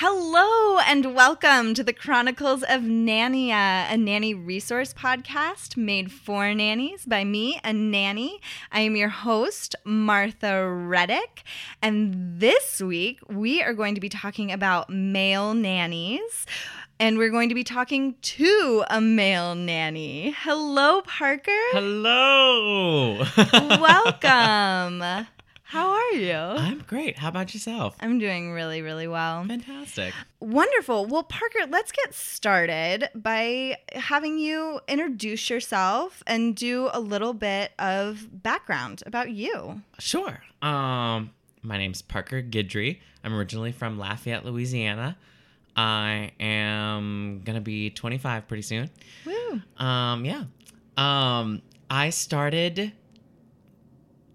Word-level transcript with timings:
Hello 0.00 0.78
and 0.78 1.12
welcome 1.12 1.74
to 1.74 1.82
the 1.82 1.92
Chronicles 1.92 2.62
of 2.62 2.82
Nania, 2.82 3.92
a 3.92 3.96
nanny 3.96 4.32
resource 4.32 4.94
podcast 4.94 5.76
made 5.76 6.12
for 6.12 6.54
nannies 6.54 7.04
by 7.04 7.24
me, 7.24 7.58
a 7.64 7.72
nanny. 7.72 8.40
I 8.70 8.82
am 8.82 8.94
your 8.94 9.08
host, 9.08 9.74
Martha 9.82 10.70
Reddick, 10.70 11.42
and 11.82 12.38
this 12.38 12.80
week 12.80 13.18
we 13.28 13.60
are 13.60 13.74
going 13.74 13.96
to 13.96 14.00
be 14.00 14.08
talking 14.08 14.52
about 14.52 14.88
male 14.88 15.52
nannies. 15.52 16.46
And 17.00 17.18
we're 17.18 17.30
going 17.30 17.48
to 17.48 17.56
be 17.56 17.64
talking 17.64 18.14
to 18.20 18.84
a 18.88 19.00
male 19.00 19.56
nanny. 19.56 20.32
Hello, 20.38 21.02
Parker. 21.02 21.50
Hello. 21.72 23.24
Welcome. 23.52 25.26
How 25.68 25.90
are 25.90 26.12
you? 26.12 26.32
I'm 26.32 26.78
great. 26.78 27.18
How 27.18 27.28
about 27.28 27.52
yourself? 27.52 27.94
I'm 28.00 28.18
doing 28.18 28.52
really, 28.52 28.80
really 28.80 29.06
well. 29.06 29.44
Fantastic. 29.44 30.14
Wonderful. 30.40 31.04
Well, 31.04 31.24
Parker, 31.24 31.66
let's 31.68 31.92
get 31.92 32.14
started 32.14 33.10
by 33.14 33.76
having 33.92 34.38
you 34.38 34.80
introduce 34.88 35.50
yourself 35.50 36.22
and 36.26 36.56
do 36.56 36.88
a 36.94 37.00
little 37.00 37.34
bit 37.34 37.72
of 37.78 38.42
background 38.42 39.02
about 39.04 39.30
you. 39.30 39.82
Sure. 39.98 40.40
Um, 40.62 41.32
my 41.60 41.76
name's 41.76 42.00
Parker 42.00 42.40
Guidry. 42.40 43.00
I'm 43.22 43.34
originally 43.34 43.72
from 43.72 43.98
Lafayette, 43.98 44.46
Louisiana. 44.46 45.18
I 45.76 46.32
am 46.40 47.42
gonna 47.44 47.60
be 47.60 47.90
25 47.90 48.48
pretty 48.48 48.62
soon. 48.62 48.88
Woo. 49.26 49.60
Um, 49.76 50.24
yeah. 50.24 50.44
Um, 50.96 51.60
I 51.90 52.08
started 52.08 52.92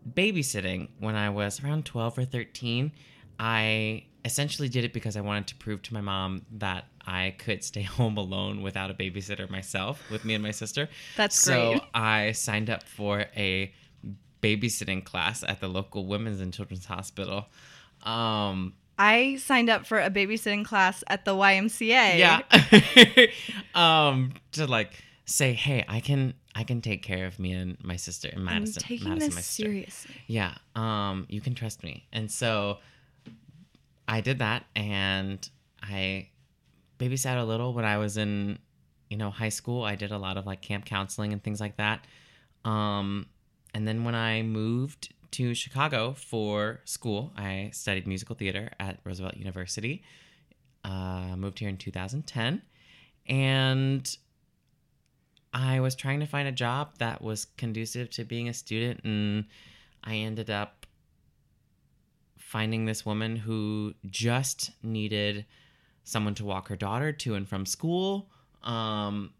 babysitting 0.09 0.89
when 0.99 1.15
I 1.15 1.29
was 1.29 1.63
around 1.63 1.85
12 1.85 2.19
or 2.19 2.25
13. 2.25 2.91
I 3.39 4.05
essentially 4.25 4.69
did 4.69 4.83
it 4.83 4.93
because 4.93 5.17
I 5.17 5.21
wanted 5.21 5.47
to 5.47 5.55
prove 5.55 5.81
to 5.83 5.93
my 5.93 6.01
mom 6.01 6.45
that 6.53 6.85
I 7.05 7.35
could 7.37 7.63
stay 7.63 7.81
home 7.83 8.17
alone 8.17 8.61
without 8.61 8.89
a 8.89 8.93
babysitter 8.93 9.49
myself 9.49 10.01
with 10.09 10.25
me 10.25 10.33
and 10.33 10.43
my 10.43 10.51
sister. 10.51 10.89
That's 11.17 11.37
so 11.37 11.71
great. 11.71 11.81
So 11.81 11.85
I 11.93 12.31
signed 12.31 12.69
up 12.69 12.83
for 12.83 13.25
a 13.35 13.73
babysitting 14.41 15.03
class 15.03 15.43
at 15.47 15.61
the 15.61 15.67
local 15.67 16.05
women's 16.05 16.41
and 16.41 16.53
children's 16.53 16.85
hospital. 16.85 17.47
Um, 18.03 18.73
I 18.99 19.37
signed 19.37 19.69
up 19.69 19.85
for 19.85 19.99
a 19.99 20.09
babysitting 20.09 20.65
class 20.65 21.03
at 21.07 21.25
the 21.25 21.31
YMCA. 21.31 22.17
yeah. 22.17 22.41
um, 23.75 24.33
to 24.51 24.67
like 24.67 25.01
say, 25.25 25.53
hey, 25.53 25.83
I 25.87 25.99
can 25.99 26.33
I 26.55 26.63
can 26.63 26.81
take 26.81 27.01
care 27.01 27.25
of 27.25 27.39
me 27.39 27.53
and 27.53 27.77
my 27.83 27.95
sister 27.95 28.29
and 28.29 28.39
I'm 28.39 28.59
Madison. 28.59 28.83
taking 28.83 29.09
Madison, 29.09 29.35
this 29.35 29.45
seriously. 29.45 30.15
Yeah. 30.27 30.55
Um, 30.75 31.25
you 31.29 31.41
can 31.41 31.55
trust 31.55 31.83
me. 31.83 32.05
And 32.11 32.29
so 32.29 32.77
I 34.07 34.21
did 34.21 34.39
that 34.39 34.65
and 34.75 35.47
I 35.81 36.29
babysat 36.99 37.41
a 37.41 37.43
little 37.43 37.73
when 37.73 37.85
I 37.85 37.97
was 37.97 38.17
in, 38.17 38.59
you 39.09 39.17
know, 39.17 39.31
high 39.31 39.49
school. 39.49 39.83
I 39.83 39.95
did 39.95 40.11
a 40.11 40.17
lot 40.17 40.37
of 40.37 40.45
like 40.45 40.61
camp 40.61 40.85
counseling 40.85 41.33
and 41.33 41.43
things 41.43 41.59
like 41.59 41.77
that. 41.77 42.05
Um, 42.65 43.27
and 43.73 43.87
then 43.87 44.03
when 44.03 44.15
I 44.15 44.43
moved 44.43 45.13
to 45.31 45.55
Chicago 45.55 46.13
for 46.13 46.81
school, 46.85 47.31
I 47.35 47.71
studied 47.73 48.05
musical 48.05 48.35
theater 48.35 48.69
at 48.79 48.99
Roosevelt 49.03 49.35
University. 49.35 50.03
Uh, 50.85 51.35
moved 51.35 51.59
here 51.59 51.69
in 51.69 51.77
2010. 51.77 52.61
And 53.27 54.17
I 55.53 55.79
was 55.79 55.95
trying 55.95 56.19
to 56.21 56.25
find 56.25 56.47
a 56.47 56.51
job 56.51 56.97
that 56.97 57.21
was 57.21 57.45
conducive 57.57 58.09
to 58.11 58.23
being 58.23 58.49
a 58.49 58.53
student, 58.53 59.01
and 59.03 59.45
I 60.03 60.15
ended 60.15 60.49
up 60.49 60.85
finding 62.37 62.85
this 62.85 63.05
woman 63.05 63.35
who 63.35 63.93
just 64.09 64.71
needed 64.83 65.45
someone 66.03 66.35
to 66.35 66.45
walk 66.45 66.67
her 66.67 66.75
daughter 66.75 67.11
to 67.11 67.35
and 67.35 67.47
from 67.47 67.65
school, 67.65 68.29
um, 68.63 69.31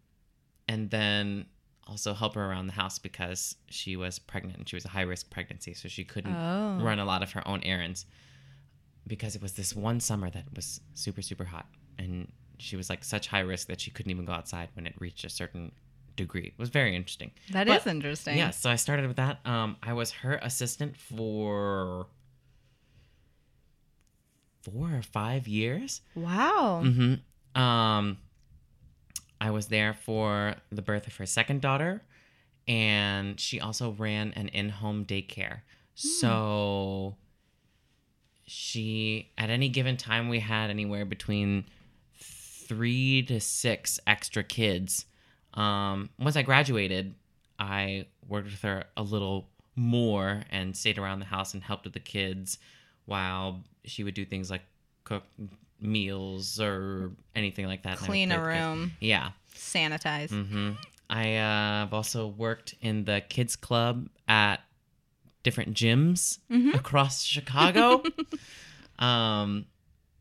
and 0.68 0.90
then 0.90 1.46
also 1.86 2.14
help 2.14 2.36
her 2.36 2.46
around 2.46 2.68
the 2.68 2.74
house 2.74 2.98
because 2.98 3.56
she 3.70 3.96
was 3.96 4.18
pregnant 4.18 4.58
and 4.58 4.70
she 4.70 4.76
was 4.76 4.86
a 4.86 4.90
high 4.90 5.02
risk 5.02 5.30
pregnancy, 5.30 5.74
so 5.74 5.88
she 5.90 6.04
couldn't 6.04 6.34
Oh. 6.36 6.80
run 6.82 7.00
a 7.00 7.06
lot 7.06 7.22
of 7.22 7.32
her 7.34 7.46
own 7.48 7.62
errands 7.64 8.06
because 9.06 9.36
it 9.36 9.42
was 9.42 9.54
this 9.54 9.76
one 9.76 10.00
summer 10.00 10.30
that 10.30 10.46
was 10.56 10.80
super 10.94 11.22
super 11.22 11.44
hot 11.44 11.66
and 11.98 12.32
she 12.58 12.78
was 12.78 12.90
like 12.90 13.04
such 13.04 13.28
high 13.28 13.42
risk 13.42 13.68
that 13.68 13.82
she 13.82 13.92
couldn't 13.92 14.12
even 14.12 14.24
go 14.24 14.32
outside 14.32 14.70
when 14.76 14.88
it 14.88 14.94
reached 15.00 15.26
a 15.26 15.30
certain 15.30 15.74
degree. 16.16 16.48
It 16.48 16.60
was 16.60 16.70
very 16.70 16.96
interesting. 16.96 17.32
That 17.52 17.68
That 17.68 17.82
is 17.82 17.88
interesting. 17.88 18.38
Yeah, 18.38 18.52
so 18.52 18.70
I 18.70 18.76
started 18.76 19.08
with 19.08 19.18
that. 19.18 19.40
Um, 19.46 19.78
I 19.82 19.94
was 19.94 20.12
her 20.12 20.36
assistant 20.42 20.98
for 20.98 22.08
four 24.64 24.90
or 24.96 25.02
five 25.02 25.48
years. 25.48 26.02
Wow. 26.16 26.82
Mm-hmm. 26.84 27.62
Um, 27.62 28.18
I 29.40 29.52
was 29.52 29.68
there 29.68 29.94
for 29.94 30.56
the 30.72 30.82
birth 30.82 31.08
of 31.08 31.16
her 31.18 31.26
second 31.26 31.62
daughter, 31.62 32.02
and 32.68 33.40
she 33.40 33.60
also 33.60 33.92
ran 33.92 34.32
an 34.34 34.48
in-home 34.48 35.06
daycare. 35.06 35.62
So 35.96 37.18
she, 38.46 39.32
at 39.38 39.50
any 39.50 39.70
given 39.70 39.98
time, 39.98 40.30
we 40.30 40.40
had 40.40 40.70
anywhere 40.70 41.06
between 41.06 41.66
three 42.20 43.22
to 43.24 43.40
six 43.40 44.00
extra 44.08 44.44
kids. 44.44 45.06
Um, 45.54 46.10
once 46.20 46.36
I 46.36 46.42
graduated, 46.42 47.14
I 47.60 48.08
worked 48.28 48.46
with 48.52 48.62
her 48.62 48.86
a 48.98 49.04
little 49.04 49.48
more 49.76 50.44
and 50.52 50.76
stayed 50.76 50.98
around 50.98 51.20
the 51.20 51.26
house 51.26 51.54
and 51.54 51.64
helped 51.64 51.86
with 51.86 51.94
the 51.94 52.00
kids 52.00 52.58
while 53.06 53.64
she 53.86 54.04
would 54.04 54.14
do 54.14 54.26
things 54.26 54.50
like 54.50 54.62
cook 55.04 55.24
meals 55.80 56.60
or 56.60 57.12
anything 57.36 57.66
like 57.66 57.84
that. 57.84 57.98
and 57.98 58.00
I 58.00 58.02
would 58.02 58.08
Clean 58.08 58.32
a 58.32 58.44
room. 58.44 58.92
Yeah. 59.00 59.32
Sanitize. 59.56 60.30
hmm 60.30 60.72
I 61.10 61.36
uh, 61.36 61.82
have 61.82 61.94
also 61.94 62.28
worked 62.28 62.76
in 62.82 63.04
the 63.06 63.22
kids 63.30 63.56
club 63.56 64.08
at 64.28 64.62
different 65.44 65.74
gyms 65.76 66.40
across 66.74 67.22
Chicago. 67.22 68.02
um, 69.00 69.66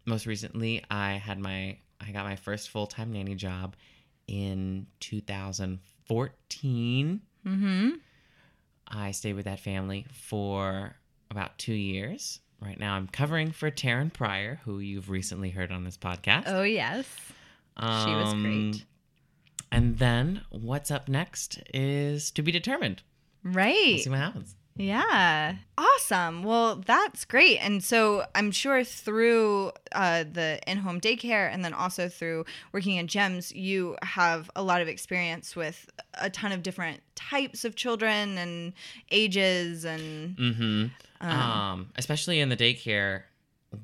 most 0.04 0.26
recently, 0.26 0.84
I 0.90 1.12
had 1.12 1.38
my 1.38 1.78
I 2.00 2.10
got 2.12 2.24
my 2.24 2.36
first 2.36 2.68
full 2.68 2.86
time 2.86 3.12
nanny 3.12 3.36
job 3.36 3.76
in 4.26 4.86
2014. 5.00 7.20
Mm-hmm. 7.46 7.90
I 8.88 9.10
stayed 9.12 9.34
with 9.34 9.44
that 9.46 9.60
family 9.60 10.06
for 10.12 10.96
about 11.30 11.56
two 11.58 11.72
years. 11.74 12.40
Right 12.60 12.78
now, 12.78 12.94
I'm 12.94 13.08
covering 13.08 13.50
for 13.50 13.70
Taryn 13.70 14.12
Pryor, 14.12 14.60
who 14.64 14.78
you've 14.78 15.10
recently 15.10 15.50
heard 15.50 15.72
on 15.72 15.84
this 15.84 15.96
podcast. 15.96 16.44
Oh 16.46 16.62
yes. 16.62 17.06
She 17.78 17.84
was 18.14 18.32
Um, 18.32 18.42
great. 18.42 18.84
And 19.72 19.98
then 19.98 20.42
what's 20.50 20.90
up 20.90 21.08
next 21.08 21.58
is 21.72 22.30
to 22.32 22.42
be 22.42 22.52
determined. 22.52 23.02
Right. 23.42 23.74
We'll 23.74 23.92
Right. 23.94 24.02
see 24.04 24.10
what 24.10 24.19
happens. 24.19 24.54
Yeah. 24.76 25.56
Awesome. 25.76 26.44
Well, 26.44 26.76
that's 26.76 27.24
great. 27.24 27.58
And 27.58 27.84
so 27.84 28.24
I'm 28.34 28.50
sure 28.50 28.84
through 28.84 29.72
uh, 29.92 30.24
the 30.30 30.60
in 30.66 30.78
home 30.78 31.00
daycare 31.00 31.52
and 31.52 31.64
then 31.64 31.74
also 31.74 32.08
through 32.08 32.46
working 32.72 32.96
in 32.96 33.06
GEMS, 33.06 33.52
you 33.52 33.96
have 34.02 34.50
a 34.56 34.62
lot 34.62 34.80
of 34.80 34.88
experience 34.88 35.54
with 35.54 35.90
a 36.14 36.30
ton 36.30 36.52
of 36.52 36.62
different 36.62 37.00
types 37.14 37.64
of 37.64 37.76
children 37.76 38.38
and 38.38 38.72
ages. 39.10 39.84
And 39.84 40.36
Mm-hmm. 40.36 40.86
Um, 41.28 41.90
especially 41.96 42.40
in 42.40 42.48
the 42.48 42.56
daycare, 42.56 43.22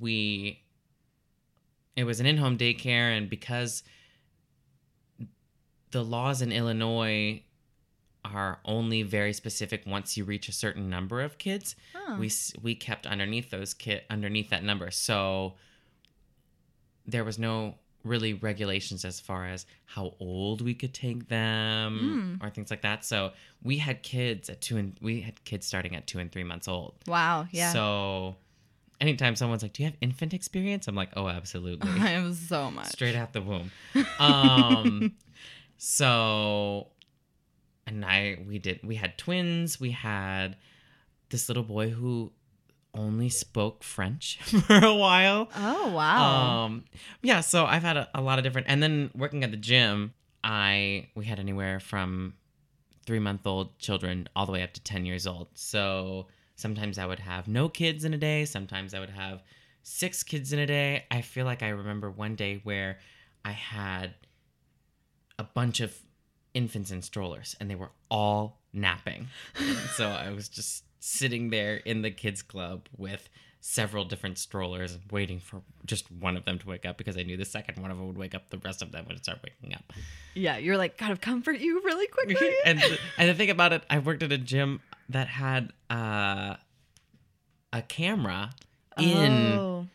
we 0.01 0.61
it 1.97 2.05
was 2.05 2.21
an 2.21 2.27
in-home 2.27 2.57
daycare, 2.59 3.17
and 3.17 3.29
because 3.29 3.83
the 5.91 6.05
laws 6.05 6.43
in 6.43 6.53
Illinois 6.53 7.43
are 8.35 8.59
only 8.65 9.03
very 9.03 9.33
specific 9.33 9.83
once 9.87 10.17
you 10.17 10.25
reach 10.25 10.49
a 10.49 10.53
certain 10.53 10.89
number 10.91 11.21
of 11.23 11.39
kids, 11.39 11.75
we 12.19 12.31
we 12.63 12.75
kept 12.75 13.07
underneath 13.07 13.51
those 13.51 13.75
kid 13.75 14.03
underneath 14.11 14.51
that 14.51 14.63
number, 14.65 14.91
so 14.91 15.55
there 17.07 17.25
was 17.25 17.39
no 17.39 17.75
really 18.05 18.33
regulations 18.33 19.05
as 19.05 19.19
far 19.21 19.47
as 19.47 19.67
how 19.85 20.15
old 20.21 20.61
we 20.63 20.73
could 20.73 20.95
take 20.95 21.29
them 21.29 22.39
or 22.43 22.49
things 22.51 22.71
like 22.71 22.83
that. 22.83 23.05
So 23.05 23.33
we 23.63 23.79
had 23.79 24.03
kids 24.03 24.49
at 24.49 24.61
two 24.61 24.77
and 24.77 24.97
we 25.01 25.21
had 25.21 25.43
kids 25.45 25.67
starting 25.67 25.97
at 25.97 26.07
two 26.07 26.19
and 26.19 26.31
three 26.31 26.45
months 26.45 26.69
old. 26.69 26.95
wow. 27.07 27.47
Yeah. 27.51 27.73
So 27.73 28.37
anytime 29.01 29.37
someone's 29.37 29.63
like, 29.63 29.73
"Do 29.73 29.83
you 29.83 29.89
have 29.89 29.97
infant 30.01 30.33
experience?" 30.33 30.87
I'm 30.89 30.95
like, 30.95 31.11
"Oh, 31.17 31.29
absolutely." 31.29 31.91
I 32.01 32.11
have 32.11 32.35
so 32.37 32.71
much. 32.71 32.87
Straight 32.89 33.17
out 33.17 33.33
the 33.33 33.43
womb. 33.43 33.71
Um 34.19 35.15
so 35.77 36.89
and 37.89 38.05
I 38.05 38.39
we 38.47 38.59
did 38.59 38.81
we 38.85 38.95
had 38.97 39.19
twins, 39.19 39.81
we 39.81 39.91
had 39.91 40.57
this 41.31 41.49
little 41.49 41.63
boy 41.63 41.91
who 41.91 42.33
only 42.95 43.29
spoke 43.29 43.83
French 43.83 44.39
for 44.43 44.79
a 44.79 44.95
while. 44.95 45.49
Oh, 45.55 45.93
wow. 45.93 46.65
Um, 46.65 46.85
yeah, 47.23 47.41
so 47.41 47.65
I've 47.65 47.83
had 47.83 47.97
a, 47.97 48.09
a 48.15 48.21
lot 48.21 48.39
of 48.39 48.45
different, 48.45 48.67
and 48.69 48.83
then 48.83 49.11
working 49.15 49.45
at 49.45 49.51
the 49.51 49.57
gym, 49.57 50.15
I 50.45 51.09
we 51.15 51.25
had 51.25 51.39
anywhere 51.39 51.81
from 51.81 52.35
three 53.07 53.19
month 53.19 53.47
old 53.47 53.79
children 53.79 54.29
all 54.37 54.47
the 54.47 54.53
way 54.53 54.63
up 54.63 54.73
to 54.75 54.83
ten 54.83 55.07
years 55.07 55.27
old. 55.27 55.49
So 55.55 56.29
sometimes 56.57 56.99
I 56.99 57.07
would 57.07 57.21
have 57.21 57.49
no 57.49 57.69
kids 57.69 58.05
in 58.05 58.15
a 58.15 58.19
day. 58.19 58.45
Sometimes 58.45 58.95
I 58.95 59.01
would 59.01 59.11
have 59.11 59.43
six 59.83 60.23
kids 60.23 60.53
in 60.53 60.59
a 60.59 60.67
day. 60.67 61.05
I 61.11 61.23
feel 61.23 61.47
like 61.47 61.63
I 61.63 61.71
remember 61.71 62.11
one 62.11 62.35
day 62.35 62.61
where 62.65 62.99
I 63.45 63.53
had 63.53 64.15
a 65.39 65.45
bunch 65.45 65.81
of 65.81 65.95
infants 66.59 66.91
in 66.91 67.01
strollers, 67.03 67.55
and 67.61 67.71
they 67.71 67.75
were 67.77 67.91
all 68.11 68.59
napping. 68.73 69.29
so 69.97 70.09
I 70.09 70.31
was 70.31 70.49
just 70.49 70.85
sitting 71.01 71.51
there 71.51 71.77
in 71.77 72.03
the 72.03 72.11
kids 72.11 72.43
club 72.43 72.89
with 72.97 73.29
several 73.61 74.05
different 74.05 74.39
strollers 74.39 74.99
waiting 75.11 75.39
for 75.41 75.63
just 75.85 76.11
one 76.13 76.37
of 76.37 76.45
them 76.45 76.59
to 76.59 76.67
wake 76.67 76.85
up 76.87 76.97
because 76.97 77.17
I 77.17 77.23
knew 77.23 77.37
the 77.37 77.45
second 77.45 77.81
one 77.83 77.91
of 77.91 77.97
them 77.99 78.07
would 78.07 78.17
wake 78.19 78.35
up, 78.35 78.51
the 78.51 78.59
rest 78.59 78.83
of 78.83 78.93
them 78.93 79.05
would 79.09 79.19
start 79.23 79.39
waking 79.43 79.75
up. 79.75 79.93
yeah. 80.35 80.57
You're 80.59 80.77
like, 80.77 80.97
gotta 80.99 81.17
comfort 81.17 81.59
you 81.61 81.81
really 81.85 82.07
quickly. 82.09 82.51
and 82.65 82.81
and 83.19 83.29
the 83.29 83.35
thing 83.35 83.51
about 83.51 83.73
it, 83.73 83.83
I 83.91 83.99
worked 84.01 84.23
at 84.23 84.33
a 84.33 84.39
gym 84.39 84.81
that 85.09 85.29
had 85.29 85.73
uh, 85.91 86.55
a 87.73 87.83
camera 87.83 88.51
in 88.99 89.33
Oh. 89.59 89.87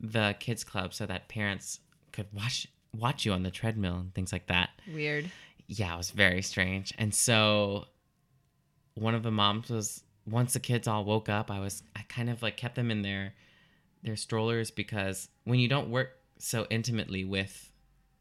the 0.00 0.34
kids 0.38 0.64
club 0.64 0.92
so 0.94 1.06
that 1.06 1.28
parents 1.28 1.80
could 2.12 2.26
watch 2.32 2.66
watch 2.94 3.24
you 3.24 3.32
on 3.32 3.42
the 3.42 3.50
treadmill 3.50 3.96
and 3.96 4.14
things 4.14 4.32
like 4.32 4.46
that. 4.48 4.68
Weird. 4.92 5.30
Yeah, 5.78 5.94
it 5.94 5.96
was 5.96 6.10
very 6.10 6.42
strange. 6.42 6.92
And 6.98 7.14
so 7.14 7.86
one 8.94 9.14
of 9.14 9.22
the 9.22 9.30
moms 9.30 9.70
was 9.70 10.02
once 10.26 10.52
the 10.52 10.60
kids 10.60 10.86
all 10.86 11.04
woke 11.04 11.28
up, 11.28 11.50
I 11.50 11.60
was 11.60 11.82
I 11.96 12.02
kind 12.08 12.28
of 12.28 12.42
like 12.42 12.56
kept 12.56 12.74
them 12.74 12.90
in 12.90 13.02
their 13.02 13.34
their 14.02 14.16
strollers 14.16 14.70
because 14.70 15.28
when 15.44 15.58
you 15.58 15.68
don't 15.68 15.90
work 15.90 16.10
so 16.38 16.66
intimately 16.70 17.24
with 17.24 17.70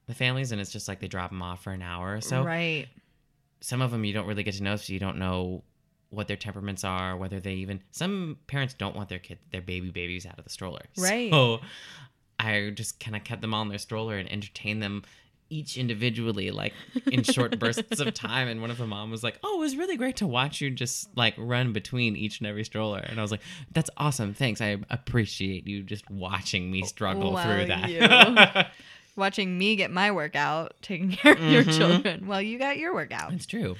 the 0.07 0.13
families 0.13 0.51
and 0.51 0.61
it's 0.61 0.71
just 0.71 0.87
like 0.87 0.99
they 0.99 1.07
drop 1.07 1.31
them 1.31 1.41
off 1.41 1.63
for 1.63 1.73
an 1.73 1.81
hour 1.81 2.15
or 2.15 2.21
so, 2.21 2.43
right. 2.43 2.87
some 3.59 3.81
of 3.81 3.91
them 3.91 4.05
you 4.05 4.13
don't 4.13 4.27
really 4.27 4.43
get 4.43 4.53
to 4.55 4.63
know 4.63 4.75
so 4.75 4.93
you 4.93 4.99
don't 4.99 5.17
know 5.17 5.63
what 6.09 6.27
their 6.27 6.37
temperaments 6.37 6.83
are, 6.83 7.17
whether 7.17 7.39
they 7.39 7.55
even 7.55 7.81
some 7.91 8.37
parents 8.47 8.73
don't 8.73 8.95
want 8.95 9.09
their 9.09 9.19
kid 9.19 9.39
their 9.51 9.61
baby 9.61 9.91
babies 9.91 10.25
out 10.25 10.37
of 10.37 10.45
the 10.45 10.49
stroller. 10.49 10.85
Right. 10.97 11.31
So 11.31 11.59
I 12.39 12.71
just 12.73 12.99
kind 12.99 13.15
of 13.15 13.23
kept 13.23 13.41
them 13.41 13.53
all 13.53 13.61
in 13.63 13.69
their 13.69 13.77
stroller 13.77 14.17
and 14.17 14.31
entertained 14.31 14.81
them 14.81 15.03
each 15.51 15.77
individually, 15.77 16.49
like 16.49 16.73
in 17.11 17.23
short 17.23 17.59
bursts 17.59 17.99
of 17.99 18.13
time. 18.13 18.47
And 18.47 18.61
one 18.61 18.71
of 18.71 18.77
the 18.77 18.87
mom 18.87 19.11
was 19.11 19.23
like, 19.23 19.37
"Oh, 19.43 19.57
it 19.57 19.59
was 19.59 19.75
really 19.75 19.97
great 19.97 20.15
to 20.17 20.27
watch 20.27 20.61
you 20.61 20.69
just 20.71 21.09
like 21.17 21.35
run 21.37 21.73
between 21.73 22.15
each 22.15 22.39
and 22.39 22.47
every 22.47 22.63
stroller." 22.63 22.99
And 22.99 23.19
I 23.19 23.21
was 23.21 23.31
like, 23.31 23.41
"That's 23.71 23.89
awesome, 23.97 24.33
thanks. 24.33 24.61
I 24.61 24.77
appreciate 24.89 25.67
you 25.67 25.83
just 25.83 26.09
watching 26.09 26.71
me 26.71 26.83
struggle 26.83 27.33
Wow, 27.33 27.43
through 27.43 27.65
that." 27.65 27.89
you. 27.89 28.63
Watching 29.17 29.57
me 29.57 29.75
get 29.75 29.91
my 29.91 30.09
workout, 30.09 30.73
taking 30.81 31.11
care 31.11 31.33
of 31.33 31.39
your 31.39 31.63
Mhm. 31.65 31.77
children 31.77 32.27
while 32.27 32.41
you 32.41 32.57
got 32.57 32.77
your 32.77 32.93
workout. 32.93 33.33
it's 33.33 33.45
true. 33.45 33.75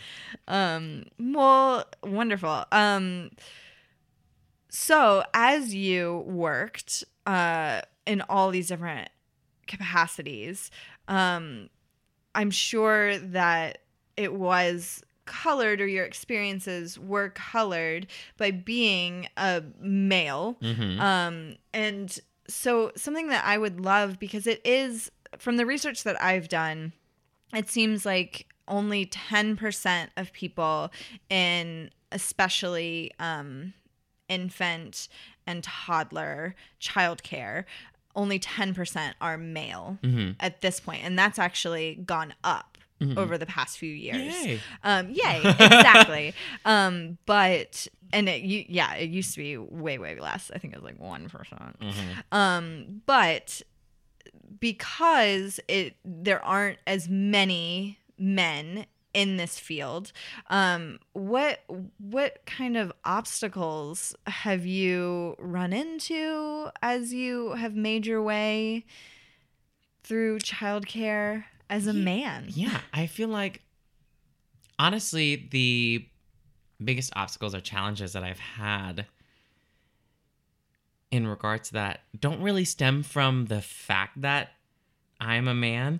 Um, 0.50 1.06
well, 1.18 1.86
wonderful. 2.04 2.66
Um, 2.74 3.32
so 4.70 5.24
as 5.34 5.74
you 5.74 6.24
worked 6.28 7.04
uh, 7.26 7.82
in 8.06 8.22
all 8.24 8.52
these 8.52 8.68
different 8.68 9.10
capacities, 9.68 10.70
um, 11.12 11.70
I'm 12.34 12.52
sure 12.52 13.18
that 13.18 13.80
it 14.18 14.34
was 14.34 15.04
colored 15.26 15.80
or 15.82 15.88
your 15.88 16.06
experiences 16.06 16.98
were 17.00 17.30
colored 17.30 18.08
by 18.38 18.52
being 18.52 19.28
a 19.38 19.64
male. 19.80 20.58
hmm 20.62 21.00
Um, 21.00 21.56
and 21.74 22.18
so 22.48 22.92
something 22.96 23.28
that 23.28 23.46
I 23.46 23.58
would 23.58 23.80
love 23.80 24.20
because 24.20 24.48
it 24.48 24.62
is 24.66 25.12
from 25.38 25.58
the 25.58 25.66
research 25.66 26.04
that 26.04 26.22
I've 26.22 26.50
done, 26.50 26.94
it 27.54 27.70
seems 27.70 28.06
like 28.06 28.48
only 28.68 29.06
10% 29.06 30.08
of 30.18 30.34
people 30.34 30.92
in 31.30 31.90
especially 32.12 33.12
um, 33.20 33.74
infant 34.28 35.08
and 35.48 35.64
toddler 35.64 36.56
childcare, 36.80 37.66
only 38.16 38.40
10% 38.40 39.14
are 39.22 39.38
male 39.38 39.98
hmm 40.04 40.32
at 40.40 40.62
this 40.62 40.80
point, 40.80 41.04
and 41.04 41.18
that's 41.18 41.40
actually 41.40 41.96
gone 42.06 42.34
up 42.44 42.78
Mhm. 43.02 43.18
over 43.18 43.38
the 43.38 43.48
past 43.48 43.78
few 43.80 43.92
years. 43.92 44.34
Yay. 44.46 44.60
Um, 44.84 45.10
yay, 45.10 45.42
exactly. 45.44 46.34
um, 46.66 47.18
but 47.26 47.88
and 48.14 48.30
it 48.30 48.44
yeah, 48.70 48.94
it 48.96 49.10
used 49.10 49.34
to 49.34 49.40
be 49.40 49.58
way 49.58 49.98
way 49.98 50.20
less. 50.20 50.52
I 50.54 50.60
think 50.60 50.74
it 50.74 50.78
was 50.82 50.92
like 50.92 51.00
one 51.00 51.28
Mhm. 51.82 52.24
Um, 52.32 53.02
but 53.08 53.62
because 54.60 55.60
it 55.68 55.96
there 56.06 56.44
aren't 56.44 56.80
as 56.86 57.08
many 57.10 57.98
men 58.18 58.86
in 59.14 59.38
this 59.38 59.60
field, 59.60 60.12
um, 60.50 61.00
what 61.14 61.64
what 61.98 62.46
kind 62.46 62.78
of 62.78 62.92
obstacles 63.04 64.16
have 64.28 64.66
you 64.66 65.36
run 65.38 65.74
into 65.74 66.70
as 66.82 67.14
you 67.14 67.52
have 67.54 67.76
made 67.76 68.06
your 68.06 68.22
way 68.22 68.86
through 70.04 70.40
childcare 70.40 71.46
as 71.70 71.88
a 71.88 71.94
man? 71.94 72.46
Yeah, 72.50 72.80
I 72.94 73.08
feel 73.08 73.30
like 73.30 73.62
honestly 74.80 75.48
the 75.52 76.06
biggest 76.84 77.14
obstacles 77.16 77.54
or 77.54 77.62
challenges 77.62 78.14
that 78.14 78.24
I've 78.24 78.40
had 78.40 79.06
in 81.12 81.28
regards 81.28 81.68
to 81.68 81.74
that 81.74 82.02
don't 82.20 82.42
really 82.42 82.66
stem 82.66 83.04
from 83.04 83.46
the 83.46 83.62
fact 83.62 84.22
that 84.22 84.54
I'm 85.20 85.48
a 85.48 85.54
man, 85.54 86.00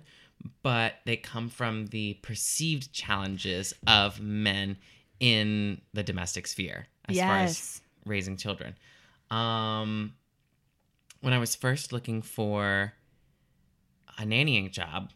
but 0.62 0.94
they 1.04 1.16
come 1.16 1.48
from 1.48 1.86
the 1.86 2.14
perceived 2.22 2.92
challenges 2.92 3.74
of 3.86 4.20
men 4.20 4.76
in 5.20 5.80
the 5.92 6.02
domestic 6.02 6.46
sphere 6.46 6.86
as 7.08 7.18
far 7.18 7.36
as 7.38 7.80
raising 8.04 8.36
children. 8.36 8.74
Um, 9.30 10.14
when 11.20 11.32
I 11.32 11.38
was 11.38 11.54
first 11.54 11.92
looking 11.92 12.22
for 12.22 12.92
a 14.18 14.22
nannying 14.22 14.70
job, 14.72 15.12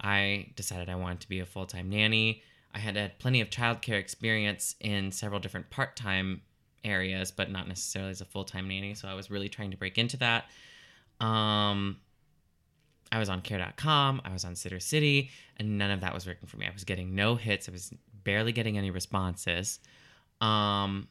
I 0.00 0.52
decided 0.56 0.88
I 0.88 0.94
wanted 0.94 1.20
to 1.20 1.28
be 1.28 1.40
a 1.40 1.46
full 1.46 1.66
time 1.66 1.90
nanny. 1.90 2.42
I 2.72 2.78
had 2.78 2.96
had 2.96 3.18
plenty 3.18 3.40
of 3.40 3.50
childcare 3.50 3.98
experience 3.98 4.76
in 4.80 5.12
several 5.12 5.40
different 5.40 5.70
part 5.70 5.96
time 5.96 6.42
areas, 6.84 7.30
but 7.30 7.50
not 7.50 7.68
necessarily 7.68 8.12
as 8.12 8.20
a 8.20 8.24
full 8.24 8.44
time 8.44 8.68
nanny. 8.68 8.94
So 8.94 9.08
I 9.08 9.14
was 9.14 9.30
really 9.30 9.48
trying 9.48 9.72
to 9.72 9.76
break 9.76 9.98
into 9.98 10.16
that. 10.18 10.44
Um, 11.20 11.98
I 13.12 13.18
was 13.18 13.28
on 13.28 13.40
care.com, 13.42 14.22
I 14.24 14.32
was 14.32 14.44
on 14.44 14.54
Sittercity, 14.54 15.30
and 15.56 15.78
none 15.78 15.90
of 15.90 16.00
that 16.02 16.14
was 16.14 16.26
working 16.26 16.46
for 16.46 16.56
me. 16.56 16.66
I 16.66 16.72
was 16.72 16.84
getting 16.84 17.14
no 17.14 17.34
hits, 17.34 17.68
I 17.68 17.72
was 17.72 17.92
barely 18.24 18.52
getting 18.52 18.78
any 18.78 18.90
responses. 18.90 19.80
Um, 20.40 21.08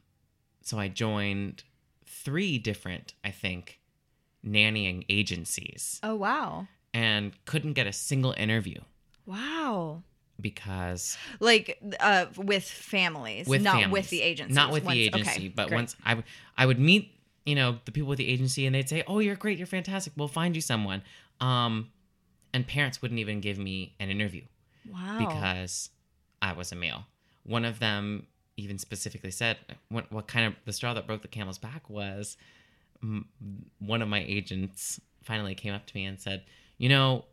so 0.61 0.77
I 0.79 0.87
joined 0.87 1.63
three 2.05 2.57
different, 2.57 3.13
I 3.23 3.31
think, 3.31 3.79
nannying 4.45 5.05
agencies 5.09 5.99
Oh 6.01 6.15
wow. 6.15 6.67
and 6.93 7.33
couldn't 7.45 7.73
get 7.73 7.87
a 7.87 7.93
single 7.93 8.33
interview. 8.37 8.79
Wow. 9.25 10.03
because 10.41 11.17
like 11.41 11.77
uh 11.99 12.27
with 12.37 12.63
families, 12.63 13.45
with 13.47 13.61
not 13.61 13.73
families. 13.81 13.91
with 13.91 14.09
the 14.09 14.21
agency. 14.21 14.53
not 14.55 14.71
with 14.71 14.85
the 14.85 15.01
agency, 15.03 15.29
okay, 15.31 15.47
but 15.49 15.67
great. 15.67 15.75
once 15.75 15.95
I 16.05 16.11
w- 16.11 16.25
I 16.57 16.65
would 16.65 16.79
meet 16.79 17.11
you 17.45 17.55
know 17.55 17.77
the 17.85 17.91
people 17.91 18.07
with 18.09 18.17
the 18.17 18.27
agency 18.27 18.65
and 18.65 18.73
they'd 18.75 18.87
say, 18.89 19.03
"Oh, 19.07 19.19
you're 19.19 19.35
great, 19.35 19.57
you're 19.57 19.67
fantastic. 19.67 20.13
We'll 20.15 20.27
find 20.27 20.55
you 20.55 20.61
someone." 20.61 21.01
Um, 21.41 21.91
and 22.53 22.67
parents 22.67 23.01
wouldn't 23.01 23.19
even 23.19 23.39
give 23.41 23.57
me 23.57 23.95
an 23.99 24.09
interview 24.09 24.43
wow 24.91 25.17
because 25.19 25.89
I 26.41 26.53
was 26.53 26.71
a 26.71 26.75
male. 26.75 27.05
One 27.43 27.65
of 27.65 27.79
them 27.79 28.27
even 28.57 28.77
specifically 28.77 29.31
said, 29.31 29.57
"What 29.89 30.11
what 30.11 30.27
kind 30.27 30.45
of 30.47 30.55
the 30.65 30.73
straw 30.73 30.93
that 30.93 31.07
broke 31.07 31.21
the 31.21 31.27
camel's 31.27 31.57
back 31.57 31.89
was." 31.89 32.37
m- 33.01 33.29
One 33.79 34.01
of 34.01 34.09
my 34.09 34.19
agents 34.19 34.99
finally 35.23 35.55
came 35.55 35.73
up 35.73 35.85
to 35.85 35.95
me 35.95 36.05
and 36.05 36.19
said, 36.19 36.43
"You 36.77 36.89
know, 36.89 37.25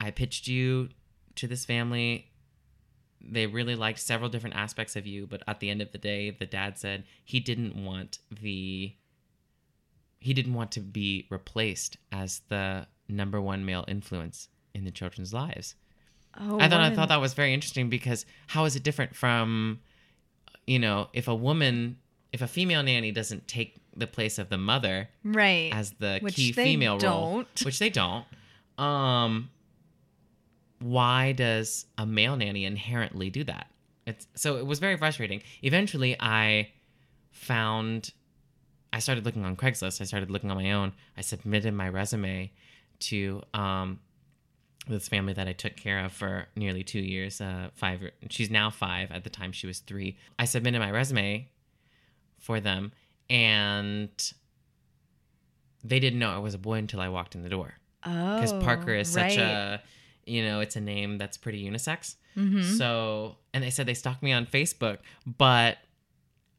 I 0.00 0.10
pitched 0.10 0.46
you 0.46 0.90
to 1.36 1.46
this 1.46 1.64
family. 1.64 2.30
They 3.20 3.46
really 3.46 3.74
liked 3.74 3.98
several 3.98 4.30
different 4.30 4.56
aspects 4.56 4.96
of 4.96 5.06
you, 5.06 5.26
but 5.26 5.42
at 5.46 5.60
the 5.60 5.68
end 5.70 5.82
of 5.82 5.92
the 5.92 5.98
day, 5.98 6.30
the 6.30 6.46
dad 6.46 6.78
said 6.78 7.04
he 7.24 7.40
didn't 7.40 7.74
want 7.82 8.18
the 8.30 8.94
he 10.20 10.34
didn't 10.34 10.52
want 10.54 10.70
to 10.72 10.80
be 10.80 11.26
replaced 11.30 11.96
as 12.12 12.40
the 12.48 12.86
number 13.10 13.40
one 13.40 13.64
male 13.64 13.84
influence 13.88 14.48
in 14.74 14.84
the 14.84 14.90
children's 14.90 15.32
lives." 15.32 15.74
oh, 16.38 16.60
I 16.60 16.68
thought 16.68 16.80
I 16.80 16.94
thought 16.94 17.08
that 17.08 17.20
was 17.20 17.34
very 17.34 17.52
interesting 17.52 17.88
because 17.90 18.24
how 18.46 18.64
is 18.64 18.76
it 18.76 18.82
different 18.84 19.16
from, 19.16 19.80
you 20.66 20.78
know, 20.78 21.08
if 21.12 21.26
a 21.28 21.34
woman, 21.34 21.98
if 22.32 22.40
a 22.42 22.46
female 22.46 22.82
nanny 22.82 23.10
doesn't 23.10 23.48
take 23.48 23.76
the 23.96 24.06
place 24.06 24.38
of 24.38 24.48
the 24.48 24.56
mother 24.58 25.08
right 25.24 25.70
as 25.74 25.90
the 25.98 26.20
Which 26.20 26.36
key 26.36 26.52
female 26.52 26.92
role, 26.98 26.98
They 27.00 27.06
don't. 27.36 27.64
which 27.64 27.78
they 27.80 27.90
don't, 27.90 28.24
um, 28.78 29.50
why 30.78 31.32
does 31.32 31.86
a 31.98 32.06
male 32.06 32.36
nanny 32.36 32.64
inherently 32.64 33.28
do 33.30 33.44
that? 33.44 33.66
It's 34.06 34.26
so 34.34 34.56
it 34.56 34.66
was 34.66 34.78
very 34.78 34.96
frustrating. 34.96 35.42
Eventually, 35.62 36.16
I 36.20 36.70
found. 37.32 38.12
I 38.92 38.98
started 38.98 39.24
looking 39.24 39.44
on 39.44 39.56
Craigslist. 39.56 40.00
I 40.00 40.04
started 40.04 40.30
looking 40.30 40.50
on 40.50 40.56
my 40.56 40.72
own. 40.72 40.92
I 41.16 41.20
submitted 41.20 41.74
my 41.74 41.88
resume 41.88 42.50
to 43.00 43.42
um, 43.54 44.00
this 44.88 45.08
family 45.08 45.32
that 45.34 45.46
I 45.48 45.52
took 45.52 45.76
care 45.76 46.04
of 46.04 46.12
for 46.12 46.46
nearly 46.56 46.82
two 46.84 47.00
years. 47.00 47.40
Uh, 47.40 47.70
five. 47.74 48.00
She's 48.28 48.50
now 48.50 48.70
five. 48.70 49.10
At 49.10 49.24
the 49.24 49.30
time, 49.30 49.52
she 49.52 49.66
was 49.66 49.78
three. 49.80 50.16
I 50.38 50.44
submitted 50.44 50.78
my 50.80 50.90
resume 50.90 51.48
for 52.38 52.60
them, 52.60 52.92
and 53.28 54.10
they 55.84 56.00
didn't 56.00 56.18
know 56.18 56.30
I 56.30 56.38
was 56.38 56.54
a 56.54 56.58
boy 56.58 56.74
until 56.74 57.00
I 57.00 57.08
walked 57.08 57.34
in 57.34 57.42
the 57.42 57.48
door. 57.48 57.74
Oh, 58.04 58.36
Because 58.36 58.52
Parker 58.64 58.94
is 58.94 59.08
such 59.10 59.36
right. 59.36 59.38
a, 59.38 59.82
you 60.26 60.42
know, 60.44 60.60
it's 60.60 60.76
a 60.76 60.80
name 60.80 61.18
that's 61.18 61.36
pretty 61.36 61.68
unisex. 61.68 62.16
Mhm. 62.36 62.78
So, 62.78 63.36
and 63.52 63.62
they 63.64 63.70
said 63.70 63.86
they 63.86 63.94
stalked 63.94 64.22
me 64.22 64.32
on 64.32 64.46
Facebook, 64.46 64.98
but 65.26 65.78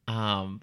um, 0.08 0.62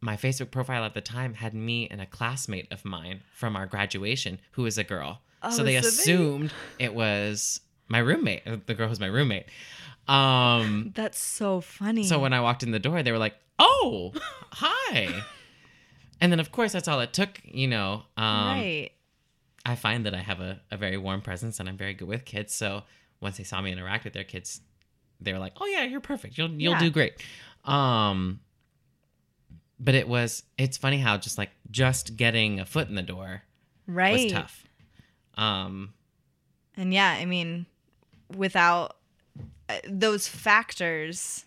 my 0.00 0.16
Facebook 0.16 0.50
profile 0.50 0.84
at 0.84 0.94
the 0.94 1.00
time 1.00 1.34
had 1.34 1.54
me 1.54 1.88
and 1.90 2.00
a 2.00 2.06
classmate 2.06 2.70
of 2.72 2.84
mine 2.84 3.22
from 3.32 3.56
our 3.56 3.66
graduation 3.66 4.38
who 4.52 4.62
was 4.62 4.78
a 4.78 4.84
girl. 4.84 5.20
Oh, 5.42 5.50
so 5.50 5.62
they 5.64 5.76
so 5.76 5.80
they- 5.82 5.88
assumed 5.88 6.52
it 6.78 6.94
was 6.94 7.60
my 7.88 7.98
roommate. 7.98 8.42
uh, 8.46 8.56
The 8.66 8.74
girl 8.74 8.88
was 8.88 9.00
my 9.00 9.06
roommate. 9.06 9.46
Um, 10.06 10.92
That's 10.96 11.18
so 11.18 11.60
funny. 11.60 12.04
so 12.04 12.18
when 12.18 12.32
I 12.32 12.40
walked 12.40 12.62
in 12.62 12.70
the 12.70 12.78
door, 12.78 13.02
they 13.02 13.12
were 13.12 13.18
like, 13.18 13.34
"Oh, 13.58 14.12
hi." 14.52 15.22
And 16.20 16.32
then, 16.32 16.40
of 16.40 16.50
course, 16.50 16.72
that's 16.72 16.88
all 16.88 16.98
it 16.98 17.12
took, 17.12 17.40
you 17.44 17.68
know. 17.68 18.02
Um, 18.16 18.48
right. 18.48 18.90
I 19.64 19.76
find 19.76 20.04
that 20.04 20.14
I 20.14 20.18
have 20.20 20.40
a, 20.40 20.60
a 20.68 20.76
very 20.76 20.96
warm 20.96 21.20
presence 21.20 21.60
and 21.60 21.68
I'm 21.68 21.76
very 21.76 21.94
good 21.94 22.08
with 22.08 22.24
kids. 22.24 22.52
So 22.52 22.82
once 23.20 23.36
they 23.38 23.44
saw 23.44 23.60
me 23.60 23.70
interact 23.70 24.02
with 24.02 24.14
their 24.14 24.24
kids, 24.24 24.60
they 25.20 25.32
were 25.32 25.38
like, 25.38 25.52
"Oh 25.60 25.66
yeah, 25.66 25.84
you're 25.84 26.00
perfect. 26.00 26.36
You'll 26.36 26.50
you'll 26.50 26.72
Yeah. 26.72 26.80
do 26.80 26.90
great." 26.90 27.22
Um, 27.64 28.40
but 29.80 29.94
it 29.94 30.08
was 30.08 30.42
it's 30.56 30.76
funny 30.76 30.98
how 30.98 31.16
just 31.16 31.38
like 31.38 31.50
just 31.70 32.16
getting 32.16 32.60
a 32.60 32.64
foot 32.66 32.88
in 32.88 32.94
the 32.94 33.02
door 33.02 33.42
Right. 33.86 34.12
was 34.24 34.32
tough. 34.32 34.64
Um, 35.34 35.94
And 36.76 36.92
yeah, 36.92 37.10
I 37.18 37.24
mean, 37.24 37.66
without 38.36 38.96
uh, 39.68 39.76
those 39.88 40.28
factors, 40.28 41.46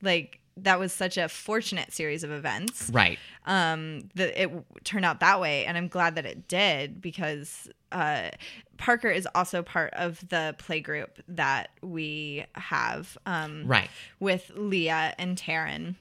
like 0.00 0.38
that 0.56 0.78
was 0.78 0.92
such 0.92 1.16
a 1.16 1.28
fortunate 1.28 1.92
series 1.92 2.24
of 2.24 2.30
events 2.30 2.90
right. 2.92 3.18
um, 3.46 4.08
that 4.14 4.40
it 4.40 4.50
turned 4.84 5.04
out 5.04 5.20
that 5.20 5.40
way. 5.40 5.64
And 5.64 5.76
I'm 5.78 5.88
glad 5.88 6.14
that 6.16 6.26
it 6.26 6.46
did 6.46 7.00
because 7.00 7.68
uh, 7.90 8.30
Parker 8.76 9.08
is 9.10 9.26
also 9.34 9.62
part 9.62 9.92
of 9.94 10.26
the 10.28 10.54
play 10.58 10.80
group 10.80 11.18
that 11.28 11.70
we 11.82 12.44
have 12.54 13.16
um, 13.26 13.64
Right. 13.66 13.88
with 14.20 14.50
Leah 14.54 15.14
and 15.18 15.36
Taryn 15.38 15.94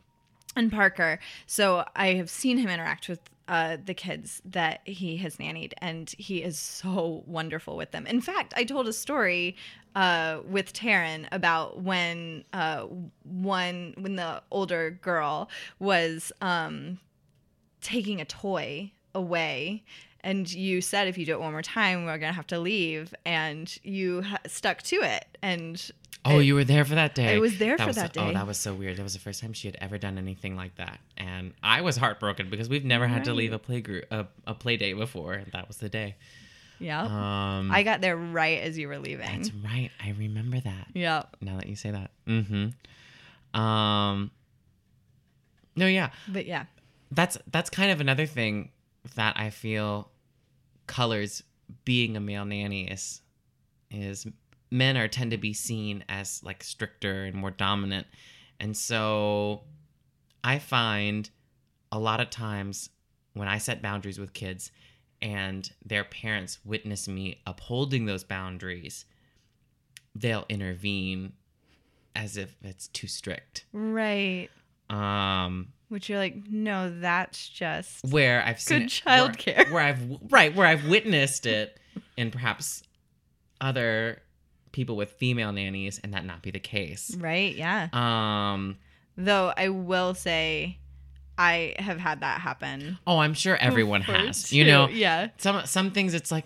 and 0.56 0.72
Parker. 0.72 1.20
So 1.46 1.86
I 1.96 2.14
have 2.14 2.30
seen 2.30 2.58
him 2.58 2.70
interact 2.70 3.10
with 3.10 3.20
uh, 3.48 3.78
the 3.84 3.94
kids 3.94 4.42
that 4.46 4.80
he 4.86 5.18
has 5.18 5.36
nannied, 5.38 5.74
and 5.80 6.10
he 6.18 6.42
is 6.42 6.58
so 6.58 7.24
wonderful 7.26 7.76
with 7.76 7.92
them. 7.92 8.08
In 8.08 8.22
fact, 8.22 8.54
I 8.56 8.64
told 8.64 8.88
a 8.88 8.94
story 8.94 9.58
uh, 9.96 10.40
with 10.48 10.72
Taryn 10.72 11.28
about 11.34 11.82
when 11.82 12.46
uh, 12.54 12.86
one 13.24 13.94
when 13.98 14.16
the 14.16 14.42
older 14.52 14.92
girl 14.92 15.50
was 15.80 16.32
um, 16.42 17.00
taking 17.82 18.22
a 18.22 18.26
toy 18.26 18.92
away. 19.14 19.84
And 20.24 20.52
you 20.52 20.82
said 20.82 21.08
if 21.08 21.18
you 21.18 21.26
do 21.26 21.34
it 21.34 21.40
one 21.40 21.52
more 21.52 21.62
time, 21.62 22.06
we're 22.06 22.18
gonna 22.18 22.34
have 22.34 22.48
to 22.48 22.60
leave, 22.60 23.14
and 23.26 23.76
you 23.84 24.22
ha- 24.22 24.38
stuck 24.48 24.82
to 24.84 24.98
it. 24.98 25.26
And 25.42 25.92
Oh, 26.24 26.38
it- 26.40 26.44
you 26.44 26.54
were 26.54 26.64
there 26.64 26.86
for 26.86 26.94
that 26.94 27.16
day. 27.16 27.34
I 27.34 27.40
was 27.40 27.58
there 27.58 27.78
for 27.80 27.88
was, 27.88 27.96
that 27.96 28.14
day 28.14 28.22
Oh, 28.22 28.32
that 28.32 28.46
was 28.46 28.58
so 28.60 28.76
weird. 28.76 28.98
That 28.98 29.04
was 29.04 29.14
the 29.14 29.20
first 29.20 29.42
time 29.42 29.54
she 29.54 29.68
had 29.68 29.78
ever 29.82 29.98
done 29.98 30.20
anything 30.20 30.56
like 30.56 30.76
that, 30.76 31.00
and 31.18 31.54
I 31.64 31.82
was 31.82 31.98
heartbroken 31.98 32.50
because 32.52 32.70
we've 32.70 32.86
never 32.86 33.08
had 33.08 33.24
to 33.24 33.34
leave 33.34 33.54
a 33.54 33.58
play 33.60 33.82
group 33.82 34.06
a, 34.12 34.28
a 34.46 34.54
play 34.54 34.78
date 34.78 34.94
before, 34.94 35.34
and 35.34 35.52
that 35.54 35.68
was 35.68 35.78
the 35.78 35.90
day. 35.90 36.16
yeah, 36.80 37.02
Um, 37.02 37.72
I 37.72 37.82
got 37.82 38.02
there 38.02 38.16
right 38.16 38.60
as 38.62 38.78
you 38.78 38.88
were 38.88 39.00
leaving. 39.00 39.26
that's 39.26 39.52
right. 39.52 39.90
I 40.04 40.12
remember 40.12 40.60
that. 40.60 40.88
Yeah. 40.94 41.24
Now 41.42 41.56
that 41.58 41.66
you 41.68 41.76
say 41.76 41.90
that. 41.90 42.12
Mm-hmm. 42.28 43.60
Um. 43.60 44.30
No, 45.76 45.88
yeah. 45.88 46.12
But 46.28 46.46
yeah. 46.46 46.66
that's 47.12 47.38
that's 47.50 47.70
kind 47.72 47.92
of 47.92 48.00
another 48.00 48.28
thing 48.28 48.70
that 49.16 49.36
I 49.40 49.50
feel 49.50 50.11
colors 50.92 51.42
being 51.86 52.18
a 52.18 52.20
male 52.20 52.44
nanny 52.44 52.84
is 52.84 53.22
is 53.90 54.28
men 54.70 54.98
are 54.98 55.08
tend 55.08 55.32
to 55.32 55.38
be 55.38 55.54
seen 55.54 56.04
as 56.10 56.44
like 56.44 56.62
stricter 56.64 57.24
and 57.24 57.36
more 57.36 57.52
dominant. 57.52 58.08
And 58.60 58.76
so 58.76 59.62
I 60.44 60.60
find 60.60 61.30
a 61.94 62.00
lot 62.00 62.20
of 62.20 62.30
times 62.30 62.90
when 63.34 63.48
I 63.48 63.58
set 63.58 63.82
boundaries 63.82 64.20
with 64.20 64.34
kids 64.34 64.72
and 65.22 65.72
their 65.86 66.04
parents 66.04 66.60
witness 66.66 67.08
me 67.08 67.42
upholding 67.48 68.06
those 68.06 68.26
boundaries, 68.26 69.06
they'll 70.14 70.46
intervene 70.50 71.32
as 72.18 72.36
if 72.36 72.54
it's 72.62 72.90
too 72.90 73.08
strict. 73.08 73.66
Right. 73.72 74.50
Um 74.90 75.70
Which 75.92 76.08
you're 76.08 76.20
like, 76.20 76.48
no, 76.50 76.90
that's 77.02 77.50
just 77.50 78.06
where 78.06 78.42
I've 78.44 78.62
seen 78.62 78.80
Good 78.80 78.86
it- 78.88 79.02
where- 79.04 79.18
childcare. 79.30 79.72
Where, 79.72 79.84
I've 79.84 80.02
right 80.32 80.56
where 80.56 80.66
I've 80.66 80.88
witnessed 80.88 81.46
it 81.46 81.78
in 82.16 82.32
perhaps 82.32 82.82
other 83.60 84.22
people 84.72 84.96
with 84.96 85.12
female 85.12 85.52
nannies, 85.52 86.00
and 86.02 86.14
that 86.14 86.24
not 86.26 86.42
be 86.42 86.50
the 86.52 86.60
case. 86.62 87.14
right. 87.20 87.54
Yeah. 87.54 87.90
Um. 87.92 88.78
Though 89.18 89.52
I 89.58 89.68
will 89.68 90.14
say, 90.14 90.78
I 91.38 91.76
have 91.78 92.00
had 92.00 92.22
that 92.22 92.40
happen. 92.40 92.98
Oh, 93.06 93.18
I'm 93.20 93.34
sure 93.34 93.58
everyone 93.58 94.02
has. 94.04 94.54
You 94.54 94.64
know, 94.64 94.88
Yeah. 94.88 95.28
some 95.40 95.66
some 95.66 95.92
things 95.92 96.14
it's 96.14 96.32
like, 96.32 96.46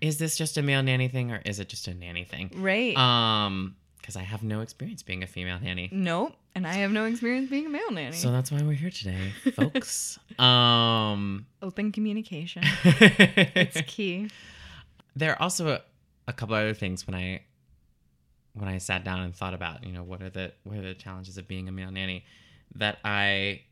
is 0.00 0.16
this 0.16 0.38
just 0.38 0.56
a 0.56 0.62
male 0.62 0.82
nanny 0.82 1.08
thing 1.08 1.30
or 1.32 1.42
is 1.44 1.60
it 1.60 1.68
just 1.68 1.86
a 1.86 1.92
nanny 1.94 2.24
thing? 2.24 2.50
Right. 2.56 2.96
Um, 2.96 3.76
because 4.10 4.20
I 4.20 4.24
have 4.24 4.42
no 4.42 4.60
experience 4.60 5.04
being 5.04 5.22
a 5.22 5.26
female 5.28 5.60
nanny. 5.60 5.88
nope. 5.92 6.34
And 6.56 6.66
I 6.66 6.72
have 6.74 6.90
no 6.90 7.04
experience 7.04 7.48
being 7.48 7.66
a 7.66 7.68
male 7.68 7.92
nanny. 7.92 8.16
So 8.16 8.32
that's 8.32 8.50
why 8.50 8.60
we're 8.62 8.72
here 8.72 8.90
today, 8.90 9.32
folks. 9.54 10.18
um, 10.40 11.46
Open 11.62 11.92
communication. 11.92 12.64
It's 12.84 13.80
key. 13.86 14.30
there 15.14 15.30
are 15.30 15.40
also 15.40 15.68
a, 15.68 15.80
a 16.26 16.32
couple 16.32 16.56
other 16.56 16.74
things 16.74 17.06
when 17.06 17.14
I 17.14 17.42
when 18.54 18.68
I 18.68 18.78
sat 18.78 19.04
down 19.04 19.20
and 19.20 19.32
thought 19.32 19.54
about, 19.54 19.84
you 19.86 19.92
know, 19.92 20.02
what 20.02 20.22
are 20.22 20.30
the 20.30 20.52
what 20.64 20.76
are 20.76 20.82
the 20.82 20.94
challenges 20.94 21.38
of 21.38 21.46
being 21.46 21.68
a 21.68 21.72
male 21.72 21.92
nanny 21.92 22.24
that 22.74 22.98
I 23.04 23.62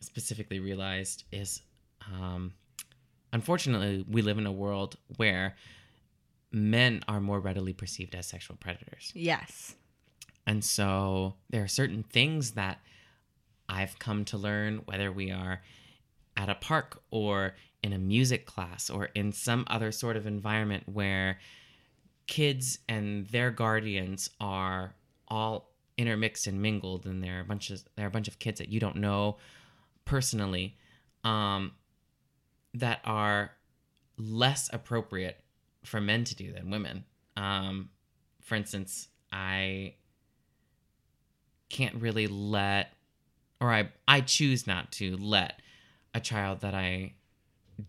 specifically 0.00 0.58
realized 0.58 1.22
is 1.30 1.62
um 2.12 2.54
unfortunately 3.32 4.04
we 4.10 4.20
live 4.20 4.38
in 4.38 4.46
a 4.46 4.52
world 4.52 4.96
where 5.16 5.54
men 6.52 7.02
are 7.08 7.20
more 7.20 7.40
readily 7.40 7.72
perceived 7.72 8.14
as 8.14 8.26
sexual 8.26 8.56
predators. 8.56 9.12
Yes. 9.14 9.74
And 10.46 10.64
so 10.64 11.34
there 11.50 11.62
are 11.62 11.68
certain 11.68 12.04
things 12.04 12.52
that 12.52 12.80
I've 13.68 13.98
come 13.98 14.24
to 14.26 14.38
learn, 14.38 14.82
whether 14.84 15.10
we 15.10 15.30
are 15.30 15.62
at 16.36 16.48
a 16.48 16.54
park 16.54 17.02
or 17.10 17.54
in 17.82 17.92
a 17.92 17.98
music 17.98 18.46
class 18.46 18.90
or 18.90 19.06
in 19.14 19.32
some 19.32 19.64
other 19.68 19.90
sort 19.92 20.16
of 20.16 20.26
environment 20.26 20.84
where 20.86 21.38
kids 22.26 22.78
and 22.88 23.26
their 23.28 23.50
guardians 23.50 24.30
are 24.40 24.94
all 25.28 25.70
intermixed 25.96 26.46
and 26.46 26.60
mingled 26.60 27.06
and 27.06 27.22
there 27.22 27.38
are 27.38 27.40
a 27.40 27.44
bunch 27.44 27.70
of 27.70 27.82
there 27.96 28.04
are 28.04 28.08
a 28.08 28.12
bunch 28.12 28.28
of 28.28 28.38
kids 28.38 28.58
that 28.58 28.68
you 28.68 28.78
don't 28.78 28.96
know 28.96 29.36
personally 30.04 30.76
um 31.24 31.72
that 32.74 33.00
are 33.04 33.52
less 34.18 34.68
appropriate 34.72 35.40
for 35.86 36.00
men 36.00 36.24
to 36.24 36.34
do 36.34 36.52
than 36.52 36.70
women 36.70 37.04
um 37.36 37.88
for 38.42 38.54
instance 38.54 39.08
i 39.32 39.94
can't 41.68 41.94
really 41.96 42.26
let 42.26 42.92
or 43.60 43.72
i 43.72 43.88
i 44.06 44.20
choose 44.20 44.66
not 44.66 44.90
to 44.92 45.16
let 45.16 45.60
a 46.14 46.20
child 46.20 46.60
that 46.60 46.74
i 46.74 47.12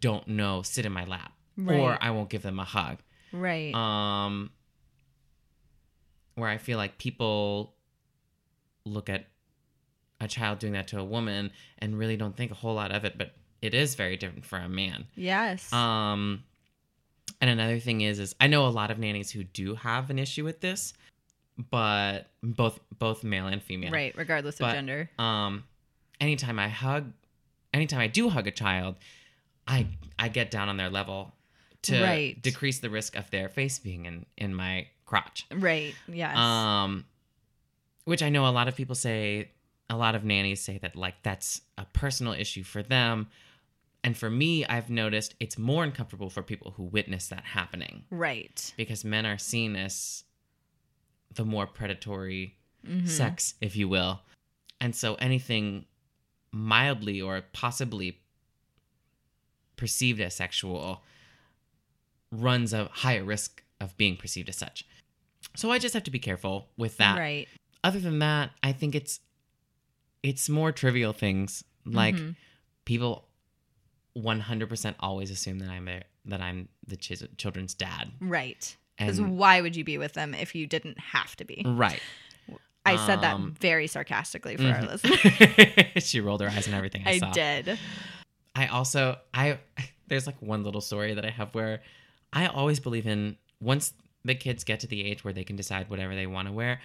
don't 0.01 0.27
know 0.27 0.61
sit 0.61 0.85
in 0.85 0.91
my 0.91 1.05
lap 1.05 1.31
or 1.67 1.97
i 2.01 2.11
won't 2.11 2.29
give 2.29 2.41
them 2.43 2.59
a 2.59 2.63
hug 2.63 2.97
Right. 3.31 3.73
um 3.73 4.51
where 6.35 6.49
i 6.49 6.57
feel 6.57 6.77
like 6.77 6.97
people 6.97 7.73
look 8.85 9.09
at 9.09 9.27
a 10.19 10.27
child 10.27 10.59
doing 10.59 10.73
that 10.73 10.87
to 10.89 10.99
a 10.99 11.03
woman 11.03 11.51
and 11.79 11.97
really 11.97 12.17
don't 12.17 12.35
think 12.35 12.51
a 12.51 12.55
whole 12.55 12.73
lot 12.75 12.91
of 12.91 13.05
it 13.05 13.17
but 13.17 13.31
it 13.61 13.73
is 13.73 13.95
very 13.95 14.17
different 14.17 14.45
for 14.45 14.57
a 14.57 14.69
man 14.69 15.05
yes. 15.15 15.71
um 15.73 16.43
and 17.41 17.49
another 17.49 17.79
thing 17.79 18.01
is 18.01 18.19
is 18.19 18.35
i 18.41 18.47
know 18.47 18.65
a 18.67 18.69
lot 18.69 18.91
of 18.91 18.97
nannies 18.99 19.31
who 19.31 19.43
do 19.43 19.75
have 19.75 20.09
an 20.09 20.19
issue 20.19 20.43
with 20.43 20.59
this 20.61 20.93
but 21.71 22.27
both 22.43 22.79
both 22.99 23.23
male 23.23 23.47
and 23.47 23.61
female 23.63 23.91
Right, 23.91 24.13
regardless 24.15 24.59
of 24.61 24.71
gender. 24.71 25.09
um 25.19 25.63
anytime 26.21 26.59
i 26.59 26.67
hug 26.67 27.11
anytime 27.73 27.99
i 27.99 28.07
do 28.07 28.29
hug 28.29 28.47
a 28.47 28.51
child 28.51 28.95
i 29.67 29.87
i 30.19 30.27
get 30.27 30.51
down 30.51 30.69
on 30.69 30.77
their 30.77 30.89
level 30.89 31.33
to 31.83 32.01
Right. 32.01 32.41
decrease 32.41 32.79
the 32.79 32.89
risk 32.89 33.15
of 33.15 33.29
their 33.31 33.49
face 33.49 33.79
being 33.79 34.05
in 34.05 34.25
in 34.37 34.53
my 34.53 34.87
crotch 35.05 35.45
Right. 35.53 35.93
Yes. 36.07 36.35
um 36.37 37.05
which 38.05 38.21
i 38.23 38.29
know 38.29 38.47
a 38.47 38.51
lot 38.51 38.67
of 38.67 38.75
people 38.75 38.95
say 38.95 39.49
a 39.89 39.95
lot 39.95 40.15
of 40.15 40.23
nannies 40.23 40.61
say 40.61 40.77
that 40.79 40.95
like 40.95 41.15
that's 41.23 41.61
a 41.77 41.85
personal 41.93 42.33
issue 42.33 42.63
for 42.63 42.83
them 42.83 43.27
and 44.07 44.15
for 44.17 44.29
me 44.29 44.65
i've 44.67 44.89
noticed 44.89 45.35
it's 45.39 45.57
more 45.57 45.83
uncomfortable 45.83 46.29
for 46.29 46.41
people 46.51 46.71
who 46.77 46.83
witness 46.83 47.27
that 47.27 47.43
happening 47.43 48.03
right. 48.09 48.73
because 48.77 49.03
men 49.03 49.25
are 49.25 49.37
seen 49.37 49.75
as 49.75 50.23
the 51.33 51.45
more 51.45 51.67
predatory 51.67 52.53
Mm-hmm. 52.87 53.07
sex, 53.07 53.55
if 53.59 53.75
you 53.75 53.89
will. 53.89 54.21
And 54.79 54.95
so 54.95 55.15
anything 55.15 55.85
mildly 56.53 57.19
or 57.19 57.41
possibly 57.51 58.19
perceived 59.75 60.21
as 60.21 60.35
sexual 60.35 61.03
runs 62.31 62.71
a 62.73 62.85
higher 62.93 63.25
risk 63.25 63.63
of 63.81 63.97
being 63.97 64.15
perceived 64.15 64.47
as 64.47 64.55
such. 64.55 64.85
So 65.55 65.69
I 65.71 65.79
just 65.79 65.93
have 65.95 66.03
to 66.03 66.11
be 66.11 66.19
careful 66.19 66.69
with 66.77 66.95
that. 66.97 67.17
Right. 67.17 67.47
Other 67.83 67.99
than 67.99 68.19
that, 68.19 68.51
I 68.63 68.71
think 68.71 68.95
it's 68.95 69.19
it's 70.23 70.47
more 70.47 70.71
trivial 70.71 71.11
things 71.13 71.63
like 71.85 72.15
Mhm. 72.15 72.35
people 72.85 73.26
100% 74.17 74.95
always 74.99 75.31
assume 75.31 75.59
that 75.59 75.69
I'm 75.69 75.87
a, 75.87 76.01
that 76.25 76.41
I'm 76.41 76.67
the 76.85 76.97
chis- 76.97 77.23
children's 77.37 77.73
dad. 77.73 78.11
Right. 78.19 78.75
Because 78.97 79.21
why 79.21 79.61
would 79.61 79.75
you 79.75 79.83
be 79.83 79.97
with 79.97 80.13
them 80.13 80.33
if 80.33 80.55
you 80.55 80.65
didn't 80.67 80.99
have 80.99 81.35
to 81.37 81.45
be? 81.45 81.63
Right. 81.65 82.01
I 82.85 82.95
said 83.05 83.21
that 83.21 83.35
Um, 83.35 83.53
very 83.59 83.85
sarcastically 83.87 84.55
for 84.57 84.63
our 84.63 84.79
Mhm. 84.81 85.03
listeners. 85.03 86.03
she 86.07 86.21
rolled 86.21 86.41
her 86.41 86.49
eyes 86.49 86.67
and 86.67 86.75
everything. 86.75 87.03
I, 87.05 87.11
I 87.11 87.17
saw. 87.19 87.31
did. 87.31 87.77
I 88.55 88.67
also 88.67 89.17
I 89.33 89.59
there's 90.07 90.25
like 90.25 90.41
one 90.41 90.63
little 90.63 90.81
story 90.81 91.13
that 91.13 91.25
I 91.25 91.29
have 91.29 91.53
where 91.53 91.81
I 92.33 92.47
always 92.47 92.79
believe 92.79 93.05
in 93.05 93.37
once 93.59 93.93
the 94.23 94.35
kids 94.35 94.63
get 94.63 94.79
to 94.79 94.87
the 94.87 95.03
age 95.03 95.23
where 95.23 95.33
they 95.33 95.43
can 95.43 95.55
decide 95.57 95.89
whatever 95.89 96.15
they 96.15 96.27
want 96.27 96.47
to 96.47 96.53
wear, 96.53 96.79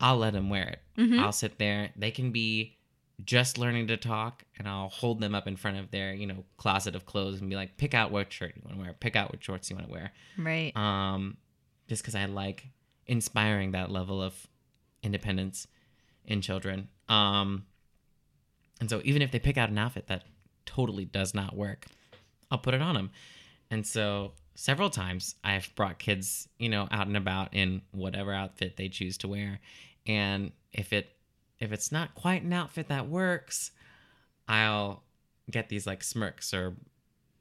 I'll 0.00 0.16
let 0.16 0.32
them 0.32 0.48
wear 0.48 0.68
it. 0.68 0.80
Mhm. 0.96 1.18
I'll 1.20 1.32
sit 1.32 1.58
there. 1.58 1.90
They 1.96 2.12
can 2.12 2.30
be 2.30 2.76
just 3.24 3.58
learning 3.58 3.88
to 3.88 3.96
talk 3.96 4.44
and 4.58 4.68
I'll 4.68 4.88
hold 4.88 5.20
them 5.20 5.34
up 5.34 5.46
in 5.46 5.56
front 5.56 5.78
of 5.78 5.90
their, 5.90 6.12
you 6.12 6.26
know, 6.26 6.44
closet 6.56 6.94
of 6.94 7.04
clothes 7.04 7.40
and 7.40 7.50
be 7.50 7.56
like, 7.56 7.76
pick 7.76 7.94
out 7.94 8.10
what 8.10 8.32
shirt 8.32 8.52
you 8.54 8.62
want 8.64 8.76
to 8.76 8.82
wear, 8.82 8.92
pick 8.92 9.16
out 9.16 9.32
what 9.32 9.42
shorts 9.42 9.68
you 9.70 9.76
want 9.76 9.88
to 9.88 9.92
wear. 9.92 10.12
Right. 10.36 10.76
Um, 10.76 11.36
just 11.88 12.02
because 12.02 12.14
I 12.14 12.26
like 12.26 12.68
inspiring 13.06 13.72
that 13.72 13.90
level 13.90 14.22
of 14.22 14.34
independence 15.02 15.66
in 16.26 16.42
children. 16.42 16.88
Um, 17.08 17.64
and 18.80 18.88
so 18.88 19.00
even 19.04 19.22
if 19.22 19.32
they 19.32 19.38
pick 19.38 19.58
out 19.58 19.70
an 19.70 19.78
outfit 19.78 20.06
that 20.08 20.24
totally 20.66 21.04
does 21.04 21.34
not 21.34 21.56
work, 21.56 21.86
I'll 22.50 22.58
put 22.58 22.74
it 22.74 22.82
on 22.82 22.94
them. 22.94 23.10
And 23.70 23.86
so 23.86 24.32
several 24.54 24.90
times 24.90 25.34
I've 25.42 25.74
brought 25.74 25.98
kids, 25.98 26.48
you 26.58 26.68
know, 26.68 26.86
out 26.90 27.06
and 27.06 27.16
about 27.16 27.54
in 27.54 27.82
whatever 27.90 28.32
outfit 28.32 28.76
they 28.76 28.88
choose 28.88 29.18
to 29.18 29.28
wear. 29.28 29.60
And 30.06 30.52
if 30.72 30.92
it 30.92 31.17
if 31.60 31.72
it's 31.72 31.90
not 31.92 32.14
quite 32.14 32.42
an 32.42 32.52
outfit 32.52 32.88
that 32.88 33.08
works, 33.08 33.70
I'll 34.48 35.02
get 35.50 35.68
these 35.68 35.86
like 35.86 36.02
smirks 36.04 36.52
or 36.54 36.74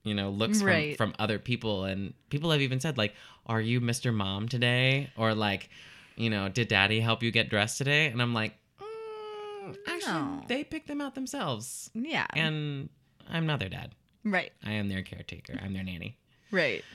you 0.03 0.13
know 0.13 0.29
looks 0.29 0.59
from, 0.59 0.67
Right. 0.67 0.97
from 0.97 1.13
other 1.19 1.37
people 1.39 1.83
and 1.83 2.13
people 2.29 2.51
have 2.51 2.61
even 2.61 2.79
said 2.79 2.97
like 2.97 3.13
are 3.45 3.59
you 3.59 3.81
mr 3.81 4.13
mom 4.13 4.47
today 4.47 5.09
or 5.17 5.33
like 5.35 5.69
you 6.15 6.29
know 6.29 6.47
did 6.47 6.69
daddy 6.69 7.01
help 7.01 7.21
you 7.21 7.29
get 7.31 7.49
dressed 7.49 7.77
today 7.77 8.05
and 8.05 8.21
i'm 8.21 8.33
like 8.33 8.53
mm, 8.81 9.75
actually 9.87 10.13
No. 10.13 10.43
they 10.47 10.63
picked 10.63 10.87
them 10.87 11.01
out 11.01 11.15
themselves 11.15 11.89
Yeah. 11.93 12.25
and 12.33 12.87
i'm 13.29 13.45
not 13.45 13.59
their 13.59 13.67
dad 13.67 13.91
right. 14.23 14.53
i 14.63 14.71
am 14.71 14.87
their 14.87 15.01
caretaker 15.01 15.59
i'm 15.61 15.73
their 15.73 15.83
nanny 15.83 16.17
Right. 16.51 16.85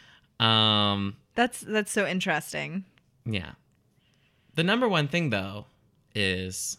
um 0.41 1.17
That's 1.35 1.61
that's 1.61 1.93
so 1.93 2.07
interesting. 2.07 2.87
yeah 3.27 3.53
the 4.55 4.65
number 4.65 4.89
one 4.89 5.09
thing 5.09 5.29
though 5.29 5.67
is 6.15 6.79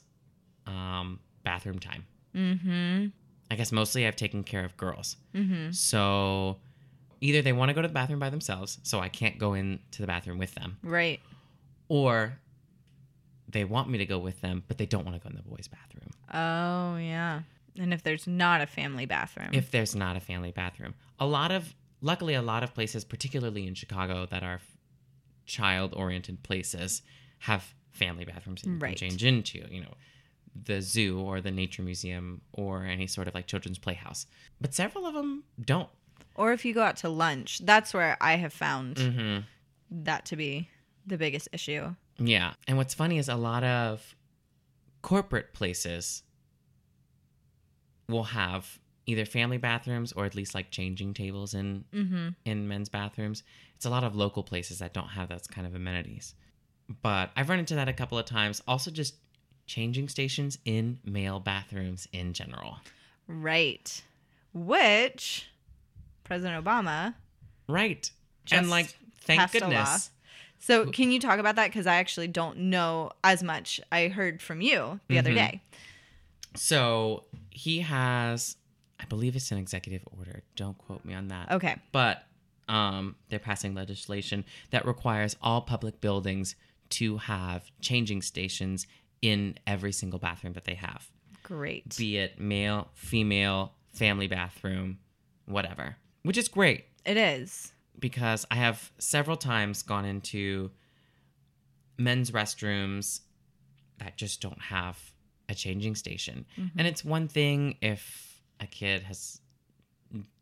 um 0.67 1.19
bathroom 1.43 1.79
time 1.79 2.05
Mm-hmm. 2.35 3.07
i 3.51 3.55
guess 3.55 3.71
mostly 3.71 4.07
i've 4.07 4.15
taken 4.15 4.43
care 4.43 4.65
of 4.65 4.75
girls 4.77 5.17
Mm-hmm. 5.35 5.71
so 5.71 6.57
either 7.21 7.41
they 7.41 7.53
want 7.53 7.69
to 7.69 7.73
go 7.73 7.81
to 7.81 7.87
the 7.87 7.93
bathroom 7.93 8.19
by 8.19 8.29
themselves 8.29 8.79
so 8.83 8.99
i 8.99 9.09
can't 9.09 9.37
go 9.37 9.53
into 9.53 10.01
the 10.01 10.07
bathroom 10.07 10.37
with 10.39 10.53
them 10.55 10.77
Right. 10.83 11.19
or 11.89 12.39
they 13.49 13.65
want 13.65 13.89
me 13.89 13.97
to 13.99 14.05
go 14.05 14.17
with 14.17 14.41
them, 14.41 14.63
but 14.67 14.77
they 14.79 14.85
don't 14.87 15.05
want 15.05 15.15
to 15.15 15.21
go 15.21 15.29
in 15.29 15.35
the 15.35 15.43
boys' 15.43 15.67
bathroom 15.67 16.09
Oh 16.33 16.97
yeah. 16.97 17.41
And 17.77 17.93
if 17.93 18.01
there's 18.01 18.25
not 18.25 18.61
a 18.61 18.65
family 18.67 19.05
bathroom. 19.05 19.49
if 19.53 19.69
there's 19.69 19.93
not 19.95 20.15
a 20.15 20.19
family 20.19 20.51
bathroom. 20.51 20.95
A 21.19 21.25
lot 21.27 21.51
of, 21.51 21.75
luckily, 22.01 22.33
a 22.33 22.41
lot 22.41 22.63
of 22.63 22.73
places, 22.73 23.03
particularly 23.03 23.67
in 23.67 23.75
Chicago, 23.75 24.25
that 24.27 24.41
are 24.43 24.59
child 25.45 25.93
oriented 25.95 26.41
places, 26.41 27.03
have 27.39 27.75
family 27.91 28.25
bathrooms 28.25 28.61
that 28.63 28.69
you 28.69 28.77
Right. 28.77 28.97
can 28.97 29.09
change 29.09 29.23
into. 29.23 29.59
You 29.69 29.81
know, 29.81 29.93
the 30.55 30.81
zoo 30.81 31.19
or 31.19 31.41
the 31.41 31.51
nature 31.51 31.81
museum 31.81 32.41
or 32.53 32.85
any 32.85 33.07
sort 33.07 33.27
of 33.27 33.33
like 33.33 33.47
children's 33.47 33.79
playhouse. 33.79 34.25
But 34.61 34.73
several 34.73 35.05
of 35.05 35.13
them 35.13 35.43
don't. 35.63 35.89
or 36.35 36.51
if 36.53 36.63
you 36.65 36.73
go 36.73 36.83
out 36.83 36.97
to 36.97 37.09
lunch, 37.09 37.59
that's 37.65 37.93
where 37.93 38.17
I 38.21 38.35
have 38.37 38.53
found 38.53 38.97
hmm 38.99 39.37
that 39.89 40.25
to 40.25 40.35
be 40.35 40.69
the 41.05 41.17
biggest 41.17 41.47
issue. 41.53 41.93
Yeah. 42.17 42.53
And 42.67 42.77
what's 42.77 42.93
funny 42.93 43.17
is 43.19 43.29
a 43.29 43.35
lot 43.35 43.63
of 43.63 44.15
corporate 45.01 45.53
places 45.53 46.23
will 48.07 48.23
have 48.23 48.79
either 49.05 49.25
family 49.25 49.57
bathrooms 49.57 50.11
or 50.13 50.25
at 50.25 50.35
least 50.35 50.55
like 50.55 50.71
changing 50.71 51.13
tables 51.13 51.53
in 51.53 51.83
Mm-hmm. 51.93 52.29
in 52.45 52.67
men's 52.67 52.89
bathrooms. 52.89 53.43
It's 53.75 53.85
a 53.85 53.89
lot 53.89 54.03
of 54.03 54.15
local 54.15 54.43
places 54.43 54.79
that 54.79 54.93
don't 54.93 55.09
have 55.09 55.29
those 55.29 55.47
kind 55.47 55.67
of 55.67 55.75
amenities. 55.75 56.35
But 57.01 57.31
I've 57.35 57.49
run 57.49 57.59
into 57.59 57.75
that 57.75 57.89
a 57.89 57.93
couple 57.93 58.17
of 58.17 58.25
times. 58.25 58.61
Also 58.67 58.91
just 58.91 59.15
changing 59.65 60.09
stations 60.09 60.57
in 60.65 60.99
male 61.05 61.39
bathrooms 61.39 62.07
in 62.11 62.33
general. 62.33 62.77
Right. 63.27 64.01
Which 64.53 65.47
President 66.23 66.63
Obama 66.63 67.15
Right. 67.67 68.09
And 68.51 68.69
like 68.69 68.95
thank 69.21 69.39
passed 69.39 69.55
a 69.55 69.59
law. 69.59 69.67
goodness. 69.69 70.09
So, 70.59 70.85
can 70.91 71.11
you 71.11 71.19
talk 71.19 71.39
about 71.39 71.55
that? 71.57 71.67
Because 71.67 71.87
I 71.87 71.95
actually 71.95 72.29
don't 72.29 72.57
know 72.57 73.11
as 73.21 73.43
much. 73.43 73.81
I 73.91 74.07
heard 74.07 74.41
from 74.41 74.61
you 74.61 74.99
the 75.09 75.19
other 75.19 75.31
Mhm. 75.31 75.35
day. 75.35 75.61
So 76.55 77.25
he 77.49 77.79
has 77.79 78.57
I 78.99 79.05
believe 79.05 79.35
it's 79.35 79.51
an 79.51 79.57
executive 79.57 80.01
order. 80.17 80.43
Don't 80.55 80.77
quote 80.77 81.03
me 81.03 81.13
on 81.13 81.27
that. 81.27 81.51
Okay. 81.51 81.75
but 81.91 82.25
um, 82.69 83.17
they're 83.27 83.39
passing 83.39 83.73
legislation 83.75 84.45
that 84.71 84.85
requires 84.85 85.35
all 85.41 85.59
public 85.61 85.99
buildings 85.99 86.55
to 86.91 87.17
have 87.17 87.69
changing 87.81 88.21
stations 88.21 88.87
in 89.23 89.55
every 89.65 89.91
single 89.93 90.19
bathroom 90.19 90.53
that 90.53 90.65
they 90.65 90.73
have, 90.75 91.07
Great. 91.43 91.95
be 91.97 92.17
it 92.17 92.39
male, 92.39 92.89
female, 92.93 93.73
family 93.93 94.27
bathroom, 94.27 94.99
whatever, 95.45 95.95
which 96.23 96.37
is 96.37 96.47
great 96.49 96.85
it 97.05 97.15
is. 97.17 97.71
because 97.99 98.45
I 98.51 98.55
have 98.55 98.91
several 98.99 99.37
times 99.37 99.81
gone 99.81 100.05
into 100.05 100.71
men's 101.97 102.31
restrooms 102.31 103.21
that 103.99 104.17
just 104.17 104.41
don't 104.41 104.61
have 104.61 104.99
a 105.47 105.55
changing 105.55 105.95
station. 105.95 106.45
Mm-hmm. 106.57 106.79
And 106.79 106.87
it's 106.87 107.05
one 107.05 107.27
thing 107.27 107.77
if 107.81 108.41
a 108.59 108.65
kid 108.65 109.03
has 109.03 109.39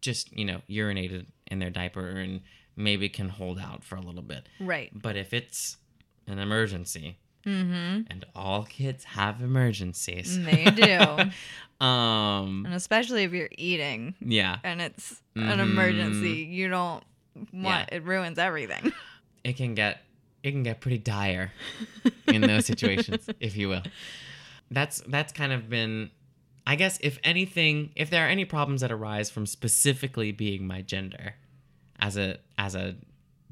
just, 0.02 0.36
you 0.36 0.46
know, 0.46 0.62
urinated 0.70 1.26
in 1.48 1.60
their 1.60 1.70
diaper 1.70 2.08
and 2.08 2.42
maybe 2.76 3.10
can 3.10 3.30
hold 3.30 3.60
out 3.60 3.84
for 3.84 3.96
a 3.96 4.02
little 4.02 4.22
bit. 4.22 4.48
Right. 4.60 4.90
But 4.94 5.18
if 5.18 5.34
it's 5.34 5.78
an 6.28 6.40
emergency 6.40 7.18
Mm-hmm. 7.46 8.02
And 8.10 8.26
all 8.36 8.64
kids 8.64 9.04
have 9.06 9.42
emergencies. 9.42 10.44
They 10.44 10.66
do. 10.66 11.32
Um, 11.84 12.64
and 12.68 12.76
especially 12.76 13.24
if 13.24 13.32
you're 13.34 13.50
eating 13.58 14.14
yeah. 14.22 14.60
and 14.64 14.80
it's 14.80 15.20
an 15.36 15.58
Mhm. 15.58 15.60
emergency, 15.62 16.48
you 16.48 16.70
don't 16.70 17.04
want 17.52 17.90
it 17.92 18.04
ruins 18.04 18.38
everything. 18.38 18.92
It 19.44 19.58
can 19.58 19.74
get 19.74 20.04
it 20.44 20.52
can 20.52 20.62
get 20.62 20.80
pretty 20.80 21.00
dire 21.00 21.52
in 22.28 22.42
those 22.42 22.68
situations, 22.68 23.28
if 23.40 23.58
you 23.58 23.70
will. 23.70 23.82
That's 24.70 25.02
that's 25.08 25.34
kind 25.34 25.52
of 25.52 25.70
been 25.70 26.12
I 26.68 26.76
guess 26.76 27.00
if 27.02 27.18
anything, 27.24 27.90
if 27.96 28.12
there 28.12 28.28
are 28.28 28.30
any 28.30 28.46
problems 28.46 28.82
that 28.82 28.92
arise 28.92 29.32
from 29.32 29.48
specifically 29.48 30.32
being 30.32 30.68
my 30.68 30.84
gender 30.84 31.34
as 32.00 32.16
a 32.16 32.38
as 32.60 32.76
a 32.76 32.96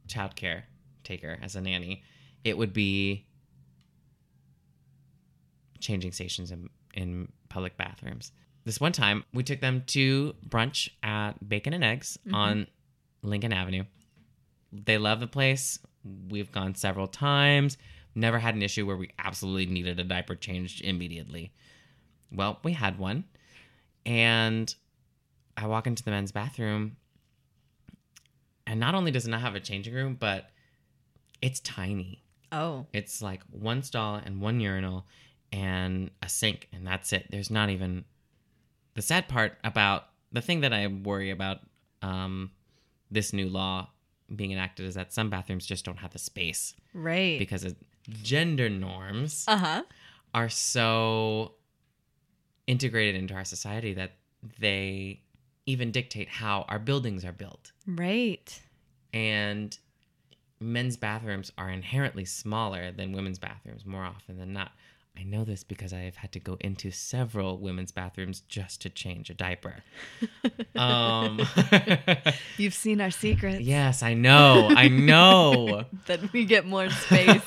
childcare 0.08 0.62
taker, 1.04 1.40
as 1.42 1.56
a 1.56 1.62
nanny, 1.62 2.04
it 2.44 2.56
would 2.60 2.74
be 2.74 3.26
changing 5.80 6.12
stations 6.12 6.52
in, 6.52 6.70
in 6.94 7.32
public 7.50 7.78
bathrooms. 7.78 8.32
This 8.66 8.80
one 8.80 8.92
time, 8.92 9.24
we 9.34 9.44
took 9.44 9.62
them 9.62 9.84
to 9.88 10.36
brunch 10.48 10.90
at 11.02 11.34
Bakin' 11.48 11.74
and 11.74 11.84
Eggs 11.84 12.18
mm-hmm. 12.26 12.36
on 12.36 12.68
Lincoln 13.22 13.54
Avenue. 13.54 13.84
They 14.72 14.98
love 14.98 15.20
the 15.20 15.28
place. 15.28 15.80
We've 16.30 16.52
gone 16.52 16.76
several 16.76 17.08
times. 17.08 17.78
Never 18.16 18.40
had 18.40 18.56
an 18.56 18.62
issue 18.62 18.86
where 18.86 18.98
we 18.98 19.12
absolutely 19.18 19.66
needed 19.68 20.00
a 20.00 20.04
diaper 20.04 20.36
changed 20.36 20.84
immediately. 20.84 21.52
Well, 22.32 22.60
we 22.64 22.74
had 22.74 23.00
one. 23.00 23.24
And 24.06 24.74
I 25.58 25.68
walk 25.68 25.88
into 25.88 26.04
the 26.04 26.12
men's 26.12 26.32
bathroom. 26.32 26.98
And 28.68 28.80
not 28.80 28.94
only 28.94 29.12
does 29.12 29.26
it 29.26 29.32
not 29.32 29.42
have 29.42 29.56
a 29.56 29.60
changing 29.60 29.94
room, 29.94 30.16
but 30.20 30.50
it's 31.42 31.60
tiny. 31.62 32.24
Oh. 32.52 32.86
It's 32.94 33.22
like 33.22 33.42
one 33.50 33.82
stall 33.84 34.16
and 34.16 34.42
one 34.42 34.60
urinal 34.60 35.06
and 35.52 36.12
a 36.22 36.30
sink, 36.30 36.68
and 36.74 36.86
that's 36.86 37.12
it. 37.14 37.28
There's 37.30 37.50
not 37.52 37.70
even 37.70 38.06
the 38.96 39.02
sad 39.02 39.28
part 39.28 39.58
about 39.64 40.06
the 40.32 40.42
thing 40.42 40.62
that 40.62 40.74
I 40.74 40.88
worry 40.88 41.32
about 41.32 41.60
um, 42.02 42.52
this 43.12 43.34
new 43.34 43.48
law 43.50 43.90
being 44.36 44.52
enacted 44.52 44.86
is 44.86 44.94
that 44.96 45.12
some 45.12 45.30
bathrooms 45.30 45.66
just 45.66 45.84
don't 45.86 45.98
have 45.98 46.12
the 46.12 46.20
space 46.20 46.76
Right. 46.94 47.40
because 47.40 47.64
of 47.64 47.76
gender 48.24 48.70
norms 48.70 49.46
uh-huh. 49.48 49.84
are 50.36 50.50
so 50.50 51.54
integrated 52.68 53.16
into 53.16 53.34
our 53.34 53.46
society 53.46 53.94
that 53.96 54.12
they 54.60 55.22
even 55.66 55.92
dictate 55.92 56.30
how 56.30 56.64
our 56.70 56.78
buildings 56.80 57.26
are 57.26 57.32
built 57.32 57.72
Right. 57.88 58.62
and 59.14 59.76
men's 60.60 60.98
bathrooms 60.98 61.52
are 61.58 61.70
inherently 61.70 62.26
smaller 62.26 62.92
than 62.92 63.14
women's 63.14 63.40
bathrooms 63.40 63.86
more 63.86 64.04
often 64.04 64.38
than 64.38 64.54
not. 64.54 64.72
I 65.18 65.24
know 65.24 65.44
this 65.44 65.64
because 65.66 65.92
I 65.92 66.00
have 66.02 66.16
had 66.16 66.32
to 66.34 66.40
go 66.40 66.58
into 66.62 66.92
several 66.92 67.58
women's 67.58 67.92
bathrooms 67.92 68.40
just 68.42 68.82
to 68.84 68.90
change 68.90 69.30
a 69.30 69.34
diaper. 69.34 69.76
um, 70.76 71.42
You've 72.58 72.74
seen 72.74 73.02
our 73.02 73.12
secrets. 73.12 73.60
yes, 73.60 74.02
I 74.02 74.14
know. 74.14 74.70
I 74.76 74.88
know. 74.88 75.84
That 76.06 76.32
we 76.34 76.46
get 76.46 76.66
more 76.66 76.90
space. 76.90 77.42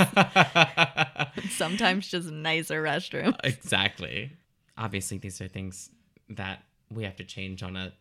Sometimes 1.50 2.08
just 2.08 2.30
nicer 2.30 2.82
restrooms. 2.82 3.36
exactly. 3.42 4.32
Obviously, 4.76 5.18
these 5.18 5.40
are 5.40 5.48
things 5.48 5.90
that 6.28 6.62
we 6.90 7.04
have 7.04 7.16
to 7.16 7.24
change 7.24 7.62
on 7.62 7.76
a 7.76 7.92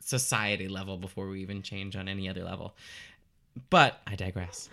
society 0.00 0.68
level 0.68 0.96
before 0.98 1.28
we 1.28 1.42
even 1.42 1.62
change 1.62 1.96
on 1.96 2.08
any 2.08 2.28
other 2.28 2.44
level. 2.44 2.76
But 3.70 4.00
I 4.06 4.14
digress. 4.14 4.68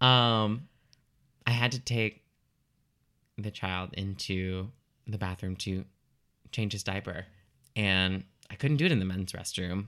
um, 0.00 0.68
I 1.46 1.50
had 1.50 1.72
to 1.72 1.80
take 1.80 2.22
the 3.42 3.50
child 3.50 3.90
into 3.94 4.68
the 5.06 5.18
bathroom 5.18 5.56
to 5.56 5.84
change 6.52 6.72
his 6.72 6.82
diaper, 6.82 7.26
and 7.76 8.24
I 8.50 8.54
couldn't 8.54 8.78
do 8.78 8.86
it 8.86 8.92
in 8.92 8.98
the 8.98 9.04
men's 9.04 9.32
restroom, 9.32 9.86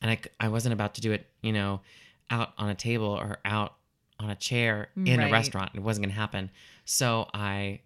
and 0.00 0.10
I, 0.10 0.18
I 0.40 0.48
wasn't 0.48 0.72
about 0.72 0.94
to 0.94 1.00
do 1.00 1.12
it, 1.12 1.26
you 1.42 1.52
know, 1.52 1.80
out 2.30 2.52
on 2.58 2.68
a 2.68 2.74
table 2.74 3.06
or 3.08 3.38
out 3.44 3.74
on 4.18 4.30
a 4.30 4.36
chair 4.36 4.88
in 4.96 5.20
Right. 5.20 5.28
a 5.28 5.32
restaurant. 5.32 5.72
It 5.74 5.82
wasn't 5.82 6.06
gonna 6.06 6.14
happen. 6.14 6.50
So 6.84 7.28
I, 7.34 7.80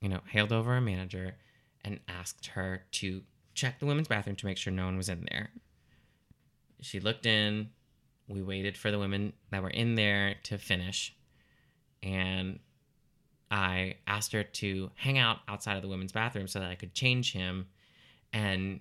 you 0.00 0.08
know, 0.08 0.20
hailed 0.28 0.52
over 0.52 0.76
a 0.76 0.80
manager 0.80 1.36
and 1.84 2.00
asked 2.08 2.46
her 2.48 2.84
to 2.92 3.22
check 3.54 3.78
the 3.78 3.86
women's 3.86 4.08
bathroom 4.08 4.36
to 4.36 4.46
make 4.46 4.58
sure 4.58 4.72
no 4.72 4.86
one 4.86 4.96
was 4.96 5.08
in 5.08 5.26
there. 5.30 5.50
She 6.80 7.00
looked 7.00 7.26
in. 7.26 7.70
We 8.28 8.42
waited 8.42 8.76
for 8.76 8.90
the 8.90 8.98
women 8.98 9.32
that 9.50 9.62
were 9.62 9.70
in 9.70 9.94
there 9.94 10.34
to 10.44 10.58
finish. 10.58 11.14
And 12.02 12.58
I 13.50 13.96
asked 14.06 14.32
her 14.32 14.42
to 14.42 14.90
hang 14.96 15.18
out 15.18 15.38
outside 15.48 15.76
of 15.76 15.82
the 15.82 15.88
women's 15.88 16.12
bathroom 16.12 16.48
so 16.48 16.58
that 16.60 16.70
I 16.70 16.74
could 16.74 16.94
change 16.94 17.32
him 17.32 17.66
and 18.32 18.80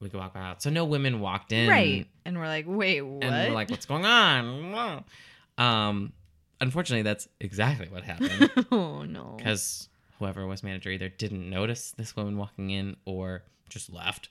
we 0.00 0.08
could 0.08 0.18
walk 0.18 0.32
out. 0.34 0.62
So 0.62 0.70
no 0.70 0.84
women 0.84 1.20
walked 1.20 1.52
in. 1.52 1.68
Right. 1.68 2.06
And 2.24 2.38
we're 2.38 2.46
like, 2.46 2.64
wait, 2.66 3.02
what? 3.02 3.24
And 3.24 3.48
we're 3.48 3.54
like, 3.54 3.70
what's 3.70 3.86
going 3.86 4.04
on? 4.04 5.04
Um, 5.58 6.14
unfortunately, 6.58 7.02
that's 7.02 7.28
exactly 7.38 7.86
what 7.88 8.02
happened 8.02 8.50
oh 8.72 9.02
no. 9.02 9.34
because 9.36 9.90
whoever 10.18 10.46
was 10.46 10.62
manager 10.62 10.88
either 10.88 11.10
didn't 11.10 11.50
notice 11.50 11.92
this 11.98 12.16
woman 12.16 12.38
walking 12.38 12.70
in 12.70 12.96
or 13.04 13.42
just 13.68 13.92
left. 13.92 14.30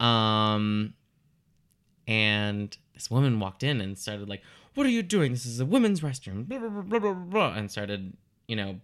Um, 0.00 0.94
and 2.06 2.76
this 2.94 3.10
woman 3.10 3.38
walked 3.38 3.62
in 3.62 3.80
and 3.80 3.98
started 3.98 4.28
like, 4.28 4.42
"What 4.74 4.86
are 4.86 4.90
you 4.90 5.02
doing? 5.02 5.32
This 5.32 5.46
is 5.46 5.60
a 5.60 5.66
women's 5.66 6.00
restroom." 6.00 6.46
Blah, 6.46 6.58
blah, 6.58 6.68
blah, 6.68 6.82
blah, 6.82 6.98
blah, 6.98 7.12
blah, 7.12 7.52
and 7.54 7.70
started, 7.70 8.16
you 8.46 8.56
know, 8.56 8.80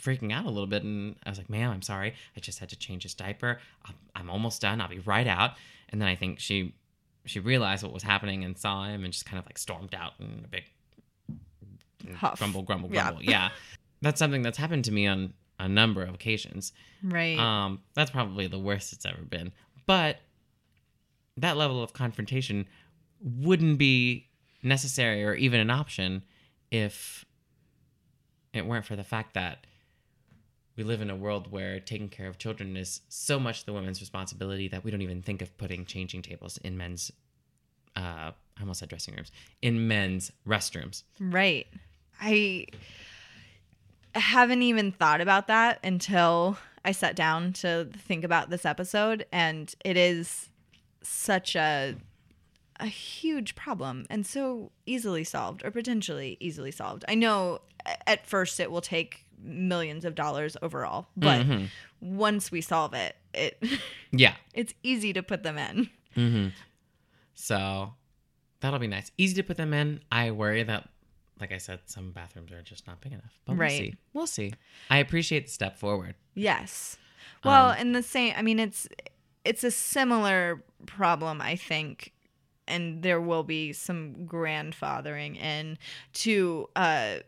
freaking 0.00 0.32
out 0.32 0.44
a 0.46 0.50
little 0.50 0.66
bit. 0.66 0.82
And 0.82 1.16
I 1.24 1.30
was 1.30 1.38
like, 1.38 1.48
"Ma'am, 1.50 1.70
I'm 1.70 1.82
sorry. 1.82 2.14
I 2.36 2.40
just 2.40 2.58
had 2.58 2.68
to 2.70 2.76
change 2.76 3.02
his 3.04 3.14
diaper. 3.14 3.58
I'm, 3.84 3.94
I'm 4.14 4.30
almost 4.30 4.60
done. 4.62 4.80
I'll 4.80 4.88
be 4.88 4.98
right 5.00 5.26
out." 5.26 5.52
And 5.88 6.00
then 6.00 6.08
I 6.08 6.16
think 6.16 6.40
she 6.40 6.74
she 7.24 7.40
realized 7.40 7.82
what 7.82 7.92
was 7.92 8.02
happening 8.04 8.44
and 8.44 8.56
saw 8.56 8.84
him 8.86 9.02
and 9.04 9.12
just 9.12 9.26
kind 9.26 9.38
of 9.38 9.46
like 9.46 9.58
stormed 9.58 9.94
out 9.94 10.12
in 10.20 10.42
a 10.44 10.48
big 10.48 10.64
Huff. 12.14 12.38
grumble, 12.38 12.62
grumble, 12.62 12.88
Yeah. 12.92 13.02
grumble. 13.04 13.22
Yeah. 13.24 13.50
That's 14.00 14.18
something 14.18 14.42
that's 14.42 14.58
happened 14.58 14.84
to 14.84 14.92
me 14.92 15.06
on 15.06 15.32
a 15.58 15.68
number 15.68 16.02
of 16.04 16.14
occasions. 16.14 16.72
Right. 17.02 17.38
Um, 17.38 17.80
that's 17.94 18.10
probably 18.10 18.46
the 18.46 18.58
worst 18.58 18.92
it's 18.92 19.04
ever 19.06 19.22
been. 19.22 19.52
But 19.86 20.18
that 21.38 21.56
level 21.56 21.82
of 21.82 21.92
confrontation 21.92 22.66
wouldn't 23.20 23.78
be 23.78 24.28
necessary 24.62 25.24
or 25.24 25.34
even 25.34 25.58
an 25.60 25.70
option 25.70 26.22
if 26.70 27.24
it 28.52 28.64
weren't 28.66 28.84
for 28.84 28.96
the 28.96 29.04
fact 29.04 29.34
that 29.34 29.66
we 30.76 30.84
live 30.84 31.00
in 31.00 31.10
a 31.10 31.16
world 31.16 31.50
where 31.50 31.80
taking 31.80 32.08
care 32.08 32.28
of 32.28 32.38
children 32.38 32.76
is 32.76 33.00
so 33.08 33.40
much 33.40 33.64
the 33.64 33.72
women's 33.72 34.00
responsibility 34.00 34.68
that 34.68 34.84
we 34.84 34.90
don't 34.90 35.02
even 35.02 35.22
think 35.22 35.42
of 35.42 35.56
putting 35.56 35.84
changing 35.84 36.22
tables 36.22 36.58
in 36.58 36.76
men's 36.76 37.10
uh 37.96 38.30
I 38.58 38.60
almost 38.60 38.80
said 38.80 38.88
dressing 38.88 39.14
rooms 39.14 39.32
in 39.60 39.86
men's 39.86 40.32
restrooms. 40.46 41.02
Right. 41.20 41.66
I 42.20 42.66
haven't 44.14 44.62
even 44.62 44.92
thought 44.92 45.20
about 45.20 45.48
that 45.48 45.78
until 45.84 46.56
I 46.84 46.92
sat 46.92 47.16
down 47.16 47.52
to 47.54 47.88
think 47.92 48.24
about 48.24 48.48
this 48.48 48.64
episode 48.64 49.26
and 49.32 49.74
it 49.84 49.96
is 49.96 50.48
such 51.02 51.54
a 51.56 51.96
a 52.78 52.86
huge 52.86 53.54
problem 53.54 54.06
and 54.10 54.26
so 54.26 54.70
easily 54.84 55.24
solved 55.24 55.64
or 55.64 55.70
potentially 55.70 56.36
easily 56.40 56.70
solved. 56.70 57.04
I 57.08 57.14
know 57.14 57.60
at 58.06 58.26
first 58.26 58.60
it 58.60 58.70
will 58.70 58.82
take 58.82 59.25
millions 59.42 60.04
of 60.04 60.14
dollars 60.14 60.56
overall, 60.62 61.08
but 61.16 61.46
Mhm. 61.46 61.68
once 62.00 62.50
we 62.50 62.60
solve 62.60 62.94
it, 62.94 63.16
it 63.34 63.58
Yeah. 64.12 64.34
it's 64.54 64.72
easy 64.82 65.12
to 65.12 65.22
put 65.22 65.42
them 65.42 65.58
in. 65.58 65.90
Mm-hmm. 66.16 66.48
So 67.34 67.92
that'll 68.60 68.78
be 68.78 68.86
nice. 68.86 69.10
Easy 69.18 69.34
to 69.34 69.42
put 69.42 69.56
them 69.56 69.72
in. 69.74 70.00
I 70.10 70.30
worry 70.30 70.62
that, 70.62 70.88
like 71.40 71.52
I 71.52 71.58
said, 71.58 71.80
some 71.86 72.12
bathrooms 72.12 72.52
are 72.52 72.62
just 72.62 72.86
not 72.86 73.00
big 73.00 73.12
enough. 73.12 73.38
But 73.44 73.56
Right. 73.56 73.70
we'll 73.70 73.78
see. 73.78 73.94
We'll 74.12 74.26
see. 74.26 74.52
I 74.90 74.98
appreciate 74.98 75.46
the 75.46 75.52
step 75.52 75.76
forward. 75.78 76.14
Yes. 76.34 76.98
Well, 77.44 77.70
Um, 77.70 77.76
and 77.78 77.94
the 77.94 78.02
same 78.02 78.34
I 78.36 78.42
mean 78.42 78.58
it's 78.58 78.88
it's 79.44 79.62
a 79.62 79.70
similar 79.70 80.64
problem 80.86 81.40
I 81.40 81.54
think 81.56 82.12
and 82.66 83.02
there 83.02 83.20
will 83.20 83.44
be 83.44 83.72
some 83.72 84.26
grandfathering 84.26 85.36
in 85.36 85.78
to 86.14 86.68
uh 86.74 87.18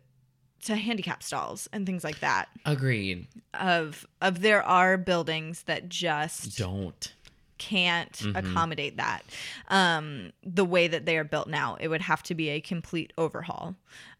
to 0.64 0.76
handicap 0.76 1.22
stalls 1.22 1.68
and 1.72 1.86
things 1.86 2.04
like 2.04 2.20
that 2.20 2.48
Agreed. 2.66 3.26
of 3.54 4.06
of 4.20 4.40
there 4.40 4.62
are 4.62 4.96
buildings 4.96 5.62
that 5.64 5.88
just 5.88 6.56
Don't. 6.58 7.12
can't 7.58 8.12
Mhm. 8.12 8.36
accommodate 8.36 8.96
that 8.98 9.22
um 9.68 10.32
the 10.44 10.64
way 10.64 10.86
that 10.88 11.06
they 11.06 11.16
are 11.18 11.24
built 11.24 11.48
now 11.48 11.76
it 11.80 11.88
would 11.88 12.02
have 12.02 12.22
to 12.24 12.34
be 12.34 12.48
a 12.50 12.60
complete 12.60 13.12
overhaul 13.18 13.74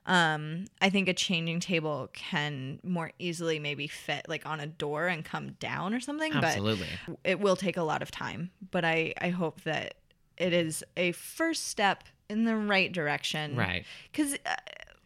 um 0.06 0.64
i 0.80 0.88
think 0.90 1.08
a 1.08 1.14
changing 1.14 1.60
table 1.60 2.08
can 2.12 2.80
more 2.82 3.12
easily 3.18 3.58
maybe 3.58 3.86
fit 3.86 4.26
like 4.28 4.44
on 4.46 4.58
a 4.60 4.66
door 4.66 5.06
and 5.06 5.24
come 5.24 5.52
down 5.60 5.94
or 5.94 6.00
something 6.00 6.32
Absolutely. 6.32 6.88
but 7.06 7.18
it 7.24 7.38
will 7.40 7.56
take 7.56 7.76
a 7.76 7.82
lot 7.82 8.02
of 8.02 8.10
time 8.10 8.50
but 8.70 8.84
i 8.84 9.12
i 9.20 9.28
hope 9.28 9.62
that 9.62 9.94
it 10.36 10.52
is 10.52 10.82
a 10.96 11.12
first 11.12 11.66
step 11.66 12.04
in 12.28 12.44
the 12.44 12.56
right 12.56 12.92
direction 12.92 13.56
Right. 13.56 13.84
because 14.10 14.34
uh, 14.46 14.54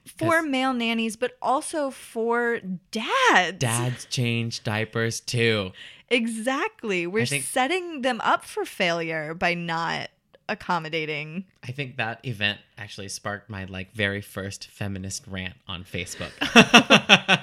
for 0.04 0.42
male 0.42 0.72
nannies, 0.72 1.16
but 1.16 1.32
also 1.40 1.90
for 1.90 2.60
dads. 2.90 3.58
Dads 3.58 4.04
change 4.06 4.62
diapers 4.64 5.20
too. 5.20 5.72
Exactly. 6.08 7.06
We're 7.06 7.26
think- 7.26 7.44
setting 7.44 8.02
them 8.02 8.20
up 8.22 8.44
for 8.44 8.64
failure 8.64 9.34
by 9.34 9.54
not 9.54 10.08
accommodating. 10.48 11.44
I 11.66 11.72
think 11.72 11.96
that 11.96 12.20
event 12.26 12.58
actually 12.76 13.08
sparked 13.08 13.48
my 13.48 13.64
like 13.64 13.92
very 13.92 14.20
first 14.20 14.68
feminist 14.68 15.26
rant 15.26 15.54
on 15.68 15.84
Facebook. 15.84 16.32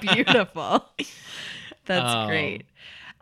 Beautiful. 0.14 0.84
That's 1.86 2.14
Oh. 2.14 2.26
great. 2.28 2.66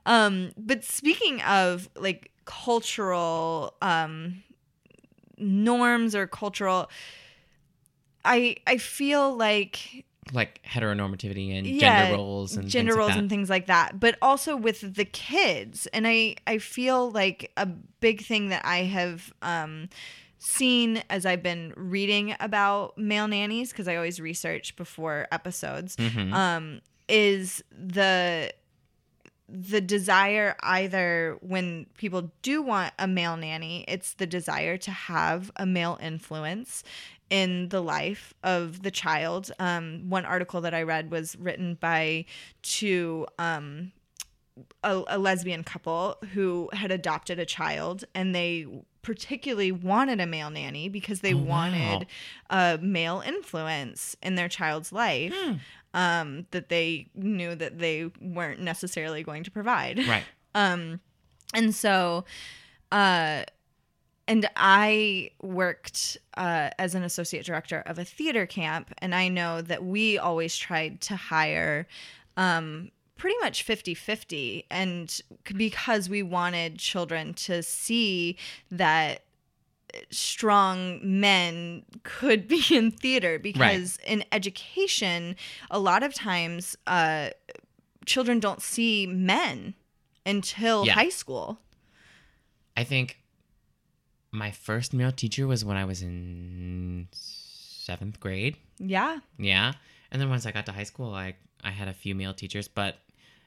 Um, 0.04 0.52
but 0.56 0.84
speaking 0.84 1.40
of 1.42 1.88
like 1.96 2.30
cultural 2.44 3.74
um 3.82 4.42
norms 5.38 6.14
or 6.14 6.26
cultural 6.26 6.90
I 8.28 8.56
I 8.66 8.76
feel 8.76 9.34
like 9.36 10.04
like 10.34 10.60
heteronormativity 10.62 11.56
and 11.56 11.66
yeah, 11.66 11.96
gender 11.96 12.16
roles 12.16 12.54
and 12.56 12.68
gender 12.68 12.92
like 12.92 12.98
roles 12.98 13.12
that. 13.14 13.18
and 13.18 13.30
things 13.30 13.48
like 13.48 13.66
that 13.66 13.98
but 13.98 14.14
also 14.20 14.56
with 14.58 14.94
the 14.94 15.06
kids 15.06 15.86
and 15.94 16.06
i 16.06 16.36
i 16.46 16.58
feel 16.58 17.10
like 17.10 17.50
a 17.56 17.64
big 17.64 18.20
thing 18.22 18.50
that 18.50 18.62
i 18.66 18.80
have 18.84 19.32
um 19.40 19.88
seen 20.38 21.02
as 21.08 21.24
i've 21.24 21.42
been 21.42 21.72
reading 21.76 22.36
about 22.40 22.98
male 22.98 23.26
nannies 23.26 23.70
because 23.70 23.88
i 23.88 23.96
always 23.96 24.20
research 24.20 24.76
before 24.76 25.26
episodes 25.32 25.96
Mhm. 25.96 26.32
um 26.34 26.80
is 27.08 27.64
the 27.72 28.52
the 29.50 29.80
desire 29.80 30.54
either 30.62 31.38
when 31.40 31.86
people 31.96 32.30
do 32.42 32.60
want 32.60 32.92
a 32.98 33.06
male 33.06 33.34
nanny 33.38 33.82
it's 33.88 34.12
the 34.12 34.26
desire 34.26 34.76
to 34.76 34.90
have 34.90 35.50
a 35.56 35.64
male 35.64 35.98
influence 36.02 36.84
in 37.30 37.68
the 37.68 37.80
life 37.80 38.32
of 38.42 38.82
the 38.82 38.90
child 38.90 39.50
um, 39.58 40.08
one 40.08 40.24
article 40.24 40.60
that 40.60 40.72
i 40.74 40.82
read 40.82 41.10
was 41.10 41.36
written 41.36 41.74
by 41.74 42.24
two 42.62 43.26
um, 43.38 43.92
a, 44.82 45.02
a 45.08 45.18
lesbian 45.18 45.62
couple 45.62 46.16
who 46.34 46.68
had 46.72 46.90
adopted 46.90 47.38
a 47.38 47.46
child 47.46 48.04
and 48.14 48.34
they 48.34 48.66
particularly 49.02 49.70
wanted 49.72 50.20
a 50.20 50.26
male 50.26 50.50
nanny 50.50 50.88
because 50.88 51.20
they 51.20 51.32
Oh, 51.34 51.38
wow. 51.38 51.46
wanted 51.46 52.06
a 52.50 52.78
male 52.82 53.22
influence 53.24 54.16
in 54.22 54.34
their 54.34 54.48
child's 54.48 54.92
life 54.92 55.34
Hmm. 55.34 55.54
um, 55.94 56.46
that 56.50 56.68
they 56.68 57.08
knew 57.14 57.54
that 57.54 57.78
they 57.78 58.10
weren't 58.20 58.60
necessarily 58.60 59.22
going 59.22 59.44
to 59.44 59.50
provide. 59.50 59.98
Right. 60.06 60.24
Um, 60.54 61.00
and 61.54 61.72
so, 61.74 62.24
uh, 62.90 63.44
and 64.28 64.48
I 64.56 65.30
worked 65.42 66.18
uh, 66.36 66.70
as 66.78 66.94
an 66.94 67.02
associate 67.02 67.44
director 67.46 67.82
of 67.86 67.98
a 67.98 68.04
theater 68.04 68.46
camp, 68.46 68.92
and 68.98 69.14
I 69.14 69.28
know 69.28 69.62
that 69.62 69.84
we 69.84 70.18
always 70.18 70.56
tried 70.56 71.00
to 71.02 71.16
hire 71.16 71.88
um, 72.36 72.90
pretty 73.16 73.36
much 73.40 73.64
50 73.64 73.94
50. 73.94 74.66
And 74.70 75.20
because 75.56 76.08
we 76.08 76.22
wanted 76.22 76.78
children 76.78 77.34
to 77.34 77.62
see 77.64 78.36
that 78.70 79.22
strong 80.10 81.00
men 81.02 81.82
could 82.02 82.46
be 82.46 82.62
in 82.70 82.90
theater 82.90 83.38
because 83.38 83.98
in 84.06 84.22
education 84.32 85.34
a 85.70 85.78
lot 85.78 86.02
of 86.02 86.12
times 86.12 86.76
uh 86.86 87.30
children 88.04 88.38
don't 88.38 88.60
see 88.60 89.06
men 89.06 89.74
until 90.26 90.84
Yeah. 90.86 90.92
high 90.92 91.08
school 91.08 91.58
I 92.76 92.84
think 92.84 93.17
my 94.30 94.50
first 94.50 94.92
male 94.92 95.12
teacher 95.12 95.46
was 95.46 95.64
when 95.64 95.76
I 95.76 95.84
was 95.84 96.02
in 96.02 97.08
seventh 97.12 98.20
grade. 98.20 98.56
yeah 98.78 99.18
Yeah. 99.38 99.72
And 100.10 100.20
then 100.20 100.30
once 100.30 100.46
I 100.46 100.52
got 100.52 100.66
to 100.66 100.72
high 100.72 100.84
school, 100.84 101.14
I 101.14 101.34
I 101.64 101.70
had 101.70 101.88
a 101.88 101.92
few 101.94 102.14
male 102.14 102.34
teachers, 102.34 102.68
but 102.68 102.96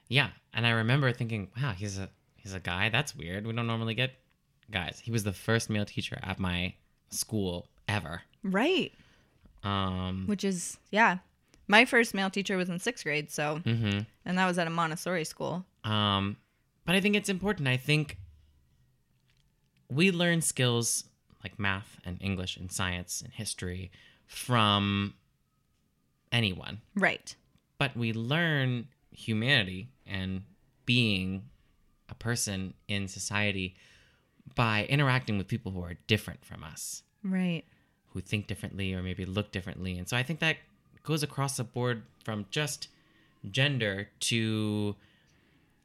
yeah. 0.09 0.29
And 0.53 0.65
I 0.65 0.71
remember 0.71 1.11
thinking, 1.13 1.49
wow, 1.59 1.73
he's 1.73 1.97
a 1.97 2.09
he's 2.35 2.53
a 2.53 2.59
guy. 2.59 2.89
That's 2.89 3.15
weird. 3.15 3.45
We 3.47 3.53
don't 3.53 3.67
normally 3.67 3.93
get 3.95 4.11
guys. 4.69 5.01
He 5.03 5.11
was 5.11 5.23
the 5.23 5.33
first 5.33 5.69
male 5.69 5.85
teacher 5.85 6.17
at 6.23 6.39
my 6.39 6.73
school 7.09 7.67
ever. 7.87 8.21
right 8.43 8.91
Um 9.63 10.23
which 10.27 10.43
is 10.43 10.77
yeah 10.91 11.17
my 11.67 11.85
first 11.85 12.13
male 12.13 12.29
teacher 12.29 12.57
was 12.57 12.69
in 12.69 12.79
sixth 12.79 13.03
grade 13.03 13.29
so 13.29 13.59
mhm. 13.63 14.05
and 14.25 14.37
that 14.37 14.47
was 14.47 14.57
at 14.57 14.65
a 14.65 14.69
montessori 14.69 15.25
school 15.25 15.65
Um, 15.83 16.37
but 16.85 16.95
I 16.95 17.01
think 17.01 17.15
it's 17.15 17.29
important. 17.29 17.67
I 17.67 17.77
think 17.77 18.17
we 19.91 20.09
learn 20.09 20.41
skills 20.41 21.03
like 21.43 21.59
math 21.59 21.99
and 22.05 22.17
English 22.21 22.55
and 22.57 22.71
science 22.71 23.21
and 23.21 23.33
history 23.33 23.91
from 24.25 25.13
anyone, 26.31 26.81
right. 26.95 27.35
But 27.77 27.97
we 27.97 28.13
learn 28.13 28.87
humanity 29.11 29.89
and 30.07 30.43
being 30.85 31.43
a 32.09 32.15
person 32.15 32.73
in 32.87 33.07
society 33.07 33.75
by 34.55 34.85
interacting 34.85 35.37
with 35.37 35.47
people 35.47 35.71
who 35.71 35.83
are 35.83 35.95
different 36.07 36.45
from 36.45 36.63
us, 36.63 37.03
right. 37.23 37.63
Who 38.13 38.21
think 38.21 38.47
differently 38.47 38.93
or 38.93 39.01
maybe 39.03 39.25
look 39.25 39.51
differently. 39.51 39.97
And 39.97 40.07
so 40.07 40.15
I 40.15 40.23
think 40.23 40.39
that 40.39 40.57
goes 41.03 41.23
across 41.23 41.57
the 41.57 41.63
board 41.63 42.03
from 42.23 42.45
just 42.51 42.87
gender 43.49 44.09
to 44.19 44.95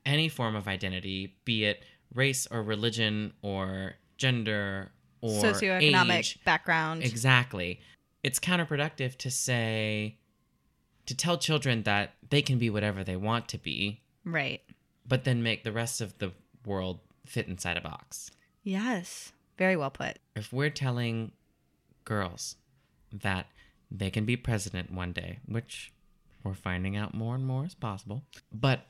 any 0.04 0.28
form 0.28 0.54
of 0.54 0.68
identity, 0.68 1.34
be 1.44 1.64
it 1.64 1.82
race 2.16 2.48
or 2.50 2.62
religion 2.62 3.32
or 3.42 3.94
gender 4.16 4.90
or 5.20 5.42
socioeconomic 5.42 6.18
age. 6.18 6.38
background 6.44 7.02
Exactly. 7.04 7.80
It's 8.22 8.40
counterproductive 8.40 9.16
to 9.18 9.30
say, 9.30 10.18
to 11.06 11.14
tell 11.14 11.38
children 11.38 11.84
that 11.84 12.14
they 12.28 12.42
can 12.42 12.58
be 12.58 12.70
whatever 12.70 13.04
they 13.04 13.16
want 13.16 13.46
to 13.48 13.58
be, 13.58 14.00
right 14.24 14.60
but 15.08 15.22
then 15.22 15.40
make 15.42 15.62
the 15.62 15.70
rest 15.70 16.00
of 16.00 16.18
the 16.18 16.32
world 16.64 16.98
fit 17.24 17.46
inside 17.46 17.76
a 17.76 17.80
box. 17.80 18.30
yes 18.64 19.32
very 19.58 19.76
well 19.76 19.90
put 19.90 20.18
If 20.34 20.52
we're 20.52 20.70
telling 20.70 21.30
girls 22.04 22.56
that 23.12 23.46
they 23.90 24.10
can 24.10 24.24
be 24.24 24.36
president 24.36 24.90
one 24.92 25.12
day, 25.12 25.38
which 25.46 25.92
we're 26.42 26.54
finding 26.54 26.96
out 26.96 27.14
more 27.14 27.34
and 27.36 27.46
more 27.46 27.64
is 27.64 27.74
possible, 27.74 28.22
but 28.52 28.86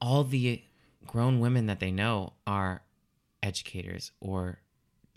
all 0.00 0.24
the 0.24 0.62
grown 1.06 1.40
women 1.40 1.66
that 1.66 1.80
they 1.80 1.90
know 1.90 2.34
are 2.46 2.82
educators 3.42 4.12
or 4.20 4.60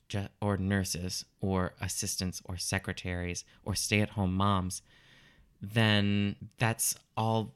ju- 0.10 0.28
or 0.42 0.58
nurses 0.58 1.26
or 1.42 1.74
assistants 1.82 2.42
or 2.46 2.58
secretaries 2.58 3.44
or 3.64 3.76
stay-at-home 3.76 4.34
moms, 4.34 4.82
then 5.62 6.36
that's 6.58 6.96
all 7.16 7.54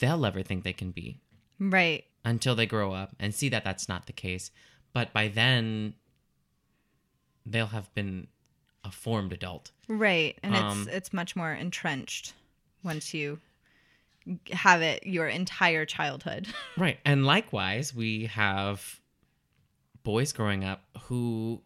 they'll 0.00 0.24
ever 0.26 0.42
think 0.42 0.64
they 0.64 0.72
can 0.72 0.90
be 0.90 1.20
right 1.58 2.04
until 2.24 2.54
they 2.54 2.66
grow 2.66 2.92
up 2.92 3.14
and 3.20 3.34
see 3.34 3.48
that 3.48 3.62
that's 3.64 3.88
not 3.88 4.06
the 4.06 4.12
case. 4.12 4.50
But 4.92 5.12
by 5.12 5.28
then, 5.28 5.94
they'll 7.44 7.66
have 7.66 7.92
been 7.94 8.26
a 8.84 8.90
formed 8.90 9.32
adult. 9.32 9.70
Right. 9.88 10.38
And 10.42 10.54
Um, 10.56 10.82
it's 10.82 10.96
it's 10.96 11.12
much 11.12 11.36
more 11.36 11.52
entrenched 11.52 12.32
once 12.82 13.12
you 13.12 13.40
have 14.50 14.82
it 14.82 15.06
your 15.06 15.28
entire 15.28 15.84
childhood. 15.84 16.46
Right. 16.76 16.98
And 17.06 17.24
likewise, 17.24 17.94
we 17.94 18.26
have 18.26 19.00
boys 20.02 20.32
growing 20.32 20.62
up 20.62 20.82
who 21.04 21.62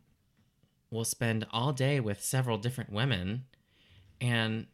will 0.91 1.05
spend 1.05 1.47
all 1.51 1.73
day 1.73 1.99
with 1.99 2.23
several 2.23 2.59
different 2.59 2.93
women 2.93 3.45
and 4.21 4.67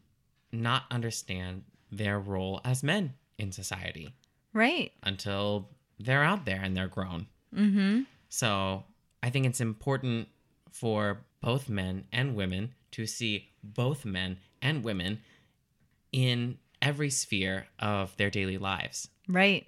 not 0.52 0.84
understand 0.90 1.62
their 1.90 2.18
role 2.18 2.60
as 2.64 2.82
men 2.82 3.14
in 3.38 3.52
society 3.52 4.14
right. 4.52 4.92
until 5.02 5.70
they're 5.98 6.22
out 6.22 6.44
there 6.44 6.60
and 6.62 6.76
they're 6.76 6.88
grown. 6.88 7.26
Mm-hmm. 7.54 8.02
So 8.28 8.84
I 9.22 9.30
think 9.30 9.46
it's 9.46 9.60
important 9.60 10.28
for 10.70 11.24
both 11.40 11.68
men 11.68 12.04
and 12.12 12.34
women 12.34 12.74
to 12.92 13.06
see 13.06 13.48
both 13.62 14.04
men 14.04 14.38
and 14.60 14.84
women 14.84 15.20
in 16.12 16.58
every 16.82 17.10
sphere 17.10 17.66
of 17.78 18.16
their 18.16 18.30
daily 18.30 18.58
lives. 18.58 19.08
Right. 19.28 19.66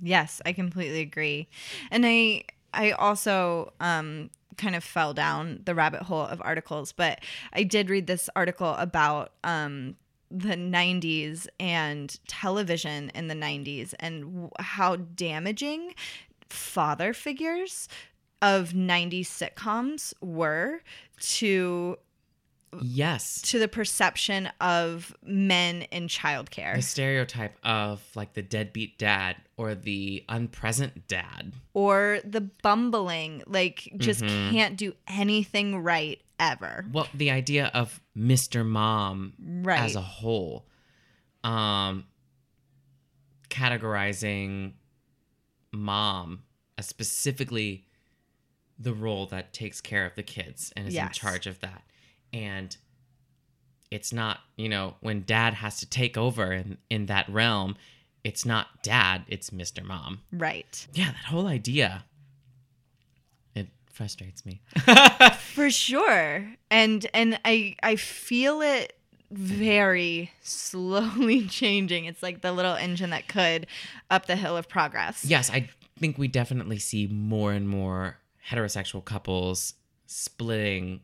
Yes, 0.00 0.40
I 0.44 0.52
completely 0.52 1.00
agree. 1.00 1.48
And 1.90 2.04
I 2.06 2.44
I 2.74 2.92
also 2.92 3.72
um 3.80 4.30
kind 4.56 4.76
of 4.76 4.84
fell 4.84 5.14
down 5.14 5.60
the 5.64 5.74
rabbit 5.74 6.02
hole 6.02 6.26
of 6.26 6.40
articles, 6.42 6.92
but 6.92 7.20
I 7.52 7.62
did 7.62 7.90
read 7.90 8.06
this 8.06 8.28
article 8.36 8.74
about 8.74 9.32
um 9.44 9.96
the 10.30 10.56
90s 10.56 11.46
and 11.60 12.18
television 12.26 13.10
in 13.14 13.28
the 13.28 13.34
90s 13.34 13.94
and 14.00 14.50
how 14.58 14.96
damaging 14.96 15.94
father 16.48 17.12
figures 17.12 17.86
of 18.40 18.72
90s 18.72 19.26
sitcoms 19.26 20.14
were 20.22 20.80
to 21.20 21.98
Yes. 22.80 23.42
to 23.42 23.58
the 23.58 23.68
perception 23.68 24.48
of 24.60 25.14
men 25.22 25.82
in 25.90 26.08
childcare 26.08 26.76
The 26.76 26.82
stereotype 26.82 27.56
of 27.62 28.00
like 28.14 28.32
the 28.32 28.42
deadbeat 28.42 28.98
dad 28.98 29.36
or 29.56 29.74
the 29.74 30.24
unpresent 30.28 31.06
dad. 31.06 31.52
or 31.74 32.20
the 32.24 32.40
bumbling 32.62 33.42
like 33.46 33.92
just 33.98 34.22
Mhm. 34.22 34.50
can't 34.52 34.76
do 34.76 34.94
anything 35.06 35.78
right 35.82 36.20
ever. 36.40 36.86
well, 36.92 37.08
the 37.14 37.30
idea 37.30 37.66
of 37.74 38.00
Mr. 38.16 38.64
Mom 38.66 39.34
Right. 39.38 39.80
as 39.80 39.94
a 39.94 40.00
whole, 40.00 40.66
um, 41.44 42.06
categorizing 43.50 44.72
mom 45.72 46.42
as 46.78 46.86
specifically 46.86 47.86
the 48.78 48.92
role 48.94 49.26
that 49.26 49.52
takes 49.52 49.80
care 49.80 50.06
of 50.06 50.14
the 50.14 50.22
kids 50.22 50.72
and 50.76 50.88
is 50.88 50.94
in 50.94 51.08
charge 51.10 51.46
of 51.46 51.60
that. 51.60 51.82
And 52.32 52.76
it's 53.90 54.12
not, 54.12 54.40
you 54.56 54.68
know, 54.68 54.94
when 55.00 55.22
dad 55.22 55.54
has 55.54 55.78
to 55.80 55.86
take 55.86 56.16
over 56.16 56.52
in, 56.52 56.78
in 56.88 57.06
that 57.06 57.28
realm, 57.28 57.76
it's 58.24 58.46
not 58.46 58.82
dad, 58.82 59.24
it's 59.28 59.50
Mr. 59.50 59.84
Mom. 59.84 60.20
Right. 60.32 60.86
Yeah, 60.94 61.06
that 61.06 61.24
whole 61.26 61.46
idea. 61.46 62.04
It 63.54 63.68
frustrates 63.92 64.46
me. 64.46 64.62
For 65.38 65.70
sure. 65.70 66.54
And 66.70 67.06
and 67.12 67.38
I 67.44 67.76
I 67.82 67.96
feel 67.96 68.62
it 68.62 68.94
very 69.30 70.30
slowly 70.42 71.46
changing. 71.48 72.04
It's 72.06 72.22
like 72.22 72.40
the 72.42 72.52
little 72.52 72.74
engine 72.76 73.10
that 73.10 73.28
could 73.28 73.66
up 74.10 74.26
the 74.26 74.36
hill 74.36 74.56
of 74.56 74.68
progress. 74.68 75.24
yes, 75.24 75.50
I 75.50 75.68
think 75.98 76.16
we 76.18 76.28
definitely 76.28 76.78
see 76.78 77.06
more 77.06 77.52
and 77.52 77.68
more 77.68 78.18
heterosexual 78.48 79.04
couples 79.04 79.74
splitting 80.06 81.00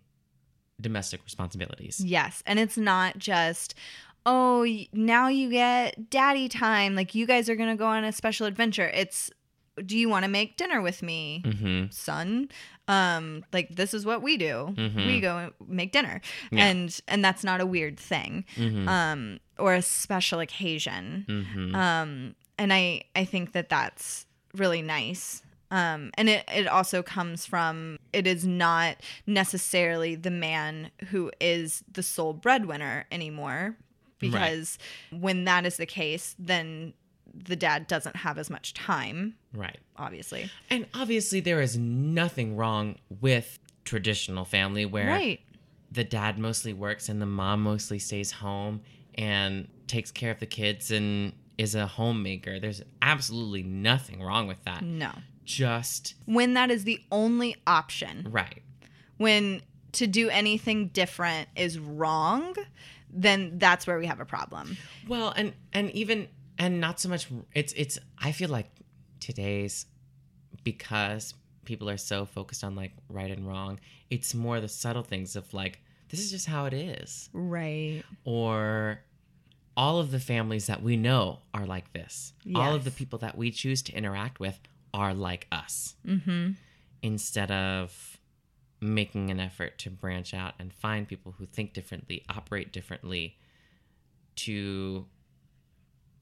domestic 0.80 1.22
responsibilities. 1.24 2.00
Yes. 2.04 2.42
And 2.46 2.58
it's 2.58 2.76
not 2.78 3.18
just, 3.18 3.74
oh, 4.26 4.66
now 4.92 5.28
you 5.28 5.50
get 5.50 6.10
daddy 6.10 6.48
time. 6.48 6.94
Like 6.94 7.14
you 7.14 7.26
guys 7.26 7.48
are 7.48 7.56
going 7.56 7.70
to 7.70 7.76
go 7.76 7.86
on 7.86 8.04
a 8.04 8.12
special 8.12 8.46
adventure. 8.46 8.88
It's, 8.94 9.30
do 9.84 9.96
you 9.96 10.08
want 10.08 10.24
to 10.24 10.28
make 10.30 10.56
dinner 10.56 10.80
with 10.80 11.02
me, 11.02 11.42
Mm-hmm. 11.46 11.86
son? 11.90 12.48
Um, 12.88 13.44
like 13.52 13.76
this 13.76 13.92
is 13.94 14.04
what 14.06 14.22
we 14.22 14.36
do. 14.36 14.74
Mhm. 14.76 15.06
We 15.06 15.20
go 15.20 15.36
and 15.36 15.52
make 15.68 15.92
dinner. 15.92 16.20
Yeah. 16.50 16.66
And 16.66 17.00
and 17.06 17.22
that's 17.22 17.44
not 17.44 17.60
a 17.60 17.66
weird 17.66 18.00
thing. 18.00 18.44
Mm-hmm. 18.56 18.88
Um, 18.88 19.40
or 19.58 19.74
a 19.74 19.82
special 19.82 20.40
occasion. 20.40 21.26
mm-hmm. 21.28 21.74
Um, 21.74 22.34
and 22.56 22.72
I 22.72 23.02
I 23.14 23.24
think 23.26 23.52
that 23.52 23.68
that's 23.68 24.24
really 24.54 24.80
nice. 24.82 25.42
Um, 25.70 26.12
and 26.14 26.28
it, 26.28 26.44
it 26.52 26.66
also 26.66 27.02
comes 27.02 27.44
from 27.44 27.98
it 28.12 28.26
is 28.26 28.46
not 28.46 28.96
necessarily 29.26 30.14
the 30.14 30.30
man 30.30 30.90
who 31.08 31.30
is 31.40 31.84
the 31.92 32.02
sole 32.02 32.32
breadwinner 32.32 33.06
anymore 33.12 33.76
because 34.18 34.78
when 35.12 35.44
that 35.44 35.64
is 35.66 35.76
the 35.76 35.86
case 35.86 36.34
then 36.38 36.92
the 37.32 37.54
dad 37.54 37.86
doesn't 37.86 38.16
have 38.16 38.38
as 38.38 38.50
much 38.50 38.74
time 38.74 39.34
right. 39.54 39.78
obviously 39.96 40.50
And 40.70 40.86
obviously, 40.94 41.40
there 41.40 41.60
is 41.60 41.76
nothing 41.76 42.56
wrong 42.56 42.96
with 43.20 43.58
traditional 43.84 44.44
family 44.44 44.86
where 44.86 45.06
right 45.06 45.40
the 45.90 46.04
dad 46.04 46.38
mostly 46.38 46.72
works 46.72 47.08
and 47.08 47.20
the 47.20 47.26
mom 47.26 47.62
mostly 47.62 47.98
stays 47.98 48.30
home 48.30 48.80
and 49.16 49.68
takes 49.86 50.10
care 50.10 50.30
of 50.30 50.38
the 50.38 50.46
kids 50.46 50.90
and 50.90 51.32
is 51.56 51.74
a 51.74 51.86
homemaker. 51.86 52.60
There's 52.60 52.82
absolutely 53.02 53.62
nothing 53.62 54.22
wrong 54.22 54.46
with 54.46 54.62
that. 54.64 54.82
no 54.82 55.10
Just 55.48 56.14
when 56.26 56.54
that 56.54 56.70
is 56.70 56.84
the 56.84 57.00
only 57.10 57.56
option. 57.66 58.28
Right. 58.30 58.62
when 59.16 59.62
to 59.92 60.06
do 60.06 60.28
anything 60.28 60.88
different 60.88 61.48
is 61.56 61.78
wrong 61.78 62.54
then 63.10 63.58
that's 63.58 63.86
where 63.86 63.98
we 63.98 64.06
have 64.06 64.20
a 64.20 64.24
problem. 64.24 64.76
Well, 65.06 65.32
and 65.36 65.52
and 65.72 65.90
even 65.92 66.28
and 66.58 66.80
not 66.80 67.00
so 67.00 67.08
much 67.08 67.26
it's 67.54 67.72
it's 67.74 67.98
I 68.18 68.32
feel 68.32 68.50
like 68.50 68.70
today's 69.20 69.86
because 70.64 71.34
people 71.64 71.88
are 71.88 71.96
so 71.96 72.26
focused 72.26 72.64
on 72.64 72.74
like 72.74 72.92
right 73.08 73.30
and 73.30 73.46
wrong, 73.46 73.80
it's 74.10 74.34
more 74.34 74.60
the 74.60 74.68
subtle 74.68 75.02
things 75.02 75.36
of 75.36 75.52
like 75.54 75.80
this 76.10 76.20
is 76.20 76.30
just 76.30 76.46
how 76.46 76.66
it 76.66 76.72
is. 76.74 77.30
Right. 77.32 78.02
Or 78.24 79.00
all 79.76 80.00
of 80.00 80.10
the 80.10 80.20
families 80.20 80.66
that 80.66 80.82
we 80.82 80.96
know 80.96 81.38
are 81.54 81.66
like 81.66 81.92
this. 81.92 82.32
All 82.54 82.74
of 82.74 82.84
the 82.84 82.90
people 82.90 83.18
that 83.20 83.36
we 83.38 83.50
choose 83.50 83.82
to 83.82 83.92
interact 83.92 84.40
with 84.40 84.58
are 84.92 85.14
like 85.14 85.46
us. 85.52 85.94
mm-hmm 86.06 86.52
Instead 87.00 87.52
of 87.52 88.18
making 88.80 89.30
an 89.30 89.38
effort 89.38 89.78
to 89.78 89.90
branch 89.90 90.34
out 90.34 90.54
and 90.58 90.72
find 90.72 91.06
people 91.06 91.32
who 91.38 91.46
think 91.46 91.72
differently, 91.72 92.24
operate 92.28 92.72
differently, 92.72 93.38
to 94.34 95.06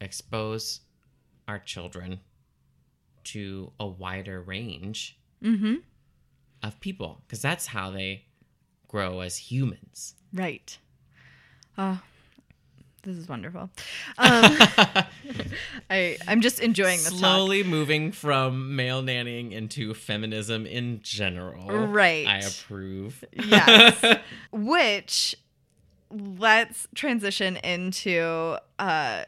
expose 0.01 0.81
our 1.49 1.59
children 1.59 2.21
to 3.25 3.73
a 3.81 3.87
wider 3.87 4.41
range 4.43 5.19
mm-hmm 5.43 5.77
of 6.63 6.81
people, 6.81 7.23
because 7.27 7.41
that's 7.41 7.67
how 7.67 7.91
they 7.91 8.25
grow 8.89 9.21
as 9.21 9.37
humans. 9.37 10.15
Right. 10.33 10.77
Oh, 11.79 12.01
this 13.07 13.17
is 13.17 13.29
wonderful. 13.29 13.71
Um, 14.19 14.59
I 15.91 16.19
I'm 16.27 16.41
just 16.41 16.61
enjoying 16.61 16.99
the 17.05 17.11
talk. 17.11 17.19
slowly 17.19 17.63
moving 17.63 18.11
from 18.13 18.75
male 18.75 19.03
nannying 19.03 19.53
into 19.53 19.95
feminism 19.95 20.67
in 20.67 21.01
general. 21.03 21.87
Right. 21.87 22.27
I 22.27 22.41
approve. 22.41 23.25
Yes. 23.33 24.19
Which 24.51 25.37
let's 26.11 26.87
transition 26.95 27.57
into 27.59 28.57
uh 28.79 29.25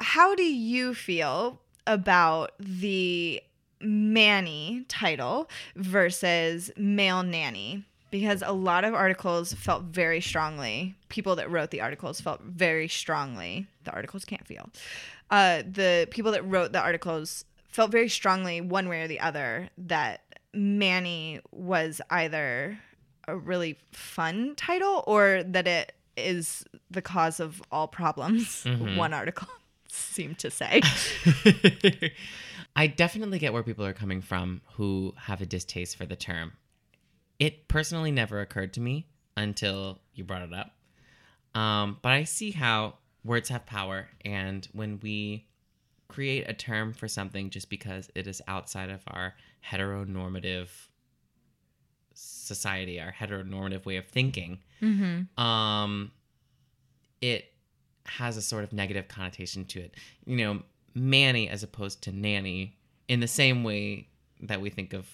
how 0.00 0.34
do 0.34 0.44
you 0.44 0.94
feel 0.94 1.60
about 1.86 2.52
the 2.60 3.42
Manny 3.80 4.84
title 4.88 5.48
versus 5.76 6.70
male 6.76 7.22
nanny? 7.22 7.84
Because 8.10 8.42
a 8.44 8.52
lot 8.52 8.84
of 8.84 8.94
articles 8.94 9.52
felt 9.52 9.84
very 9.84 10.20
strongly, 10.20 10.94
people 11.08 11.36
that 11.36 11.50
wrote 11.50 11.70
the 11.70 11.80
articles 11.80 12.20
felt 12.20 12.40
very 12.42 12.88
strongly. 12.88 13.66
The 13.84 13.92
articles 13.92 14.24
can't 14.24 14.46
feel. 14.46 14.70
Uh, 15.30 15.62
the 15.70 16.08
people 16.10 16.32
that 16.32 16.48
wrote 16.48 16.72
the 16.72 16.80
articles 16.80 17.44
felt 17.68 17.90
very 17.90 18.08
strongly, 18.08 18.60
one 18.60 18.88
way 18.88 19.02
or 19.02 19.08
the 19.08 19.20
other, 19.20 19.68
that 19.76 20.22
Manny 20.54 21.40
was 21.52 22.00
either 22.10 22.78
a 23.26 23.36
really 23.36 23.78
fun 23.92 24.54
title 24.56 25.04
or 25.06 25.42
that 25.42 25.68
it 25.68 25.92
is 26.16 26.64
the 26.90 27.02
cause 27.02 27.40
of 27.40 27.62
all 27.70 27.86
problems. 27.86 28.64
One 28.96 29.12
article 29.12 29.48
seemed 29.88 30.38
to 30.38 30.50
say. 30.50 30.80
I 32.76 32.86
definitely 32.86 33.38
get 33.38 33.52
where 33.52 33.62
people 33.62 33.84
are 33.84 33.92
coming 33.92 34.20
from 34.20 34.62
who 34.74 35.14
have 35.16 35.40
a 35.40 35.46
distaste 35.46 35.96
for 35.96 36.06
the 36.06 36.16
term. 36.16 36.52
It 37.38 37.68
personally 37.68 38.10
never 38.10 38.40
occurred 38.40 38.72
to 38.74 38.80
me 38.80 39.06
until 39.36 40.00
you 40.14 40.24
brought 40.24 40.42
it 40.42 40.52
up. 40.52 40.72
Um, 41.54 41.98
but 42.02 42.12
I 42.12 42.24
see 42.24 42.50
how 42.50 42.94
words 43.24 43.48
have 43.48 43.66
power, 43.66 44.08
and 44.24 44.66
when 44.72 45.00
we 45.00 45.46
create 46.08 46.48
a 46.48 46.54
term 46.54 46.92
for 46.92 47.06
something 47.08 47.50
just 47.50 47.68
because 47.68 48.10
it 48.14 48.26
is 48.26 48.40
outside 48.48 48.90
of 48.90 49.02
our 49.08 49.34
heteronormative 49.70 50.68
society, 52.14 53.00
our 53.00 53.12
heteronormative 53.12 53.84
way 53.84 53.96
of 53.96 54.06
thinking, 54.06 54.58
um, 55.36 56.10
it 57.20 57.52
has 58.06 58.36
a 58.36 58.42
sort 58.42 58.64
of 58.64 58.72
negative 58.72 59.06
connotation 59.08 59.64
to 59.66 59.80
it. 59.80 59.94
You 60.24 60.36
know, 60.36 60.62
Manny 60.94 61.48
as 61.48 61.62
opposed 61.62 62.02
to 62.02 62.12
nanny, 62.12 62.76
in 63.06 63.20
the 63.20 63.28
same 63.28 63.64
way 63.64 64.08
that 64.42 64.60
we 64.60 64.70
think 64.70 64.92
of 64.92 65.06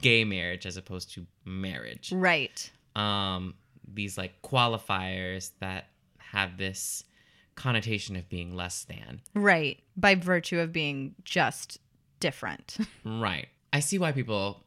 gay 0.00 0.24
marriage 0.24 0.66
as 0.66 0.76
opposed 0.76 1.12
to 1.14 1.26
marriage. 1.44 2.12
right. 2.12 2.70
Um, 2.94 3.54
these 3.92 4.16
like 4.18 4.40
qualifiers 4.42 5.50
that 5.60 5.88
have 6.18 6.56
this 6.58 7.04
connotation 7.54 8.16
of 8.16 8.28
being 8.28 8.54
less 8.54 8.84
than. 8.84 9.20
Right. 9.34 9.78
By 9.96 10.14
virtue 10.14 10.58
of 10.60 10.72
being 10.72 11.14
just 11.24 11.78
different. 12.20 12.78
Right. 13.04 13.48
I 13.72 13.80
see 13.80 13.98
why 13.98 14.12
people 14.12 14.64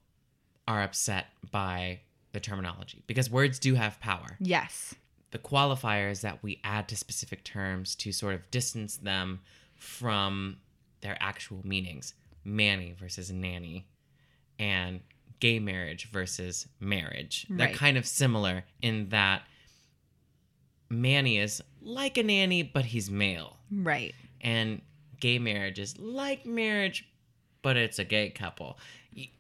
are 0.68 0.82
upset 0.84 1.28
by 1.52 2.00
the 2.32 2.39
terminology 2.39 3.04
because 3.08 3.30
words 3.30 3.58
do 3.60 3.74
have 3.76 4.00
power. 4.00 4.38
yes. 4.39 4.94
the 5.32 5.39
qualifiers 5.39 6.22
that 6.22 6.42
we 6.44 6.60
add 6.63 6.88
to 6.89 6.96
specific 6.96 7.44
terms 7.44 7.96
to 7.96 8.12
sort 8.12 8.36
of 8.36 8.50
distance 8.52 8.98
them 8.98 9.39
from 9.76 10.58
their 11.02 11.18
actual 11.20 11.60
meanings 11.63 12.13
manny 12.44 12.94
versus 13.00 13.32
nanny 13.32 13.88
and 14.60 15.02
gay 15.40 15.60
marriage 15.60 16.10
versus 16.12 16.67
marriage. 16.79 17.46
They're 17.50 17.69
kind 17.73 17.98
of 17.98 18.06
similar 18.06 18.65
in 18.81 19.10
that 19.10 19.44
manny 20.90 21.37
is 21.37 21.62
like 21.81 22.17
a 22.17 22.23
nanny 22.23 22.63
but 22.63 22.85
he's 22.85 23.10
male. 23.10 23.58
Right. 23.71 24.15
and 24.42 24.81
gay 25.19 25.37
marriage 25.37 25.79
is 25.79 25.98
like 26.00 26.46
marriage 26.46 27.06
but 27.62 27.75
it's 27.77 28.00
a 28.00 28.06
gay 28.06 28.29
couple. 28.29 28.79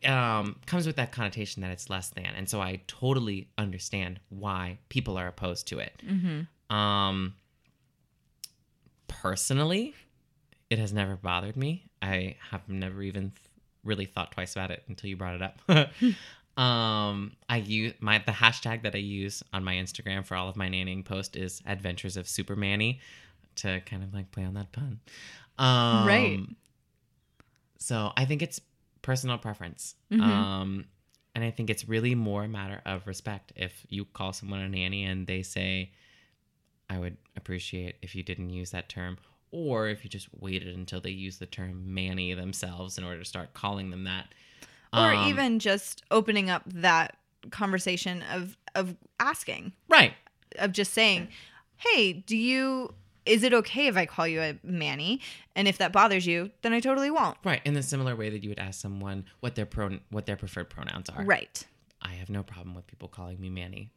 Um, 0.05 0.57
comes 0.65 0.85
with 0.85 0.97
that 0.97 1.11
connotation 1.13 1.61
that 1.61 1.71
it's 1.71 1.89
less 1.89 2.09
than. 2.09 2.25
And 2.25 2.49
so 2.49 2.59
i 2.59 2.81
totally 2.87 3.47
understand 3.57 4.19
why 4.29 4.77
people 4.89 5.17
are 5.17 5.27
opposed 5.27 5.67
to 5.69 5.79
it. 5.79 6.01
Um, 6.69 7.35
personally 9.07 9.95
it 10.69 10.77
has 10.79 10.93
never 10.93 11.15
bothered 11.15 11.57
me. 11.57 11.89
I 12.01 12.35
have 12.51 12.69
never 12.69 13.01
even 13.01 13.31
really 13.89 14.05
thought 14.05 14.31
twice 14.31 14.53
about 14.55 14.71
it 14.71 14.83
until 14.87 15.09
you 15.09 15.17
brought 15.17 15.35
it 15.35 15.41
up 15.41 15.59
Um, 16.57 17.37
I 17.47 17.57
use 17.57 17.93
my 18.01 18.17
the 18.25 18.33
hashtag 18.33 18.83
that 18.83 18.93
I 18.93 18.97
use 18.97 19.41
on 19.53 19.63
my 19.63 19.75
Instagram 19.75 20.25
for 20.25 20.35
all 20.35 20.49
of 20.49 20.57
my 20.57 20.67
nannying 20.67 21.05
posts 21.05 21.37
is 21.37 21.61
Adventures 21.65 22.17
of 22.17 22.27
Super 22.27 22.55
Manny, 22.57 22.99
to 23.57 23.79
kind 23.85 24.03
of 24.03 24.13
like 24.13 24.29
play 24.31 24.43
on 24.43 24.55
that 24.55 24.69
pun. 24.73 24.99
Um, 25.57 26.05
Right. 26.05 26.39
So 27.77 28.11
I 28.17 28.25
think 28.25 28.41
it's 28.41 28.59
personal 29.01 29.37
preference. 29.37 29.95
Mhm. 30.11 30.19
Um, 30.21 30.85
and 31.33 31.45
I 31.45 31.51
think 31.51 31.69
it's 31.69 31.87
really 31.87 32.13
more 32.13 32.43
a 32.43 32.47
matter 32.49 32.81
of 32.85 33.07
respect. 33.07 33.53
If 33.55 33.85
you 33.87 34.03
call 34.03 34.33
someone 34.33 34.59
a 34.59 34.67
nanny 34.67 35.05
and 35.05 35.27
they 35.27 35.43
say, 35.43 35.91
I 36.89 36.99
would 36.99 37.15
appreciate 37.37 37.95
if 38.01 38.15
you 38.15 38.23
didn't 38.23 38.49
use 38.49 38.71
that 38.71 38.89
term, 38.89 39.17
or 39.51 39.87
if 39.87 40.03
you 40.03 40.09
just 40.09 40.27
waited 40.39 40.75
until 40.75 41.01
they 41.01 41.09
use 41.09 41.37
the 41.37 41.45
term 41.45 41.93
manny 41.93 42.33
themselves 42.33 42.97
in 42.97 43.03
order 43.03 43.19
to 43.19 43.25
start 43.25 43.53
calling 43.53 43.89
them 43.89 44.03
that. 44.05 44.27
or 44.93 45.13
Um, 45.13 45.27
even 45.29 45.59
just 45.59 46.03
opening 46.11 46.49
up 46.49 46.63
that 46.67 47.17
conversation 47.51 48.23
of 48.33 48.57
of 48.75 48.95
asking 49.19 49.71
right. 49.87 50.13
of 50.57 50.71
just 50.73 50.93
saying 50.93 51.29
hey 51.77 52.11
do 52.13 52.35
you 52.35 52.93
is 53.25 53.43
it 53.43 53.53
okay 53.53 53.87
if 53.87 53.95
i 53.95 54.05
call 54.05 54.27
you 54.27 54.41
a 54.41 54.57
manny 54.63 55.21
and 55.55 55.67
if 55.67 55.77
that 55.77 55.93
bothers 55.93 56.27
you 56.27 56.51
then 56.63 56.73
i 56.73 56.79
totally 56.81 57.09
won't 57.09 57.37
Right, 57.45 57.61
in 57.65 57.73
the 57.75 57.81
similar 57.83 58.15
way 58.15 58.29
that 58.29 58.43
you 58.43 58.49
would 58.49 58.59
ask 58.59 58.81
someone 58.81 59.25
what 59.39 59.55
their 59.55 59.65
pro 59.65 59.99
what 60.09 60.25
their 60.25 60.35
preferred 60.35 60.69
pronouns 60.69 61.09
are. 61.09 61.23
right 61.23 61.65
I 62.01 62.13
have 62.15 62.29
no 62.29 62.43
problem 62.43 62.75
with 62.75 62.87
people 62.87 63.09
calling 63.09 63.39
me 63.41 63.49
Manny. 63.49 63.91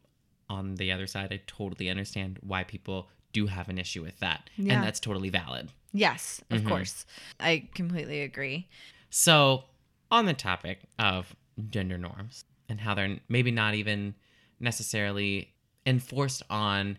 On 0.50 0.74
the 0.74 0.90
other 0.90 1.06
side, 1.06 1.32
I 1.32 1.40
totally 1.46 1.88
understand 1.88 2.38
why 2.42 2.64
people 2.64 3.08
do 3.32 3.46
have 3.46 3.68
an 3.68 3.78
issue 3.78 4.02
with 4.02 4.18
that, 4.20 4.48
Yeah. 4.56 4.74
and 4.74 4.82
that's 4.84 5.00
totally 5.00 5.30
valid. 5.30 5.70
yes 5.94 6.40
of 6.50 6.62
Mhm. 6.62 6.68
course 6.68 7.04
i 7.38 7.68
completely 7.74 8.22
agree 8.22 8.66
So, 9.10 9.64
on 10.10 10.24
the 10.26 10.32
topic 10.34 10.80
of 10.98 11.36
gender 11.68 11.98
norms 11.98 12.44
and 12.68 12.80
how 12.80 12.94
they're 12.94 13.20
maybe 13.28 13.50
not 13.50 13.74
even 13.74 14.14
necessarily 14.58 15.52
enforced 15.84 16.42
on 16.48 16.96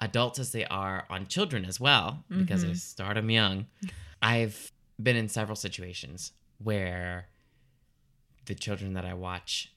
adults 0.00 0.38
as 0.40 0.50
they 0.52 0.64
are 0.66 1.06
on 1.10 1.26
children 1.28 1.64
as 1.64 1.78
well, 1.78 2.24
because 2.28 2.62
they 2.62 2.74
start 2.74 3.14
them 3.16 3.30
young, 3.30 3.66
I've 4.22 4.72
been 5.00 5.14
in 5.16 5.28
several 5.28 5.54
situations 5.56 6.32
where 6.58 7.28
the 8.46 8.54
children 8.56 8.94
that 8.94 9.04
I 9.04 9.14
watch 9.14 9.72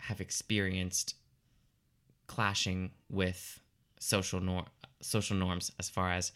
have 0.00 0.20
experienced 0.20 1.14
clashing 2.26 2.92
with 3.08 3.60
social 4.02 4.40
norm 4.40 4.66
social 5.00 5.36
norms 5.36 5.72
as 5.78 5.88
far 5.88 6.12
as 6.12 6.32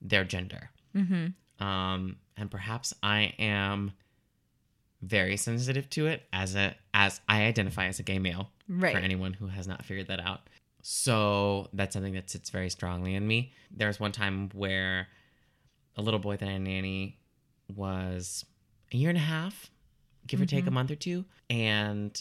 their 0.00 0.24
gender 0.24 0.70
mm-hmm. 0.94 1.64
um, 1.64 2.16
and 2.36 2.50
perhaps 2.50 2.92
I 3.02 3.34
am 3.38 3.92
very 5.02 5.36
sensitive 5.36 5.88
to 5.90 6.06
it 6.06 6.22
as 6.32 6.54
a 6.54 6.74
as 6.92 7.20
I 7.28 7.42
identify 7.44 7.86
as 7.86 7.98
a 7.98 8.02
gay 8.02 8.18
male 8.18 8.50
Right. 8.68 8.94
for 8.94 9.00
anyone 9.00 9.34
who 9.34 9.48
has 9.48 9.66
not 9.68 9.84
figured 9.84 10.08
that 10.08 10.20
out. 10.20 10.48
So 10.80 11.68
that's 11.74 11.92
something 11.92 12.14
that 12.14 12.30
sits 12.30 12.50
very 12.50 12.70
strongly 12.70 13.14
in 13.14 13.26
me. 13.26 13.52
There 13.70 13.88
was 13.88 14.00
one 14.00 14.12
time 14.12 14.50
where 14.54 15.08
a 15.96 16.02
little 16.02 16.20
boy 16.20 16.36
that 16.38 16.48
I 16.48 16.58
nanny 16.58 17.18
was 17.74 18.44
a 18.92 18.96
year 18.96 19.10
and 19.10 19.18
a 19.18 19.22
half, 19.22 19.70
give 20.26 20.40
or 20.40 20.46
take 20.46 20.66
a 20.66 20.70
month 20.70 20.90
or 20.90 20.94
two, 20.94 21.24
and 21.50 22.20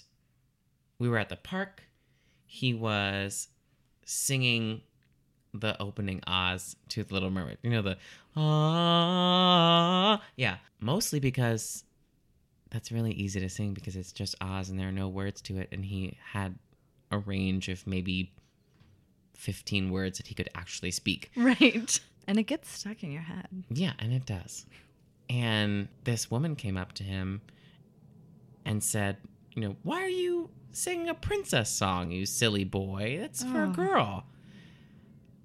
we 1.00 1.08
were 1.10 1.18
at 1.18 1.30
the 1.30 1.36
park. 1.38 1.84
He 2.46 2.74
was 2.74 3.48
singing 4.06 4.82
the 5.54 5.80
opening 5.82 6.22
Oz 6.26 6.76
to 6.90 7.04
the 7.04 7.14
Little 7.14 7.30
Mermaid. 7.30 7.58
You 7.62 7.70
know 7.70 7.82
the 7.82 7.98
ah, 8.36 10.22
yeah. 10.36 10.58
Mostly 10.80 11.20
because 11.20 11.84
that's 12.72 12.92
really 12.92 13.12
easy 13.14 13.40
to 13.40 13.50
sing 13.50 13.74
because 13.74 13.96
it's 13.96 14.12
just 14.12 14.36
Oz 14.42 14.70
and 14.70 14.80
there 14.80 14.88
are 14.90 14.92
no 14.94 15.08
words 15.08 15.42
to 15.44 15.58
it, 15.58 15.70
and 15.72 15.86
he 15.86 16.18
had 16.32 16.56
a 17.12 17.20
range 17.20 17.70
of 17.70 17.86
maybe 17.86 18.32
fifteen 19.36 19.92
words 19.92 20.18
that 20.18 20.28
he 20.28 20.34
could 20.36 20.50
actually 20.56 20.92
speak. 20.92 21.32
right 21.36 22.00
and 22.28 22.40
it 22.40 22.44
gets 22.44 22.72
stuck 22.72 23.04
in 23.04 23.12
your 23.12 23.22
head 23.22 23.48
Yeah, 23.70 23.94
and 24.00 24.14
it 24.14 24.26
does. 24.26 24.66
And 25.30 25.88
this 26.04 26.30
woman 26.32 26.56
came 26.56 26.78
up 26.78 26.94
to 26.94 27.04
him 27.04 27.42
and 28.66 28.84
said, 28.84 29.18
You 29.56 29.62
know, 29.62 29.76
why 29.84 30.02
are 30.04 30.08
you 30.10 30.50
singing 30.72 31.10
a 31.10 31.14
princess 31.14 31.70
song, 31.70 32.12
you 32.12 32.26
silly 32.26 32.64
boy? 32.64 33.18
That's 33.20 33.44
for 33.44 33.64
a 33.64 33.70
Oh. 33.70 33.74
girl. 33.74 34.26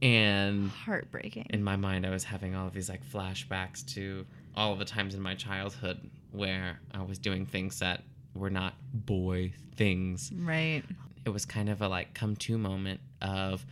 And 0.00 0.70
heartbreaking 0.70 1.46
in 1.50 1.62
my 1.64 1.76
mind, 1.76 2.06
I 2.06 2.10
was 2.10 2.24
having 2.24 2.54
all 2.54 2.66
of 2.68 2.72
these 2.72 2.88
like 2.88 3.04
flashbacks 3.04 3.84
to 3.94 4.24
all 4.54 4.72
of 4.72 4.78
the 4.78 4.84
times 4.84 5.14
in 5.14 5.20
my 5.20 5.34
childhood 5.34 6.08
where 6.30 6.78
I 6.92 7.02
was 7.02 7.18
doing 7.18 7.46
things 7.46 7.80
that 7.80 8.04
were 8.34 8.50
not 8.50 8.74
boy 8.92 9.52
things. 9.74 10.30
right 10.34 10.84
It 11.24 11.30
was 11.30 11.44
kind 11.44 11.68
of 11.68 11.82
a 11.82 11.88
like 11.88 12.14
come 12.14 12.36
to 12.36 12.56
moment 12.58 13.00
of, 13.20 13.66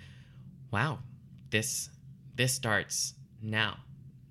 wow, 0.72 0.98
this 1.50 1.90
this 2.34 2.52
starts 2.52 3.14
now. 3.40 3.78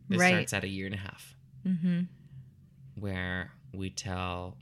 This 0.09 0.19
Right. 0.19 0.29
starts 0.33 0.53
at 0.53 0.63
a 0.63 0.67
year 0.67 0.85
and 0.85 0.95
a 0.95 0.99
half 0.99 1.35
mm-hmm. 1.65 2.01
where 2.99 3.51
we 3.73 3.89
tell 3.89 4.57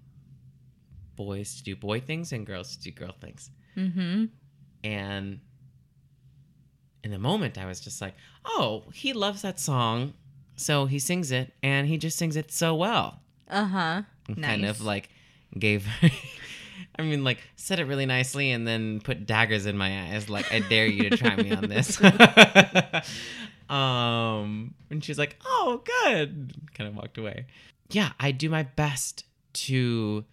boys 1.16 1.56
to 1.58 1.64
do 1.64 1.76
boy 1.76 2.00
things 2.00 2.32
and 2.32 2.46
girls 2.46 2.76
to 2.76 2.84
do 2.84 2.92
girl 2.92 3.16
things. 3.20 3.50
Mm-hmm. 3.78 4.26
And 4.84 5.40
in 7.04 7.12
the 7.12 7.20
moment, 7.20 7.58
I 7.58 7.66
was 7.66 7.80
just 7.80 8.02
like, 8.02 8.16
oh, 8.46 8.84
he 8.94 9.14
loves 9.14 9.42
that 9.42 9.60
song. 9.60 10.14
So 10.56 10.86
he 10.86 11.00
sings 11.00 11.32
it 11.32 11.54
and 11.64 11.88
he 11.88 11.98
just 11.98 12.18
sings 12.18 12.36
it 12.36 12.52
so 12.52 12.76
well. 12.76 13.22
uh-huh 13.50 14.04
nice. 14.30 14.46
Kind 14.46 14.66
of 14.66 14.82
like 14.82 15.10
gave, 15.58 15.88
I 16.98 17.02
mean, 17.02 17.24
like 17.24 17.40
said 17.56 17.80
it 17.80 17.86
really 17.86 18.06
nicely 18.06 18.52
and 18.52 18.68
then 18.68 19.02
put 19.02 19.26
daggers 19.26 19.66
in 19.66 19.78
my 19.78 20.10
eyes. 20.10 20.30
Like, 20.30 20.52
I 20.52 20.60
dare 20.60 20.86
you 20.86 21.10
to 21.10 21.18
try 21.18 21.36
me 21.36 21.52
on 21.52 21.68
this. 21.70 22.02
um, 23.70 24.74
and 24.90 25.04
she's 25.04 25.20
like, 25.20 25.38
oh, 25.46 25.84
good. 26.04 26.54
Kind 26.74 26.90
of 26.90 26.96
walked 26.96 27.18
away. 27.18 27.46
Yeah, 27.90 28.12
I 28.20 28.32
do 28.32 28.50
my 28.50 28.64
best 28.64 29.26
to 29.54 30.26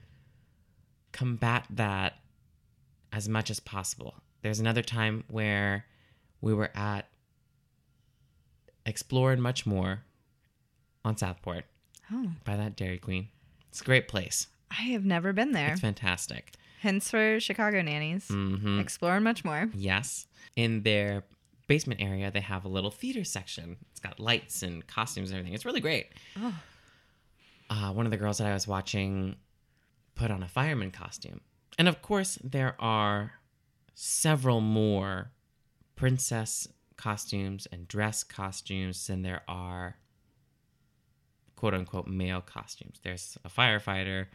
combat 1.12 1.66
that 1.70 2.14
as 3.12 3.28
much 3.28 3.50
as 3.50 3.61
possible. 3.61 4.14
There's 4.42 4.61
another 4.61 4.82
time 4.82 5.24
where 5.28 5.84
we 6.40 6.54
were 6.54 6.70
at 6.74 7.08
Explore 8.86 9.32
and 9.32 9.42
Much 9.42 9.66
More 9.66 10.02
on 11.04 11.16
Southport 11.16 11.64
oh 12.12 12.30
by 12.44 12.56
that 12.56 12.76
Dairy 12.76 12.98
Queen. 12.98 13.28
It's 13.68 13.80
a 13.80 13.84
great 13.84 14.08
place. 14.08 14.46
i 14.70 14.82
have 14.82 15.04
never 15.04 15.32
been 15.32 15.52
there 15.52 15.72
It's 15.72 15.80
fantastic. 15.80 16.52
hence 16.80 17.11
for 17.11 17.38
chicago 17.40 17.82
nannies 17.82 18.26
hmm 18.28 18.78
explore 18.80 19.14
and 19.16 19.24
much 19.24 19.44
more 19.44 19.68
Yes. 19.74 20.26
In 20.56 20.82
their 20.82 21.22
basement 21.68 22.00
area, 22.02 22.30
they 22.32 22.40
have 22.40 22.64
a 22.64 22.68
little 22.68 22.90
theater 22.90 23.22
section. 23.22 23.76
It's 23.92 24.00
got 24.00 24.18
lights 24.18 24.62
and 24.64 24.84
costumes 24.88 25.30
and 25.30 25.38
everything. 25.38 25.54
It's 25.54 25.64
really 25.64 25.80
great. 25.80 26.08
Oh. 26.36 26.54
Uh, 27.70 27.92
one 27.92 28.04
of 28.06 28.11
the 28.11 28.16
girls 28.16 28.38
that 28.38 28.48
I 28.48 28.52
was 28.52 28.66
watching 28.66 29.36
put 30.20 30.30
on 30.30 30.42
a 30.42 30.48
fireman 30.48 30.90
costume. 30.90 31.40
And 31.78 31.88
of 31.88 32.02
course, 32.02 32.38
there 32.44 32.76
are 32.78 33.32
several 33.94 34.60
more 34.60 35.30
princess 35.96 36.68
costumes 36.98 37.66
and 37.72 37.88
dress 37.88 38.22
costumes 38.22 39.06
than 39.06 39.22
there 39.22 39.40
are 39.48 39.96
quote 41.56 41.72
unquote 41.72 42.06
male 42.06 42.42
costumes. 42.42 43.00
There's 43.02 43.38
a 43.46 43.48
firefighter, 43.48 44.26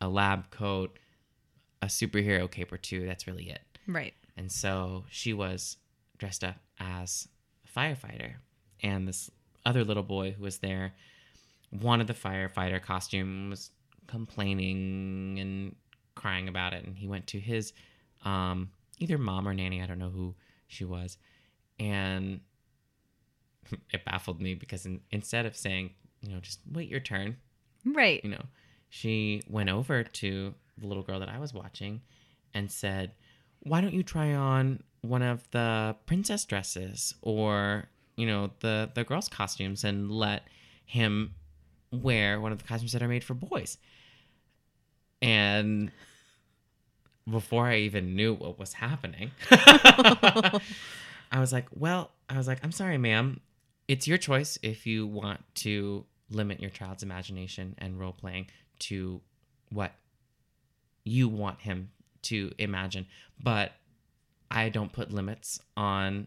a 0.00 0.08
lab 0.08 0.50
coat, 0.50 0.98
a 1.80 1.86
superhero 1.86 2.50
cape 2.50 2.72
or 2.72 2.76
two. 2.76 3.06
That's 3.06 3.28
really 3.28 3.48
it. 3.48 3.62
right 3.86 4.14
And 4.36 4.50
so 4.50 5.04
she 5.08 5.32
was 5.32 5.76
dressed 6.18 6.42
up 6.42 6.56
as 6.80 7.28
a 7.64 7.78
firefighter. 7.78 8.34
And 8.82 9.06
this 9.06 9.30
other 9.64 9.84
little 9.84 10.02
boy 10.02 10.32
who 10.32 10.42
was 10.42 10.58
there 10.58 10.94
wanted 11.70 12.08
the 12.08 12.14
firefighter 12.14 12.82
costume, 12.82 13.50
was 13.50 13.70
complaining 14.06 15.38
and 15.40 15.76
crying 16.14 16.48
about 16.48 16.72
it. 16.72 16.84
And 16.84 16.96
he 16.96 17.06
went 17.06 17.26
to 17.28 17.40
his 17.40 17.72
um, 18.24 18.70
either 18.98 19.18
mom 19.18 19.46
or 19.46 19.54
nanny, 19.54 19.82
I 19.82 19.86
don't 19.86 19.98
know 19.98 20.10
who 20.10 20.34
she 20.66 20.84
was. 20.84 21.18
And 21.78 22.40
it 23.90 24.04
baffled 24.04 24.40
me 24.40 24.54
because 24.54 24.86
in, 24.86 25.00
instead 25.10 25.46
of 25.46 25.56
saying, 25.56 25.90
you 26.20 26.30
know, 26.30 26.40
just 26.40 26.60
wait 26.72 26.88
your 26.88 27.00
turn, 27.00 27.36
right 27.84 28.20
you 28.24 28.30
know, 28.30 28.44
she 28.88 29.42
went 29.48 29.68
over 29.68 30.02
to 30.02 30.54
the 30.78 30.86
little 30.86 31.02
girl 31.02 31.20
that 31.20 31.28
I 31.28 31.38
was 31.38 31.54
watching 31.54 32.00
and 32.54 32.70
said, 32.70 33.12
Why 33.60 33.80
don't 33.80 33.94
you 33.94 34.02
try 34.02 34.34
on 34.34 34.82
one 35.02 35.22
of 35.22 35.48
the 35.50 35.96
princess 36.06 36.44
dresses 36.44 37.14
or, 37.22 37.88
you 38.16 38.26
know, 38.26 38.50
the, 38.60 38.90
the 38.94 39.04
girls' 39.04 39.28
costumes 39.28 39.84
and 39.84 40.10
let 40.10 40.42
him 40.84 41.34
wear 42.02 42.40
one 42.40 42.52
of 42.52 42.58
the 42.58 42.64
costumes 42.64 42.92
that 42.92 43.02
are 43.02 43.08
made 43.08 43.24
for 43.24 43.34
boys? 43.34 43.78
And 45.22 45.90
before 47.28 47.66
I 47.66 47.78
even 47.78 48.14
knew 48.14 48.34
what 48.34 48.58
was 48.58 48.72
happening, 48.74 49.30
I 49.50 50.60
was 51.34 51.52
like, 51.52 51.66
Well, 51.74 52.10
I 52.28 52.36
was 52.36 52.46
like, 52.46 52.58
I'm 52.62 52.72
sorry, 52.72 52.98
ma'am. 52.98 53.40
It's 53.88 54.08
your 54.08 54.18
choice 54.18 54.58
if 54.62 54.86
you 54.86 55.06
want 55.06 55.40
to 55.56 56.04
limit 56.30 56.60
your 56.60 56.70
child's 56.70 57.02
imagination 57.02 57.74
and 57.78 57.98
role 57.98 58.12
playing 58.12 58.48
to 58.80 59.20
what 59.70 59.92
you 61.04 61.28
want 61.28 61.60
him 61.60 61.90
to 62.22 62.52
imagine. 62.58 63.06
But 63.40 63.72
I 64.50 64.68
don't 64.68 64.92
put 64.92 65.12
limits 65.12 65.60
on 65.76 66.26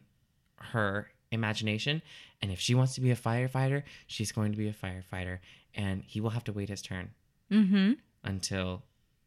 her 0.57 1.07
imagination. 1.31 2.01
And 2.41 2.51
if 2.51 2.59
she 2.59 2.75
wants 2.75 2.95
to 2.95 3.01
be 3.01 3.11
a 3.11 3.15
firefighter, 3.15 3.83
she's 4.07 4.31
going 4.31 4.51
to 4.51 4.57
be 4.57 4.69
a 4.69 4.73
firefighter. 4.73 5.39
And 5.75 6.03
he 6.03 6.19
will 6.21 6.31
have 6.31 6.43
to 6.45 6.53
wait 6.53 6.69
his 6.69 6.81
turn 6.81 7.11
Mm-hmm. 7.51 7.93
until 8.23 8.83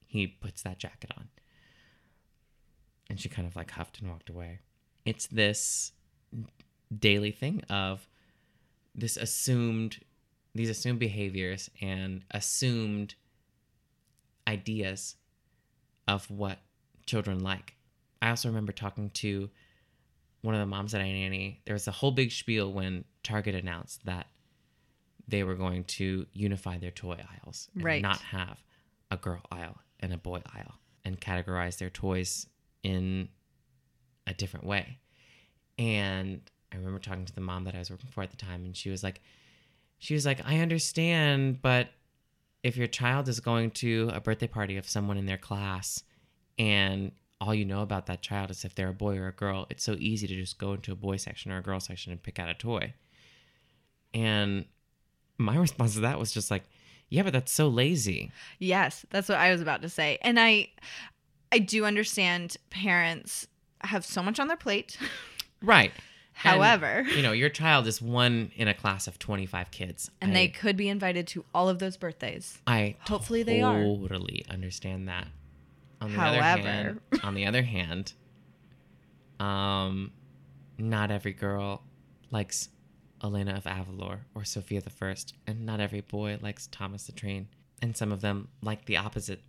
he 0.07 0.27
puts 0.27 0.63
that 0.63 0.79
jacket 0.79 1.11
on. 1.17 1.29
And 3.11 3.19
she 3.21 3.29
kind 3.29 3.49
of 3.49 3.57
like 3.57 3.71
huffed 3.73 4.01
and 4.01 4.09
walked 4.11 4.29
away. 4.31 4.61
It's 5.05 5.27
this 5.27 5.93
daily 6.97 7.33
thing 7.33 7.63
of 7.69 8.07
this 8.95 9.17
assumed, 9.17 9.99
these 10.55 10.71
assumed 10.71 10.99
behaviors 11.01 11.69
and 11.81 12.23
assumed 12.31 13.15
ideas 14.47 15.17
of 16.07 16.31
what 16.31 16.59
children 17.07 17.41
like. 17.41 17.75
I 18.21 18.31
also 18.31 18.49
remember 18.49 18.73
talking 18.73 19.11
to 19.11 19.51
one 20.43 20.55
of 20.55 20.61
the 20.61 20.67
moms 20.67 20.93
that 20.93 21.01
I 21.01 21.11
nanny. 21.11 21.61
There 21.65 21.75
was 21.75 21.89
a 21.89 21.93
whole 21.93 22.11
big 22.13 22.31
spiel 22.33 22.73
when 22.73 23.05
Target 23.23 23.55
announced 23.55 24.05
that 24.07 24.27
they 25.29 25.43
were 25.45 25.55
going 25.55 25.85
to 25.85 26.27
unify 26.33 26.79
their 26.79 26.91
toy 26.91 27.19
aisles 27.35 27.69
and 27.75 27.85
Right. 27.85 28.03
not 28.03 28.21
have 28.21 28.63
a 29.11 29.17
girl 29.17 29.43
aisle 29.51 29.79
and 30.01 30.13
a 30.13 30.19
boy 30.19 30.43
aisle 30.55 30.75
and 31.05 31.21
categorize 31.21 31.79
their 31.79 31.91
toys 31.91 32.47
in 32.83 33.29
a 34.27 34.35
different 34.35 34.67
way. 34.67 34.99
And 35.79 36.41
I 36.73 36.77
remember 36.77 36.99
talking 36.99 37.25
to 37.25 37.35
the 37.35 37.41
mom 37.41 37.65
that 37.65 37.75
I 37.75 37.79
was 37.79 37.91
working 37.91 38.11
for 38.11 38.23
at 38.23 38.31
the 38.31 38.37
time, 38.37 38.65
and 38.65 38.77
she 38.77 38.91
was 38.91 39.03
like, 39.03 39.21
she 39.99 40.15
was 40.15 40.27
like, 40.27 40.41
I 40.47 40.59
understand, 40.59 41.63
but 41.63 41.91
if 42.63 42.77
your 42.77 42.87
child 42.87 43.29
is 43.29 43.41
going 43.41 43.71
to 43.73 44.11
a 44.13 44.21
birthday 44.21 44.47
party 44.47 44.77
of 44.77 44.89
someone 44.89 45.17
in 45.19 45.27
their 45.27 45.39
class 45.39 46.03
and 46.59 47.13
all 47.41 47.55
you 47.55 47.65
know 47.65 47.83
about 47.83 48.07
that 48.07 48.23
child 48.23 48.51
is 48.51 48.65
if 48.65 48.75
they're 48.75 48.89
a 48.89 48.95
boy 48.95 49.17
or 49.19 49.27
a 49.29 49.33
girl, 49.33 49.67
it's 49.71 49.83
so 49.83 49.97
easy 49.99 50.27
to 50.29 50.35
just 50.35 50.59
go 50.59 50.73
into 50.75 50.93
a 50.93 50.97
boy 50.97 51.17
section 51.17 51.51
or 51.51 51.59
a 51.59 51.63
girl 51.63 51.81
section 51.81 52.13
and 52.13 52.23
pick 52.23 52.39
out 52.39 52.49
a 52.49 52.55
toy. 52.55 52.95
And 54.15 54.67
my 55.39 55.57
response 55.67 55.95
to 55.95 56.01
that 56.01 56.19
was 56.19 56.33
just 56.33 56.51
like, 56.51 56.65
yeah, 57.09 57.23
but 57.23 57.33
that's 57.33 57.53
so 57.53 57.69
lazy. 57.69 58.31
Yes, 58.59 59.05
that's 59.11 59.29
what 59.29 59.39
I 59.39 59.53
was 59.53 59.61
about 59.61 59.83
to 59.83 59.89
say. 59.89 60.19
And 60.23 60.39
I 60.41 60.69
I 61.51 61.59
do 61.59 61.85
understand 61.85 62.57
parents 62.71 63.47
have 63.83 64.05
so 64.07 64.23
much 64.23 64.41
on 64.41 64.49
their 64.49 64.57
plate. 64.57 64.97
Right. 65.63 65.93
And, 66.45 66.55
However, 66.55 67.03
you 67.15 67.23
know, 67.23 67.33
your 67.33 67.51
child 67.51 67.87
is 67.87 68.01
one 68.01 68.53
in 68.57 68.67
a 68.67 68.73
class 68.73 69.07
of 69.07 69.19
25 69.19 69.71
kids. 69.71 70.11
and 70.23 70.31
I, 70.31 70.35
they 70.35 70.49
could 70.49 70.79
be 70.79 70.89
invited 70.89 71.27
to 71.29 71.45
all 71.55 71.69
of 71.69 71.79
those 71.79 71.99
birthdays. 71.99 72.59
I 72.67 72.97
hopefully 73.07 73.43
they 73.43 73.61
are. 73.61 73.79
totally 73.83 74.45
understand 74.49 75.09
that. 75.09 75.29
On 76.01 76.11
the 76.11 76.17
However- 76.19 76.39
other 76.43 76.63
hand, 76.63 77.01
on 77.23 77.35
the 77.35 77.45
other 77.47 77.63
hand, 77.63 78.15
um, 79.39 80.11
not 80.79 81.11
every 81.11 81.35
girl 81.35 81.83
likes 82.31 82.71
Elena 83.23 83.55
of 83.55 83.65
Avalor 83.65 84.21
or 84.35 84.45
Sofia 84.45 84.81
the 84.81 84.91
First, 84.91 85.35
and 85.47 85.65
not 85.65 85.81
every 85.81 86.01
boy 86.01 86.39
likes 86.43 86.67
Thomas 86.67 87.05
the 87.05 87.13
Train, 87.13 87.49
and 87.81 87.97
some 87.97 88.13
of 88.13 88.21
them 88.21 88.49
like 88.63 88.85
the 88.87 88.97
opposite 88.97 89.41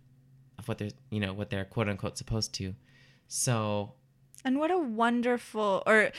of 0.58 0.68
what 0.68 0.78
they're, 0.78 0.90
you 1.10 1.20
know, 1.20 1.32
what 1.32 1.50
they're 1.50 1.64
quote 1.64 1.88
unquote 1.88 2.16
supposed 2.18 2.52
to. 2.54 2.74
So 3.28 3.94
And 4.44 4.58
what 4.58 4.70
a 4.70 4.78
wonderful 4.78 5.82
or 5.86 6.10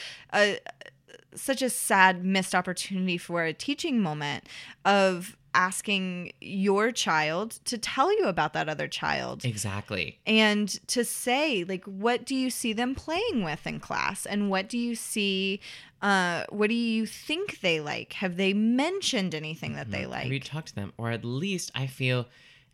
such 1.35 1.61
a 1.61 1.69
sad 1.69 2.25
missed 2.25 2.55
opportunity 2.55 3.17
for 3.17 3.43
a 3.43 3.53
teaching 3.53 4.01
moment 4.01 4.45
of 4.83 5.37
asking 5.55 6.31
your 6.41 6.91
child 6.91 7.59
to 7.65 7.77
tell 7.77 8.11
you 8.19 8.25
about 8.25 8.53
that 8.53 8.67
other 8.69 8.87
child. 8.87 9.45
exactly, 9.45 10.19
and 10.27 10.67
to 10.87 11.03
say 11.05 11.63
like 11.63 11.85
what 11.85 12.25
do 12.25 12.35
you 12.35 12.49
see 12.49 12.73
them 12.73 12.93
playing 12.93 13.43
with 13.43 13.65
in 13.65 13.79
class 13.79 14.25
and 14.25 14.49
what 14.49 14.67
do 14.69 14.77
you 14.77 14.93
see 14.95 15.59
uh 16.01 16.43
what 16.49 16.67
do 16.69 16.75
you 16.75 17.05
think 17.05 17.61
they 17.61 17.79
like 17.79 18.13
have 18.13 18.35
they 18.37 18.53
mentioned 18.53 19.33
anything 19.33 19.73
that 19.73 19.89
they 19.91 20.03
Mhm. 20.03 20.09
like 20.09 20.23
Have 20.23 20.31
you 20.33 20.39
talked 20.39 20.67
to 20.69 20.75
them? 20.75 20.93
Or 20.97 21.09
at 21.11 21.23
least 21.23 21.71
I 21.73 21.87
feel 21.87 22.27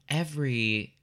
every 0.09 0.95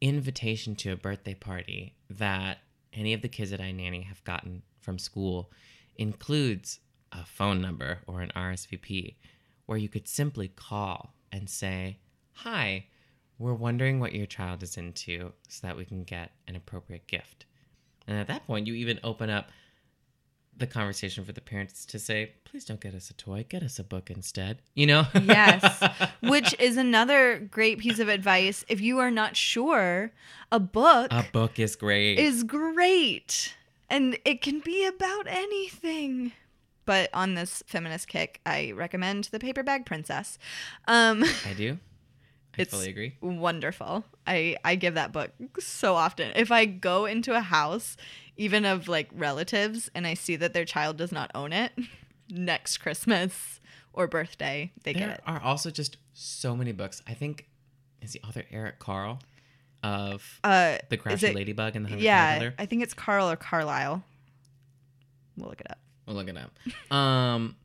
invitation 0.00 0.74
to 0.76 0.92
a 0.92 0.96
birthday 0.96 1.34
party 1.34 1.94
that 2.10 2.58
any 2.92 3.12
of 3.12 3.22
the 3.22 3.28
kids 3.28 3.50
that 3.50 3.60
I 3.60 3.70
nanny 3.72 4.02
have 4.02 4.22
gotten 4.24 4.62
from 4.80 4.98
school 4.98 5.50
includes 5.96 6.80
a 7.12 7.24
phone 7.24 7.60
number 7.60 8.00
or 8.06 8.20
an 8.20 8.30
RSVP 8.36 9.14
where 9.66 9.78
you 9.78 9.88
could 9.88 10.08
simply 10.08 10.48
call 10.48 11.14
and 11.30 11.50
say, 11.50 11.98
Hi, 12.32 12.86
we're 13.38 13.54
wondering 13.54 14.00
what 14.00 14.14
your 14.14 14.26
child 14.26 14.62
is 14.62 14.76
into 14.76 15.32
so 15.48 15.66
that 15.66 15.76
we 15.76 15.84
can 15.84 16.04
get 16.04 16.32
an 16.48 16.56
appropriate 16.56 17.06
gift. 17.06 17.44
And 18.06 18.18
at 18.18 18.28
that 18.28 18.46
point, 18.46 18.66
you 18.66 18.74
even 18.74 19.00
open 19.02 19.30
up 19.30 19.50
the 20.56 20.66
conversation 20.66 21.24
for 21.24 21.32
the 21.32 21.40
parents 21.40 21.84
to 21.84 21.98
say, 21.98 22.32
please 22.44 22.64
don't 22.64 22.80
get 22.80 22.94
us 22.94 23.10
a 23.10 23.14
toy, 23.14 23.44
get 23.48 23.62
us 23.62 23.78
a 23.78 23.84
book 23.84 24.10
instead. 24.10 24.62
You 24.74 24.86
know? 24.86 25.06
yes 25.22 25.82
which 26.22 26.54
is 26.58 26.76
another 26.76 27.38
great 27.38 27.78
piece 27.78 27.98
of 27.98 28.08
advice 28.08 28.64
if 28.68 28.80
you 28.80 28.98
are 28.98 29.10
not 29.10 29.36
sure 29.36 30.12
a 30.50 30.60
book 30.60 31.08
a 31.10 31.26
book 31.32 31.58
is 31.58 31.76
great. 31.76 32.18
is 32.18 32.42
great 32.42 33.54
and 33.90 34.18
it 34.24 34.40
can 34.40 34.60
be 34.60 34.86
about 34.86 35.26
anything 35.28 36.32
but 36.86 37.10
on 37.12 37.34
this 37.34 37.62
feminist 37.66 38.08
kick 38.08 38.40
i 38.46 38.72
recommend 38.72 39.24
the 39.24 39.38
paper 39.38 39.62
bag 39.62 39.84
princess 39.84 40.38
um 40.88 41.22
I 41.46 41.52
do. 41.54 41.78
I 42.58 42.62
It's- 42.62 42.70
fully 42.74 42.88
agree. 42.88 43.16
wonderful. 43.20 44.06
I 44.26 44.56
I 44.64 44.76
give 44.76 44.94
that 44.94 45.12
book 45.12 45.30
so 45.60 45.94
often. 45.94 46.32
If 46.34 46.50
I 46.50 46.64
go 46.64 47.04
into 47.04 47.34
a 47.36 47.42
house, 47.42 47.98
even 48.38 48.64
of 48.64 48.88
like 48.88 49.10
relatives, 49.12 49.90
and 49.94 50.06
I 50.06 50.14
see 50.14 50.36
that 50.36 50.54
their 50.54 50.64
child 50.64 50.96
does 50.96 51.12
not 51.12 51.30
own 51.34 51.52
it, 51.52 51.72
next 52.30 52.78
Christmas 52.78 53.60
or 53.92 54.06
birthday, 54.08 54.72
they 54.84 54.94
There 54.94 55.00
get 55.00 55.10
it. 55.18 55.20
There 55.26 55.34
are 55.34 55.42
also 55.42 55.70
just 55.70 55.98
so 56.14 56.56
many 56.56 56.72
books. 56.72 57.02
I 57.06 57.12
think 57.12 57.46
is 58.00 58.12
the 58.14 58.22
author 58.26 58.44
Eric 58.50 58.78
Carle 58.78 59.18
of 59.82 60.40
Uh, 60.42 60.78
The 60.88 60.96
Grouchy 60.96 61.34
Ladybug 61.34 61.76
and 61.76 61.84
the 61.84 61.90
Hungry 61.90 62.06
yeah, 62.06 62.38
Caterpillar. 62.38 62.54
I 62.58 62.64
think 62.64 62.82
it's 62.84 62.94
Carl 62.94 63.28
or 63.30 63.36
Carlisle. 63.36 64.02
We'll 65.36 65.50
look 65.50 65.60
it 65.60 65.70
up. 65.70 65.78
We'll 66.06 66.16
look 66.16 66.28
it 66.28 66.36
up. 66.36 66.94
Um, 66.96 67.56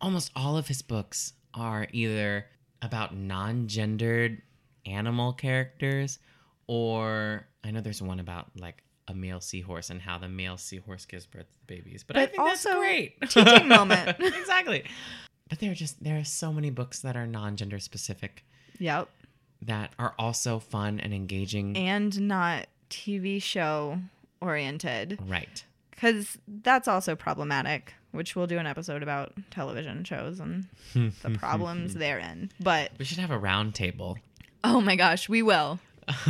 almost 0.00 0.30
all 0.36 0.56
of 0.56 0.68
his 0.68 0.82
books 0.82 1.32
are 1.54 1.86
either 1.92 2.46
about 2.82 3.16
non-gendered 3.16 4.42
animal 4.84 5.32
characters, 5.32 6.18
or 6.66 7.46
I 7.64 7.70
know 7.70 7.80
there's 7.80 8.02
one 8.02 8.20
about 8.20 8.48
like 8.58 8.82
a 9.08 9.14
male 9.14 9.40
seahorse 9.40 9.90
and 9.90 10.00
how 10.02 10.18
the 10.18 10.28
male 10.28 10.56
seahorse 10.56 11.04
gives 11.06 11.26
birth 11.26 11.46
to 11.52 11.58
babies. 11.66 12.04
But, 12.04 12.16
I 12.16 12.26
But 12.26 12.30
think 12.32 12.44
that's 12.44 12.66
also 12.66 12.78
great. 12.80 13.20
teaching 13.30 13.68
moment. 13.68 14.16
exactly. 14.20 14.84
But 15.48 15.60
there 15.60 15.70
are 15.70 15.74
just 15.76 16.02
there 16.02 16.18
are 16.18 16.24
so 16.24 16.52
many 16.52 16.70
books 16.70 17.00
that 17.00 17.16
are 17.16 17.26
non-gender 17.26 17.78
specific 17.78 18.44
Yep, 18.78 19.08
that 19.62 19.92
are 19.98 20.14
also 20.18 20.58
fun 20.58 21.00
and 21.00 21.14
engaging. 21.14 21.76
and 21.76 22.20
not 22.20 22.66
TV 22.90 23.40
show 23.40 23.98
oriented 24.40 25.18
right. 25.26 25.64
Because 25.96 26.38
that's 26.46 26.86
also 26.86 27.16
problematic. 27.16 27.94
Which 28.12 28.34
we'll 28.34 28.46
do 28.46 28.56
an 28.56 28.66
episode 28.66 29.02
about 29.02 29.34
television 29.50 30.02
shows 30.04 30.40
and 30.40 30.66
the 30.94 31.30
problems 31.38 31.92
therein. 31.94 32.50
But 32.60 32.92
We 32.98 33.04
should 33.04 33.18
have 33.18 33.30
a 33.30 33.36
round 33.38 33.74
table. 33.74 34.16
Oh 34.64 34.80
my 34.80 34.96
gosh, 34.96 35.28
we 35.28 35.42
will. 35.42 35.80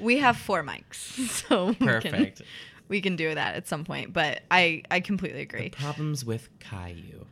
We 0.00 0.18
have 0.18 0.36
four 0.36 0.62
mics, 0.62 0.96
so 1.48 1.68
we 1.68 1.74
can, 1.74 1.86
Perfect. 1.86 2.42
we 2.88 3.00
can 3.00 3.16
do 3.16 3.34
that 3.34 3.56
at 3.56 3.66
some 3.66 3.84
point. 3.84 4.12
But 4.12 4.42
I 4.50 4.82
I 4.90 5.00
completely 5.00 5.38
The 5.44 5.56
agree. 5.56 5.70
problems 5.70 6.24
with 6.24 6.48
Caillou. 6.60 7.24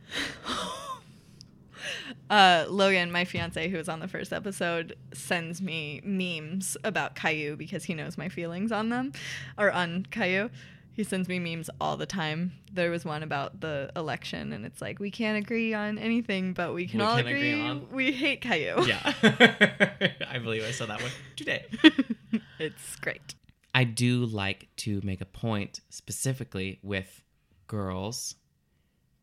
Uh, 2.29 2.65
Logan, 2.67 3.11
my 3.11 3.23
fiance, 3.25 3.69
who 3.69 3.77
was 3.77 3.87
on 3.87 3.99
the 3.99 4.07
first 4.07 4.33
episode, 4.33 4.95
sends 5.13 5.61
me 5.61 6.01
memes 6.03 6.75
about 6.83 7.15
Caillou 7.15 7.55
because 7.55 7.83
he 7.83 7.93
knows 7.93 8.17
my 8.17 8.27
feelings 8.29 8.71
on 8.71 8.89
them, 8.89 9.11
or 9.57 9.71
on 9.71 10.07
Caillou. 10.09 10.49
He 10.95 11.03
sends 11.03 11.27
me 11.27 11.39
memes 11.39 11.69
all 11.81 11.97
the 11.97 12.05
time. 12.05 12.53
There 12.71 12.89
was 12.89 13.03
one 13.03 13.21
about 13.21 13.59
the 13.59 13.91
election, 13.95 14.53
and 14.53 14.65
it's 14.65 14.81
like 14.81 14.97
we 14.99 15.11
can't 15.11 15.37
agree 15.37 15.73
on 15.73 15.97
anything, 15.97 16.53
but 16.53 16.73
we 16.73 16.87
can 16.87 16.99
We 16.99 17.05
all 17.05 17.17
can 17.17 17.27
agree, 17.27 17.51
agree 17.53 17.61
on- 17.61 17.89
we 17.91 18.11
hate 18.13 18.39
Caillou. 18.41 18.85
Yeah. 18.87 19.13
I 20.29 20.39
believe 20.41 20.63
I 20.63 20.71
saw 20.71 20.85
that 20.85 21.01
one 21.01 21.11
today. 21.35 21.65
it's 22.59 22.95
great. 22.97 23.35
I 23.73 23.83
do 23.83 24.25
like 24.25 24.69
to 24.77 25.01
make 25.03 25.19
a 25.19 25.25
point 25.25 25.81
specifically 25.89 26.79
with 26.81 27.21
girls 27.67 28.35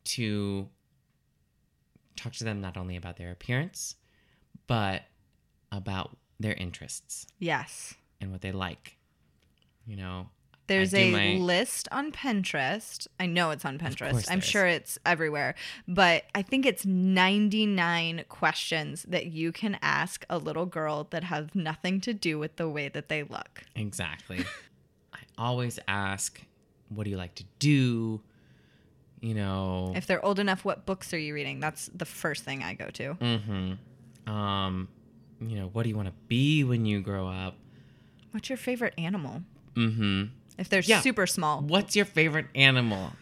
to 0.05 0.69
talk 2.15 2.33
to 2.33 2.43
them 2.43 2.61
not 2.61 2.77
only 2.77 2.95
about 2.95 3.17
their 3.17 3.31
appearance, 3.31 3.95
but 4.67 5.03
about 5.71 6.15
their 6.39 6.53
interests 6.53 7.25
Yes. 7.39 7.95
and 8.21 8.31
what 8.31 8.41
they 8.41 8.51
like. 8.51 8.97
You 9.87 9.95
know, 9.97 10.29
There's 10.67 10.93
a 10.93 11.11
my- 11.11 11.43
list 11.43 11.87
on 11.91 12.11
Pinterest. 12.11 13.07
I 13.19 13.25
know 13.25 13.51
it's 13.51 13.65
on 13.65 13.77
Pinterest. 13.77 14.29
I'm 14.31 14.39
is. 14.39 14.45
sure 14.45 14.65
it's 14.65 14.97
everywhere, 15.05 15.55
but 15.87 16.23
I 16.33 16.41
think 16.41 16.65
it's 16.65 16.85
99 16.85 18.23
questions 18.29 19.03
that 19.09 19.25
you 19.27 19.51
can 19.51 19.77
ask 19.81 20.25
a 20.29 20.37
little 20.37 20.65
girl 20.65 21.07
that 21.11 21.25
have 21.25 21.53
nothing 21.53 21.99
to 22.01 22.13
do 22.13 22.39
with 22.39 22.55
the 22.55 22.69
way 22.69 22.87
that 22.89 23.09
they 23.09 23.23
look. 23.23 23.63
Exactly. 23.75 24.39
I 25.13 25.19
always 25.37 25.79
ask, 25.87 26.41
what 26.89 27.03
do 27.03 27.09
you 27.09 27.17
like 27.17 27.35
to 27.35 27.43
do? 27.59 28.21
You 29.19 29.33
know, 29.33 29.93
If 29.95 30.05
they're 30.07 30.23
old 30.23 30.39
enough, 30.39 30.65
what 30.65 30.85
books 30.85 31.13
are 31.13 31.17
you 31.19 31.33
reading? 31.33 31.59
That's 31.59 31.89
the 31.95 32.05
first 32.05 32.43
thing 32.43 32.63
I 32.63 32.73
go 32.73 32.89
to. 32.89 33.13
mm-hmm. 33.15 34.29
Um, 34.33 34.87
you 35.41 35.57
know, 35.57 35.67
what 35.73 35.83
do 35.83 35.89
you 35.89 35.95
want 35.95 36.07
to 36.07 36.13
be 36.27 36.63
when 36.63 36.85
you 36.85 37.01
grow 37.01 37.27
up? 37.27 37.55
What's 38.31 38.49
your 38.49 38.57
favorite 38.57 38.93
animal? 38.97 39.43
Mm-hmm. 39.75 40.23
If 40.57 40.69
they're 40.69 40.81
Yeah. 40.81 41.01
super 41.01 41.25
small. 41.27 41.61
What's 41.61 41.95
your 41.95 42.05
favorite 42.05 42.47
animal? 42.55 43.13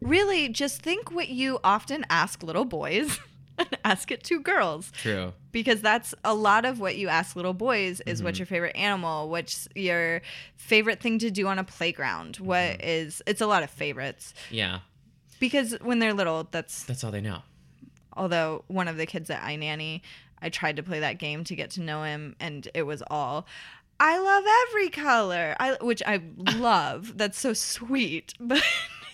Really, 0.00 0.48
just 0.48 0.82
think 0.82 1.10
what 1.10 1.28
you 1.28 1.58
often 1.64 2.04
ask 2.10 2.42
little 2.42 2.64
boys 2.64 3.18
and 3.58 3.68
ask 3.84 4.10
it 4.10 4.22
to 4.24 4.40
girls. 4.40 4.92
True. 4.92 5.32
because 5.52 5.80
that's 5.80 6.14
a 6.22 6.34
lot 6.34 6.66
of 6.66 6.78
what 6.80 6.96
you 6.96 7.08
ask 7.08 7.34
little 7.34 7.54
boys 7.54 8.02
is 8.02 8.18
Mm-hmm. 8.18 8.24
what's 8.26 8.38
your 8.38 8.44
favorite 8.46 8.76
animal 8.76 9.30
what's 9.30 9.66
your 9.74 10.20
favorite 10.56 11.00
thing 11.00 11.18
to 11.20 11.30
do 11.30 11.46
on 11.46 11.58
a 11.58 11.64
playground 11.64 12.36
What 12.36 12.58
Mm-hmm. 12.72 12.80
is 12.82 13.22
it's 13.26 13.40
a 13.40 13.46
lot 13.46 13.62
of 13.62 13.70
favorites 13.70 14.34
Yeah. 14.50 14.80
because 15.40 15.72
when 15.80 15.98
they're 15.98 16.12
little 16.12 16.46
that's 16.50 16.82
That's 16.84 17.02
all 17.04 17.10
they 17.10 17.22
know. 17.22 17.40
although 18.14 18.64
one 18.66 18.86
of 18.88 18.98
the 18.98 19.06
kids 19.06 19.28
that 19.28 19.42
i 19.42 19.56
nanny 19.56 20.02
i 20.42 20.50
tried 20.50 20.76
to 20.76 20.82
play 20.82 21.00
that 21.00 21.16
game 21.18 21.42
to 21.44 21.56
get 21.56 21.70
to 21.70 21.80
know 21.80 22.02
him 22.04 22.36
and 22.38 22.68
it 22.74 22.82
was 22.82 23.02
all 23.10 23.46
i 24.00 24.18
love 24.18 24.44
every 24.68 24.88
color. 24.90 25.56
I, 25.58 25.76
which 25.80 26.02
i 26.06 26.20
love. 26.56 27.16
That's 27.16 27.38
so 27.38 27.52
sweet. 27.52 28.34
But 28.40 28.62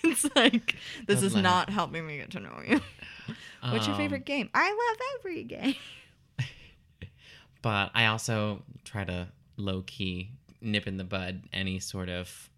it's 0.05 0.27
like 0.35 0.77
this 1.07 1.23
is 1.23 1.35
not 1.37 1.71
helping 1.71 2.05
me 2.07 2.17
get 2.19 2.31
to 2.33 2.41
know 2.41 2.61
you. 2.67 2.81
What's 3.71 3.87
your 3.87 3.95
Um, 3.95 4.01
favorite 4.01 4.25
game? 4.27 4.51
I 4.53 4.69
love 4.69 4.99
every 5.21 5.45
game. 5.45 5.77
But 7.63 7.93
I 7.95 8.07
also 8.07 8.63
try 8.85 9.05
to 9.05 9.29
low 9.57 9.83
key 9.87 10.31
nip 10.61 10.89
in 10.89 10.97
the 10.97 11.05
bud 11.05 11.43
any 11.53 11.79
sort 11.79 12.09
of 12.09 12.51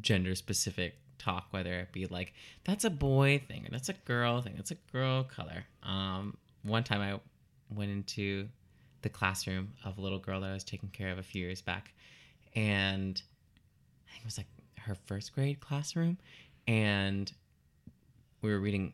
gender 0.00 0.34
specific 0.34 0.94
talk, 1.18 1.48
whether 1.50 1.80
it 1.80 1.92
be 1.92 2.06
like 2.06 2.32
that's 2.64 2.84
a 2.84 2.90
boy 2.90 3.42
thing 3.46 3.66
or 3.66 3.68
that's 3.70 3.90
a 3.90 3.92
girl 3.92 4.40
thing, 4.40 4.54
that's 4.56 4.70
a 4.70 4.76
girl 4.90 5.24
color. 5.24 5.64
Um, 5.82 6.38
one 6.62 6.82
time 6.82 7.02
I 7.02 7.20
went 7.74 7.90
into 7.90 8.48
the 9.02 9.08
classroom 9.08 9.72
of 9.84 9.98
a 9.98 10.00
little 10.00 10.18
girl 10.18 10.40
that 10.40 10.50
I 10.50 10.54
was 10.54 10.64
taking 10.64 10.90
care 10.90 11.10
of 11.10 11.18
a 11.18 11.22
few 11.22 11.42
years 11.42 11.60
back, 11.60 11.92
and 12.54 13.20
I 14.06 14.12
think 14.12 14.22
it 14.22 14.26
was 14.26 14.38
like 14.38 14.48
her 14.78 14.94
first 15.06 15.34
grade 15.34 15.60
classroom, 15.60 16.18
and 16.66 17.32
we 18.42 18.50
were 18.50 18.60
reading 18.60 18.92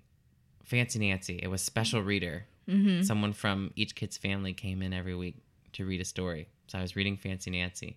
Fancy 0.64 0.98
Nancy. 0.98 1.38
It 1.42 1.48
was 1.48 1.62
special 1.62 2.02
reader. 2.02 2.46
Mm-hmm. 2.68 3.02
Someone 3.02 3.32
from 3.32 3.70
each 3.76 3.94
kid's 3.94 4.16
family 4.16 4.52
came 4.52 4.82
in 4.82 4.92
every 4.92 5.14
week 5.14 5.36
to 5.74 5.86
read 5.86 6.00
a 6.00 6.04
story. 6.04 6.48
So 6.66 6.78
I 6.78 6.82
was 6.82 6.96
reading 6.96 7.16
Fancy 7.16 7.50
Nancy. 7.50 7.96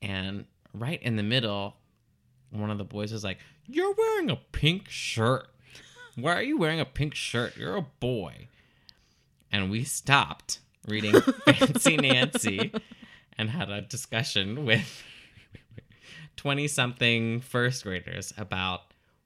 And 0.00 0.46
right 0.72 1.02
in 1.02 1.16
the 1.16 1.22
middle, 1.22 1.76
one 2.50 2.70
of 2.70 2.78
the 2.78 2.84
boys 2.84 3.12
was 3.12 3.24
like, 3.24 3.38
You're 3.66 3.92
wearing 3.92 4.30
a 4.30 4.36
pink 4.36 4.88
shirt. 4.88 5.48
Why 6.14 6.34
are 6.34 6.42
you 6.42 6.56
wearing 6.56 6.80
a 6.80 6.86
pink 6.86 7.14
shirt? 7.14 7.56
You're 7.56 7.76
a 7.76 7.82
boy. 7.82 8.48
And 9.52 9.70
we 9.70 9.84
stopped 9.84 10.60
reading 10.88 11.20
Fancy 11.44 11.96
Nancy 11.96 12.72
and 13.38 13.50
had 13.50 13.70
a 13.70 13.82
discussion 13.82 14.64
with 14.64 15.02
20 16.36 16.68
something 16.68 17.40
first 17.40 17.84
graders 17.84 18.32
about 18.36 18.82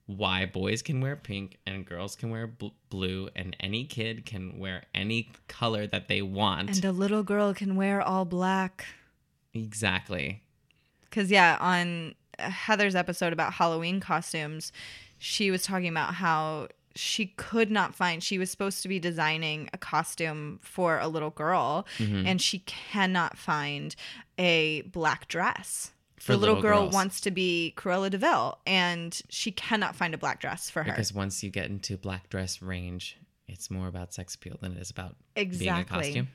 why 0.07 0.45
boys 0.45 0.81
can 0.81 0.99
wear 1.01 1.15
pink 1.15 1.57
and 1.65 1.85
girls 1.85 2.15
can 2.15 2.29
wear 2.29 2.47
bl- 2.47 2.67
blue 2.89 3.29
and 3.35 3.55
any 3.59 3.85
kid 3.85 4.25
can 4.25 4.59
wear 4.59 4.83
any 4.93 5.31
color 5.47 5.87
that 5.87 6.07
they 6.07 6.21
want. 6.21 6.69
And 6.69 6.85
a 6.85 6.91
little 6.91 7.23
girl 7.23 7.53
can 7.53 7.75
wear 7.75 8.01
all 8.01 8.25
black. 8.25 8.85
exactly. 9.53 10.41
Because, 11.03 11.29
yeah, 11.29 11.57
on 11.59 12.15
Heather's 12.39 12.95
episode 12.95 13.33
about 13.33 13.53
Halloween 13.53 13.99
costumes, 13.99 14.71
she 15.17 15.51
was 15.51 15.63
talking 15.63 15.89
about 15.89 16.13
how 16.15 16.69
she 16.95 17.27
could 17.37 17.69
not 17.71 17.95
find, 17.95 18.23
she 18.23 18.37
was 18.37 18.49
supposed 18.51 18.81
to 18.83 18.87
be 18.89 18.99
designing 18.99 19.69
a 19.73 19.77
costume 19.77 20.59
for 20.61 20.99
a 20.99 21.07
little 21.07 21.29
girl, 21.31 21.85
Mm-hmm. 21.97 22.25
and 22.27 22.41
she 22.41 22.59
cannot 22.59 23.37
find 23.37 23.95
a 24.37 24.81
black 24.81 25.27
dress. 25.27 25.91
For 26.17 26.33
the 26.33 26.37
little, 26.37 26.55
little 26.55 26.69
girl 26.69 26.81
girls. 26.83 26.93
wants 26.93 27.21
to 27.21 27.31
be 27.31 27.73
Cruella 27.75 28.09
de 28.11 28.17
Vil, 28.19 28.57
and 28.67 29.19
she 29.29 29.51
cannot 29.51 29.95
find 29.95 30.13
a 30.13 30.17
black 30.19 30.39
dress 30.39 30.69
for 30.69 30.83
her. 30.83 30.91
Because 30.91 31.11
once 31.11 31.41
you 31.43 31.49
get 31.49 31.65
into 31.71 31.97
black 31.97 32.29
dress 32.29 32.61
range, 32.61 33.17
it's 33.47 33.71
more 33.71 33.87
about 33.87 34.13
sex 34.13 34.35
appeal 34.35 34.57
than 34.61 34.73
it 34.73 34.77
is 34.79 34.91
about 34.91 35.15
being 35.35 35.47
a 35.47 35.49
Exactly. 35.49 35.97
costume. 36.03 36.27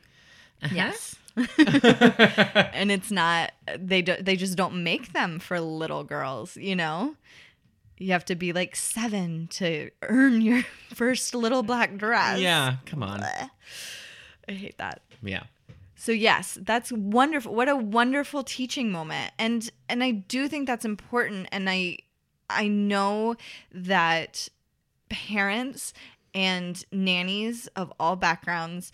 Yes. 0.72 1.14
and 1.36 2.90
it's 2.90 3.10
not 3.10 3.52
they 3.78 4.02
do, 4.02 4.16
they 4.20 4.36
just 4.36 4.56
don't 4.56 4.82
make 4.82 5.12
them 5.12 5.38
for 5.38 5.60
little 5.60 6.04
girls, 6.04 6.56
you 6.56 6.74
know? 6.76 7.14
You 7.98 8.12
have 8.12 8.24
to 8.26 8.34
be 8.34 8.52
like 8.52 8.76
7 8.76 9.48
to 9.52 9.90
earn 10.02 10.40
your 10.40 10.62
first 10.94 11.34
little 11.34 11.62
black 11.62 11.96
dress. 11.96 12.40
Yeah, 12.40 12.76
come 12.84 13.02
on. 13.02 13.20
Blech. 13.20 13.50
I 14.48 14.52
hate 14.52 14.78
that. 14.78 15.02
Yeah. 15.22 15.44
So 15.96 16.12
yes, 16.12 16.58
that's 16.60 16.92
wonderful. 16.92 17.54
What 17.54 17.68
a 17.68 17.76
wonderful 17.76 18.44
teaching 18.44 18.92
moment. 18.92 19.32
And 19.38 19.68
and 19.88 20.04
I 20.04 20.10
do 20.10 20.46
think 20.46 20.66
that's 20.66 20.84
important 20.84 21.48
and 21.50 21.68
I 21.68 21.98
I 22.50 22.68
know 22.68 23.36
that 23.72 24.48
parents 25.08 25.94
and 26.34 26.84
nannies 26.92 27.66
of 27.68 27.92
all 27.98 28.14
backgrounds 28.14 28.92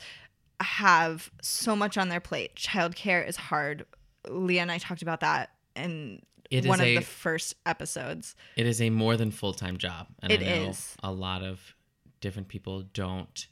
have 0.60 1.30
so 1.42 1.74
much 1.74 1.98
on 1.98 2.08
their 2.08 2.20
plate. 2.20 2.54
Childcare 2.54 3.26
is 3.26 3.36
hard. 3.36 3.84
Leah 4.28 4.62
and 4.62 4.70
I 4.70 4.78
talked 4.78 5.02
about 5.02 5.20
that 5.20 5.50
in 5.74 6.22
It 6.52 6.66
one 6.66 6.80
of 6.80 6.86
a- 6.86 6.96
the 6.96 7.02
first 7.02 7.54
episodes. 7.66 8.34
It 8.56 8.66
is 8.66 8.80
a 8.80 8.90
more 8.90 9.16
than 9.16 9.30
full 9.30 9.52
time 9.54 9.78
job. 9.78 10.08
And 10.20 10.30
It 10.32 10.40
I 10.42 10.44
know 10.64 10.68
is. 10.70 10.96
a 11.02 11.10
lot 11.12 11.42
of 11.42 11.74
different 12.20 12.48
people 12.48 12.82
don't 12.82 13.46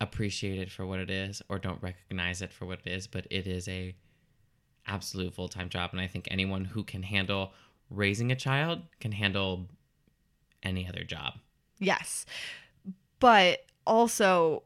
appreciate 0.00 0.58
it 0.58 0.70
for 0.70 0.84
what 0.86 1.00
it 1.00 1.10
is 1.10 1.42
or 1.48 1.58
don't 1.58 1.82
recognize 1.82 2.42
it 2.42 2.52
for 2.52 2.66
what 2.66 2.80
it 2.84 2.90
is, 2.90 3.06
but 3.06 3.26
it 3.30 3.46
is 3.46 3.66
a 3.68 3.94
absolute 4.86 5.34
full 5.34 5.48
time 5.48 5.68
job. 5.68 5.90
And 5.92 6.00
I 6.00 6.06
think 6.06 6.28
anyone 6.30 6.64
who 6.64 6.84
can 6.84 7.02
handle 7.02 7.52
raising 7.90 8.30
a 8.32 8.36
child 8.36 8.82
can 9.00 9.12
handle 9.12 9.68
any 10.62 10.86
other 10.88 11.04
job. 11.04 11.34
Yes. 11.78 12.26
But 13.20 13.64
also, 13.86 14.64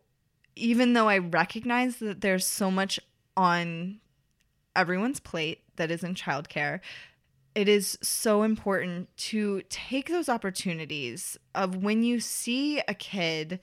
even 0.56 0.92
though 0.94 1.08
I 1.08 1.18
recognize 1.18 1.96
that 1.96 2.20
there's 2.20 2.46
so 2.46 2.70
much 2.70 2.98
on 3.36 4.00
everyone's 4.77 5.21
plate 5.21 5.62
that 5.77 5.91
is 5.91 6.03
in 6.03 6.14
childcare, 6.14 6.81
it 7.55 7.68
is 7.68 7.99
so 8.01 8.43
important 8.43 9.14
to 9.16 9.62
take 9.68 10.09
those 10.09 10.29
opportunities 10.29 11.37
of 11.55 11.77
when 11.77 12.03
you 12.03 12.21
see 12.21 12.81
a 12.87 12.95
kid 12.95 13.61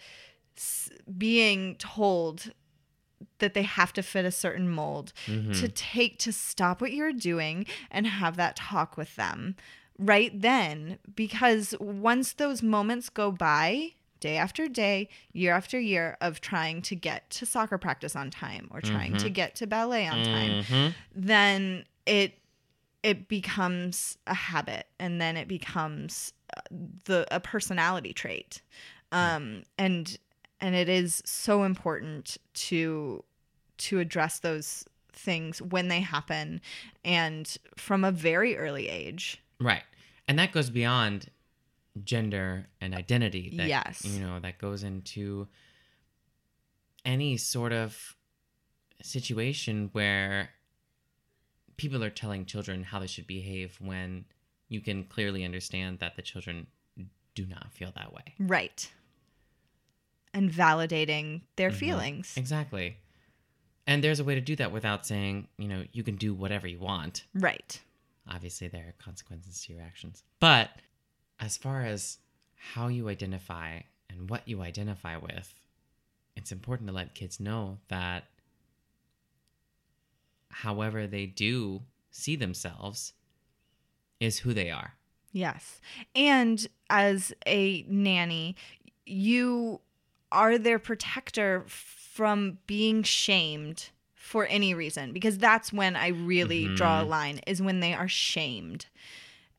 being 1.17 1.75
told 1.75 2.51
that 3.39 3.53
they 3.53 3.63
have 3.63 3.93
to 3.93 4.03
fit 4.03 4.25
a 4.25 4.31
certain 4.31 4.69
mold 4.69 5.13
mm-hmm. 5.25 5.51
to 5.53 5.67
take 5.67 6.17
to 6.19 6.33
stop 6.33 6.81
what 6.81 6.91
you're 6.91 7.13
doing 7.13 7.65
and 7.89 8.07
have 8.07 8.35
that 8.35 8.55
talk 8.55 8.97
with 8.97 9.15
them 9.15 9.55
right 9.97 10.41
then. 10.41 10.99
Because 11.15 11.75
once 11.79 12.33
those 12.33 12.61
moments 12.61 13.09
go 13.09 13.31
by 13.31 13.93
day 14.19 14.37
after 14.37 14.67
day 14.67 15.09
year 15.33 15.53
after 15.53 15.79
year 15.79 16.17
of 16.21 16.41
trying 16.41 16.81
to 16.81 16.95
get 16.95 17.29
to 17.29 17.45
soccer 17.45 17.77
practice 17.77 18.15
on 18.15 18.29
time 18.29 18.67
or 18.71 18.81
trying 18.81 19.17
to 19.17 19.29
get 19.29 19.55
to 19.55 19.67
ballet 19.67 20.07
on 20.07 20.23
time 20.23 20.63
Mhm. 20.63 20.93
then 21.15 21.85
it 22.05 22.39
it 23.03 23.27
becomes 23.27 24.17
a 24.27 24.33
habit 24.33 24.87
and 24.99 25.21
then 25.21 25.37
it 25.37 25.47
becomes 25.47 26.33
uh, 26.55 26.61
the 27.05 27.25
a 27.31 27.39
personality 27.39 28.13
trait 28.13 28.61
um 29.11 29.63
and 29.77 30.17
and 30.59 30.75
it 30.75 30.89
is 30.89 31.21
so 31.25 31.63
important 31.63 32.37
to 32.53 33.23
to 33.77 33.99
address 33.99 34.39
those 34.39 34.85
things 35.13 35.61
when 35.61 35.87
they 35.87 35.99
happen 36.01 36.59
and 37.05 37.57
from 37.75 38.03
a 38.03 38.11
very 38.11 38.57
early 38.57 38.87
age 38.89 39.41
Right. 39.59 39.83
And 40.27 40.37
that 40.37 40.51
goes 40.51 40.69
beyond 40.69 41.31
gender 42.03 42.67
and 42.81 42.93
identity. 42.95 43.53
That, 43.57 43.67
Yes. 43.67 44.03
You 44.05 44.19
know, 44.19 44.39
that 44.39 44.57
goes 44.59 44.83
into 44.83 45.47
any 47.05 47.37
sort 47.37 47.71
of 47.73 48.15
situation 49.01 49.89
where 49.93 50.49
people 51.77 52.03
are 52.03 52.09
telling 52.09 52.45
children 52.45 52.83
how 52.83 52.99
they 52.99 53.07
should 53.07 53.27
behave 53.27 53.77
when 53.79 54.25
you 54.67 54.81
can 54.81 55.03
clearly 55.03 55.45
understand 55.45 55.99
that 55.99 56.15
the 56.15 56.21
children 56.21 56.67
do 57.35 57.45
not 57.45 57.71
feel 57.71 57.91
that 57.95 58.11
way. 58.13 58.33
right 58.39 58.91
and 60.33 60.51
validating 60.51 61.41
their 61.55 61.71
Mhm. 61.71 61.75
feelings 61.75 62.37
Exactly. 62.37 62.97
And 63.85 64.03
there's 64.03 64.19
a 64.19 64.23
way 64.25 64.35
to 64.35 64.41
do 64.41 64.55
that 64.57 64.71
without 64.73 65.05
saying, 65.05 65.47
you 65.57 65.67
know, 65.67 65.85
you 65.93 66.03
can 66.03 66.15
do 66.17 66.33
whatever 66.33 66.67
you 66.67 66.79
want. 66.79 67.25
right 67.33 67.81
obviously 68.29 68.67
there 68.67 68.89
are 68.89 68.91
consequences 68.93 69.61
to 69.61 69.71
your 69.73 69.81
actions. 69.81 70.23
But 70.41 70.69
as 71.39 71.57
far 71.57 71.83
as 71.83 72.17
how 72.73 72.87
you 72.87 73.09
identify 73.09 73.79
and 74.09 74.29
what 74.29 74.47
you 74.47 74.61
identify 74.61 75.17
with, 75.17 75.53
it's 76.35 76.51
important 76.51 76.87
to 76.89 76.95
let 76.95 77.15
kids 77.15 77.39
know 77.39 77.77
that 77.87 78.25
however 80.49 81.07
they 81.07 81.25
do 81.25 81.81
see 82.11 82.35
themselves 82.35 83.13
is 84.19 84.39
who 84.39 84.53
they 84.53 84.71
are. 84.71 84.93
Yes. 85.31 85.81
And 86.15 86.65
as 86.89 87.33
a 87.45 87.85
nanny, 87.87 88.55
you 89.05 89.81
are 90.31 90.57
their 90.57 90.79
protector 90.79 91.63
from 91.67 92.57
being 92.65 93.03
shamed 93.03 93.89
for 94.15 94.45
any 94.47 94.73
reason 94.73 95.13
because 95.13 95.37
that's 95.37 95.71
when 95.71 95.95
I 95.95 96.07
really 96.09 96.73
draw 96.75 96.99
a 96.99 97.01
mm-hmm. 97.01 97.09
line 97.09 97.39
is 97.47 97.61
when 97.61 97.79
they 97.79 97.93
are 97.93 98.07
shamed. 98.07 98.87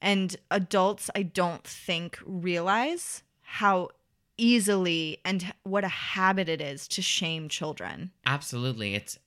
And 0.01 0.37
adults 0.51 1.11
I 1.15 1.23
don't 1.23 1.65
think 1.65 2.19
realize 2.25 3.23
how 3.43 3.91
easily 4.37 5.19
and 5.25 5.53
what 5.65 5.85
a 5.85 5.89
habit 5.89 6.49
it 6.49 6.61
is 6.61 6.87
to 6.89 7.03
shame 7.03 7.49
children. 7.49 8.13
Absolutely. 8.25 8.95
It's 8.95 9.19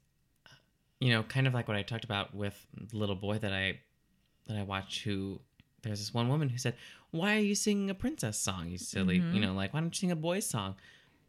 you 1.01 1.09
know, 1.09 1.23
kind 1.23 1.47
of 1.47 1.53
like 1.53 1.67
what 1.67 1.75
I 1.75 1.81
talked 1.81 2.03
about 2.03 2.33
with 2.33 2.65
the 2.75 2.95
little 2.95 3.15
boy 3.15 3.39
that 3.39 3.51
I 3.51 3.79
that 4.47 4.55
I 4.55 4.63
watched 4.63 5.03
who 5.03 5.41
there's 5.81 5.99
this 5.99 6.13
one 6.13 6.29
woman 6.29 6.47
who 6.47 6.59
said, 6.59 6.75
"Why 7.09 7.35
are 7.35 7.39
you 7.39 7.55
singing 7.55 7.89
a 7.89 7.95
princess 7.95 8.37
song? 8.37 8.69
You 8.69 8.77
silly, 8.77 9.15
you 9.15 9.21
mm-hmm. 9.21 9.41
know, 9.41 9.53
like 9.53 9.73
why 9.73 9.79
don't 9.79 9.93
you 9.95 9.99
sing 9.99 10.11
a 10.11 10.15
boy's 10.15 10.45
song?" 10.45 10.75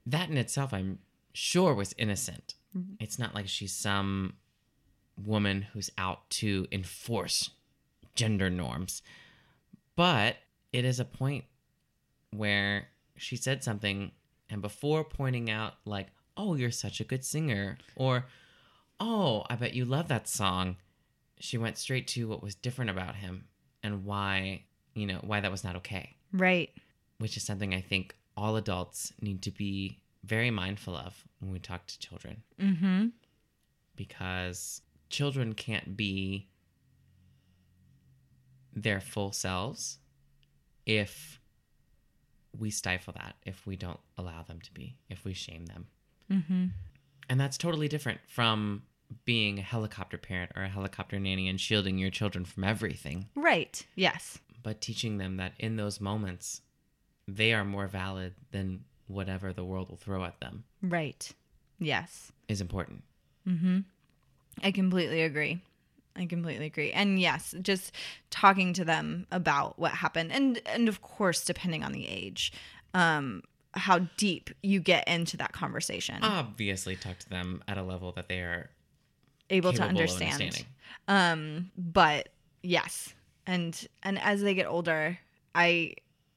That 0.04 0.28
in 0.28 0.36
itself 0.36 0.74
I'm 0.74 0.98
sure 1.32 1.74
was 1.74 1.94
innocent. 1.96 2.54
Mm-hmm. 2.76 2.94
It's 3.00 3.18
not 3.18 3.34
like 3.34 3.48
she's 3.48 3.72
some 3.72 4.34
woman 5.16 5.62
who's 5.72 5.90
out 5.96 6.28
to 6.30 6.66
enforce 6.70 7.50
gender 8.14 8.50
norms. 8.50 9.02
But 9.96 10.36
it 10.72 10.84
is 10.84 11.00
a 11.00 11.04
point 11.04 11.44
where 12.30 12.88
she 13.16 13.36
said 13.36 13.62
something 13.62 14.12
and 14.48 14.62
before 14.62 15.04
pointing 15.04 15.50
out 15.50 15.74
like, 15.84 16.08
"Oh, 16.36 16.54
you're 16.54 16.70
such 16.70 17.00
a 17.00 17.04
good 17.04 17.24
singer," 17.24 17.78
or 17.96 18.26
"Oh, 19.00 19.44
I 19.50 19.56
bet 19.56 19.74
you 19.74 19.84
love 19.84 20.08
that 20.08 20.28
song." 20.28 20.76
She 21.40 21.58
went 21.58 21.76
straight 21.78 22.06
to 22.08 22.28
what 22.28 22.42
was 22.42 22.54
different 22.54 22.90
about 22.90 23.16
him 23.16 23.48
and 23.82 24.04
why, 24.04 24.64
you 24.94 25.06
know, 25.06 25.18
why 25.22 25.40
that 25.40 25.50
was 25.50 25.64
not 25.64 25.76
okay, 25.76 26.16
Right. 26.32 26.70
which 27.18 27.36
is 27.36 27.42
something 27.42 27.74
I 27.74 27.80
think 27.80 28.14
all 28.36 28.56
adults 28.56 29.12
need 29.20 29.42
to 29.42 29.50
be 29.50 30.00
very 30.22 30.50
mindful 30.50 30.96
of 30.96 31.26
when 31.40 31.50
we 31.50 31.58
talk 31.58 31.86
to 31.88 31.98
children 31.98 32.44
Mhm. 32.58 33.12
because 33.96 34.82
children 35.10 35.54
can't 35.54 35.96
be 35.96 36.48
their 38.74 39.00
full 39.00 39.32
selves 39.32 39.98
if 40.86 41.40
we 42.58 42.70
stifle 42.70 43.14
that, 43.14 43.36
if 43.46 43.66
we 43.66 43.76
don't 43.76 44.00
allow 44.18 44.42
them 44.42 44.60
to 44.60 44.72
be, 44.72 44.96
if 45.08 45.24
we 45.24 45.32
shame 45.32 45.66
them. 45.66 45.86
Mhm. 46.30 46.70
And 47.28 47.40
that's 47.40 47.56
totally 47.56 47.88
different 47.88 48.20
from 48.28 48.82
being 49.24 49.58
a 49.58 49.62
helicopter 49.62 50.18
parent 50.18 50.52
or 50.56 50.62
a 50.62 50.68
helicopter 50.68 51.18
nanny 51.18 51.48
and 51.48 51.60
shielding 51.60 51.98
your 51.98 52.10
children 52.10 52.44
from 52.44 52.64
everything, 52.64 53.28
Right. 53.34 53.86
Yes. 53.94 54.38
but 54.62 54.80
teaching 54.80 55.18
them 55.18 55.36
that 55.36 55.54
in 55.58 55.76
those 55.76 56.00
moments, 56.00 56.62
they 57.28 57.52
are 57.52 57.64
more 57.64 57.86
valid 57.86 58.34
than 58.50 58.84
whatever 59.06 59.52
the 59.52 59.64
world 59.64 59.88
will 59.90 59.96
throw 59.96 60.24
at 60.24 60.40
them 60.40 60.64
Right. 60.82 61.32
Yes. 61.78 62.32
is 62.48 62.60
important. 62.60 63.04
I 64.62 64.70
completely 64.70 65.22
agree. 65.22 65.60
I 66.16 66.26
completely 66.26 66.66
agree. 66.66 66.92
And 66.92 67.18
yes, 67.20 67.54
just 67.62 67.92
talking 68.30 68.72
to 68.74 68.84
them 68.84 69.26
about 69.30 69.78
what 69.78 69.92
happened 69.92 70.32
and 70.32 70.60
and 70.66 70.88
of 70.88 71.02
course 71.02 71.44
depending 71.44 71.82
on 71.82 71.92
the 71.92 72.06
age, 72.06 72.52
um 72.94 73.42
how 73.74 74.00
deep 74.18 74.50
you 74.62 74.80
get 74.80 75.08
into 75.08 75.36
that 75.38 75.52
conversation. 75.52 76.18
Obviously, 76.22 76.94
talk 76.94 77.18
to 77.20 77.28
them 77.30 77.62
at 77.66 77.78
a 77.78 77.82
level 77.82 78.12
that 78.12 78.28
they 78.28 78.40
are 78.40 78.68
able 79.48 79.72
to 79.72 79.82
understand. 79.82 80.66
Um 81.08 81.70
but 81.76 82.28
yes. 82.62 83.14
And 83.46 83.86
and 84.02 84.18
as 84.20 84.42
they 84.42 84.54
get 84.54 84.66
older, 84.66 85.18
I 85.54 85.94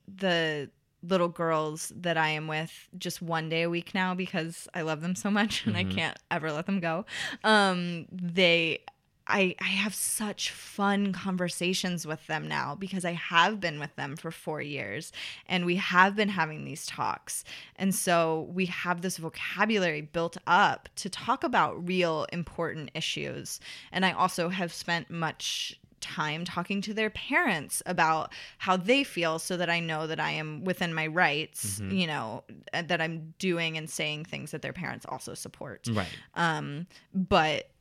the 0.08 0.70
little 1.04 1.28
girls 1.30 1.92
that 1.96 2.18
I 2.18 2.30
am 2.30 2.48
with 2.48 2.90
just 2.98 3.22
one 3.22 3.48
day 3.50 3.64
a 3.64 3.70
week 3.70 3.94
now 3.94 4.16
because 4.16 4.68
I 4.74 4.82
love 4.82 5.02
them 5.02 5.14
so 5.16 5.30
much 5.30 5.66
and 5.68 5.78
I 5.78 5.84
can't 5.84 6.18
ever 6.32 6.52
let 6.52 6.66
them 6.66 6.80
go. 6.80 7.06
Um 7.44 8.08
they 8.12 8.80
I 9.28 9.56
I 9.60 9.66
have 9.66 9.96
such 9.96 10.52
fun 10.52 11.14
conversations 11.14 12.06
with 12.06 12.26
them 12.28 12.48
now 12.48 12.76
because 12.76 13.06
I 13.06 13.14
have 13.14 13.60
been 13.60 13.80
with 13.80 13.96
them 13.96 14.16
for 14.16 14.32
4 14.32 14.62
years 14.62 15.12
and 15.48 15.66
we 15.66 15.76
have 15.78 16.16
been 16.16 16.30
having 16.30 16.66
these 16.66 16.86
talks. 16.86 17.44
And 17.76 17.94
so 17.94 18.48
we 18.54 18.66
have 18.68 19.02
this 19.02 19.18
vocabulary 19.18 20.02
built 20.02 20.38
up 20.46 20.90
to 20.98 21.10
talk 21.10 21.44
about 21.44 21.88
real 21.88 22.28
important 22.32 22.92
issues. 22.94 23.60
And 23.92 24.06
I 24.06 24.12
also 24.12 24.50
have 24.50 24.72
spent 24.74 25.10
much 25.10 25.80
time 26.02 26.46
talking 26.46 26.82
to 26.82 26.94
their 26.94 27.10
parents 27.10 27.82
about 27.88 28.32
how 28.60 28.78
they 28.78 29.04
feel 29.04 29.40
so 29.40 29.58
that 29.58 29.70
I 29.72 29.80
know 29.80 30.06
that 30.06 30.20
I 30.20 30.32
am 30.32 30.64
within 30.64 30.94
my 30.94 31.08
rights, 31.08 31.80
you 31.80 32.06
know, 32.06 32.44
uh, 32.74 32.84
that 32.84 33.02
I'm 33.02 33.34
doing 33.40 33.76
and 33.76 33.90
saying 33.90 34.26
things 34.26 34.52
that 34.52 34.62
their 34.62 34.74
parents 34.74 35.06
also 35.10 35.34
support. 35.34 35.88
Right. 35.92 36.08
Um 36.36 36.86
but 37.14 37.72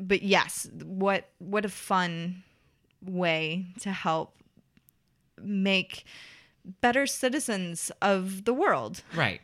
but 0.00 0.22
yes, 0.22 0.68
what 0.82 1.28
what 1.38 1.64
a 1.64 1.68
fun 1.68 2.42
way 3.02 3.66
to 3.80 3.90
help 3.92 4.36
make 5.42 6.04
better 6.80 7.06
citizens 7.06 7.90
of 8.00 8.44
the 8.44 8.54
world, 8.54 9.02
Right. 9.14 9.40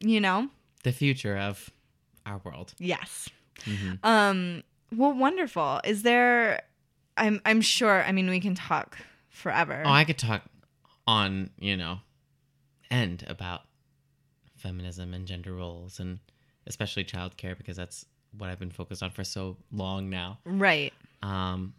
you 0.00 0.20
know? 0.20 0.48
The 0.82 0.92
future 0.92 1.36
of 1.36 1.70
our 2.24 2.38
world. 2.44 2.74
Yes. 2.78 3.28
Um 4.02 4.62
well 4.94 5.12
wonderful. 5.12 5.80
Is 5.84 6.02
there 6.02 6.62
I'm 7.16 7.40
I'm 7.44 7.60
sure 7.60 8.02
I 8.04 8.12
mean 8.12 8.28
we 8.28 8.40
can 8.40 8.54
talk 8.54 8.98
forever. 9.30 9.82
Oh, 9.84 9.90
I 9.90 10.04
could 10.04 10.18
talk 10.18 10.42
on, 11.06 11.50
you 11.58 11.76
know, 11.76 11.98
end 12.90 13.24
about 13.28 13.62
feminism 14.56 15.14
and 15.14 15.26
gender 15.26 15.54
roles 15.54 16.00
and 16.00 16.18
especially 16.66 17.04
childcare 17.04 17.56
because 17.56 17.76
that's 17.76 18.06
what 18.36 18.50
I've 18.50 18.58
been 18.58 18.70
focused 18.70 19.02
on 19.02 19.10
for 19.10 19.24
so 19.24 19.56
long 19.72 20.10
now. 20.10 20.38
right. 20.44 20.92
Um 21.22 21.74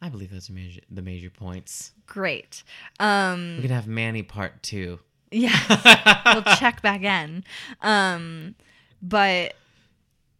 I 0.00 0.08
believe 0.08 0.30
those 0.30 0.48
are 0.48 0.52
major, 0.52 0.80
the 0.90 1.02
major 1.02 1.30
points. 1.30 1.92
Great. 2.06 2.62
Um 3.00 3.56
We 3.56 3.62
could 3.62 3.70
have 3.70 3.86
Manny 3.88 4.22
part 4.22 4.62
2. 4.62 4.98
Yeah. 5.30 6.22
we'll 6.34 6.56
check 6.56 6.82
back 6.82 7.02
in. 7.02 7.44
Um 7.82 8.54
but 9.02 9.54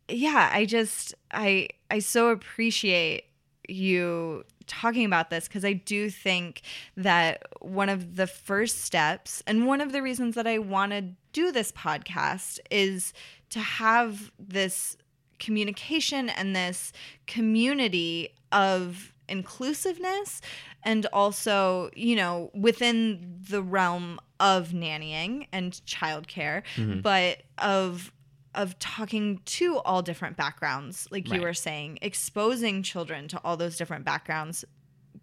yeah, 0.08 0.50
I 0.52 0.64
just 0.64 1.14
I 1.30 1.68
I 1.90 1.98
so 1.98 2.30
appreciate 2.30 3.24
you 3.68 4.44
talking 4.66 5.04
about 5.04 5.30
this 5.30 5.48
because 5.48 5.64
I 5.64 5.72
do 5.72 6.10
think 6.10 6.62
that 6.96 7.42
one 7.60 7.88
of 7.88 8.16
the 8.16 8.26
first 8.26 8.82
steps 8.82 9.42
and 9.46 9.66
one 9.66 9.80
of 9.80 9.92
the 9.92 10.02
reasons 10.02 10.34
that 10.34 10.46
I 10.46 10.58
want 10.58 10.92
to 10.92 11.04
do 11.38 11.52
this 11.52 11.70
podcast 11.70 12.58
is 12.68 13.12
to 13.50 13.60
have 13.60 14.32
this 14.40 14.96
communication 15.38 16.28
and 16.28 16.54
this 16.56 16.92
community 17.28 18.30
of 18.50 19.14
inclusiveness 19.28 20.40
and 20.82 21.06
also, 21.12 21.90
you 21.94 22.16
know, 22.16 22.50
within 22.54 23.38
the 23.48 23.62
realm 23.62 24.18
of 24.40 24.70
nannying 24.70 25.46
and 25.52 25.74
childcare, 25.86 26.62
mm-hmm. 26.74 27.00
but 27.00 27.42
of 27.58 28.12
of 28.54 28.76
talking 28.80 29.40
to 29.44 29.78
all 29.80 30.02
different 30.02 30.36
backgrounds, 30.36 31.06
like 31.12 31.30
you 31.30 31.40
were 31.40 31.54
saying, 31.54 31.98
exposing 32.02 32.82
children 32.82 33.28
to 33.28 33.40
all 33.44 33.56
those 33.56 33.76
different 33.76 34.04
backgrounds 34.04 34.64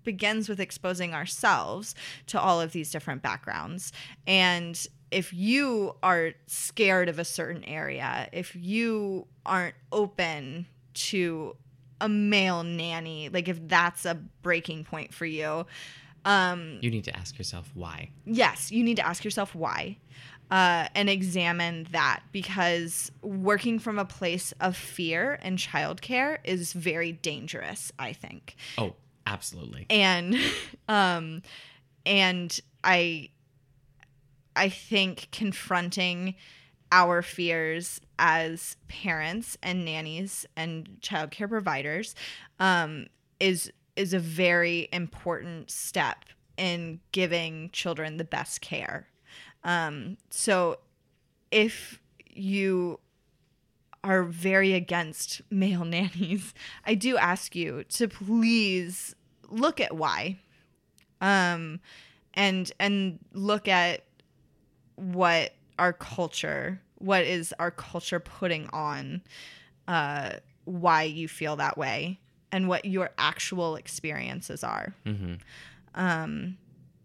begins 0.03 0.47
with 0.47 0.61
exposing 0.61 1.13
ourselves 1.13 1.95
to 2.27 2.39
all 2.39 2.61
of 2.61 2.71
these 2.71 2.91
different 2.91 3.21
backgrounds. 3.21 3.91
And 4.25 4.87
if 5.15 5.33
you 5.33 5.95
are 6.03 6.33
scared 6.47 7.07
of 7.09 7.19
a 7.19 7.25
certain 7.25 7.63
area, 7.63 8.27
if 8.33 8.55
you 8.55 9.25
aren't 9.45 9.75
open 9.91 10.65
to 10.93 11.55
a 12.01 12.09
male 12.09 12.63
nanny, 12.63 13.29
like 13.29 13.47
if 13.47 13.65
that's 13.67 14.05
a 14.05 14.15
breaking 14.41 14.83
point 14.83 15.13
for 15.13 15.25
you, 15.25 15.65
um, 16.25 16.79
You 16.81 16.91
need 16.91 17.05
to 17.05 17.15
ask 17.15 17.37
yourself 17.37 17.71
why. 17.73 18.09
yes, 18.25 18.71
you 18.71 18.83
need 18.83 18.97
to 18.97 19.07
ask 19.07 19.23
yourself 19.23 19.55
why 19.55 19.97
uh, 20.51 20.87
and 20.93 21.09
examine 21.09 21.87
that 21.91 22.21
because 22.31 23.11
working 23.21 23.79
from 23.79 23.97
a 23.97 24.05
place 24.05 24.53
of 24.59 24.75
fear 24.75 25.39
and 25.41 25.57
childcare 25.57 26.39
is 26.43 26.73
very 26.73 27.11
dangerous, 27.13 27.91
I 27.97 28.11
think. 28.13 28.55
Oh, 28.77 28.95
absolutely. 29.25 29.85
And 29.89 30.35
um 30.89 31.41
and 32.05 32.59
I 32.83 33.29
I 34.55 34.69
think 34.69 35.29
confronting 35.31 36.35
our 36.91 37.21
fears 37.21 37.99
as 38.19 38.77
parents 38.87 39.57
and 39.61 39.83
nannies 39.83 40.45
and 40.55 40.97
childcare 41.01 41.49
providers 41.49 42.15
um 42.59 43.07
is 43.39 43.71
is 43.95 44.13
a 44.13 44.19
very 44.19 44.87
important 44.91 45.71
step 45.71 46.25
in 46.57 46.99
giving 47.11 47.69
children 47.71 48.17
the 48.17 48.23
best 48.23 48.61
care. 48.61 49.07
Um, 49.63 50.17
so 50.29 50.79
if 51.51 51.99
you 52.29 52.99
are 54.03 54.23
very 54.23 54.73
against 54.73 55.41
male 55.49 55.85
nannies, 55.85 56.53
I 56.85 56.95
do 56.95 57.17
ask 57.17 57.55
you 57.55 57.83
to 57.89 58.07
please 58.07 59.15
look 59.49 59.79
at 59.79 59.95
why. 59.95 60.39
Um, 61.21 61.79
and 62.33 62.71
and 62.79 63.19
look 63.33 63.67
at 63.67 64.03
what 64.95 65.53
our 65.77 65.93
culture, 65.93 66.81
what 66.97 67.23
is 67.23 67.53
our 67.59 67.71
culture 67.71 68.19
putting 68.19 68.69
on 68.71 69.21
uh, 69.87 70.31
why 70.65 71.03
you 71.03 71.27
feel 71.27 71.55
that 71.57 71.77
way 71.77 72.19
and 72.51 72.67
what 72.67 72.85
your 72.85 73.09
actual 73.17 73.75
experiences 73.75 74.63
are. 74.63 74.95
Mm-hmm. 75.05 75.35
Um, 75.93 76.57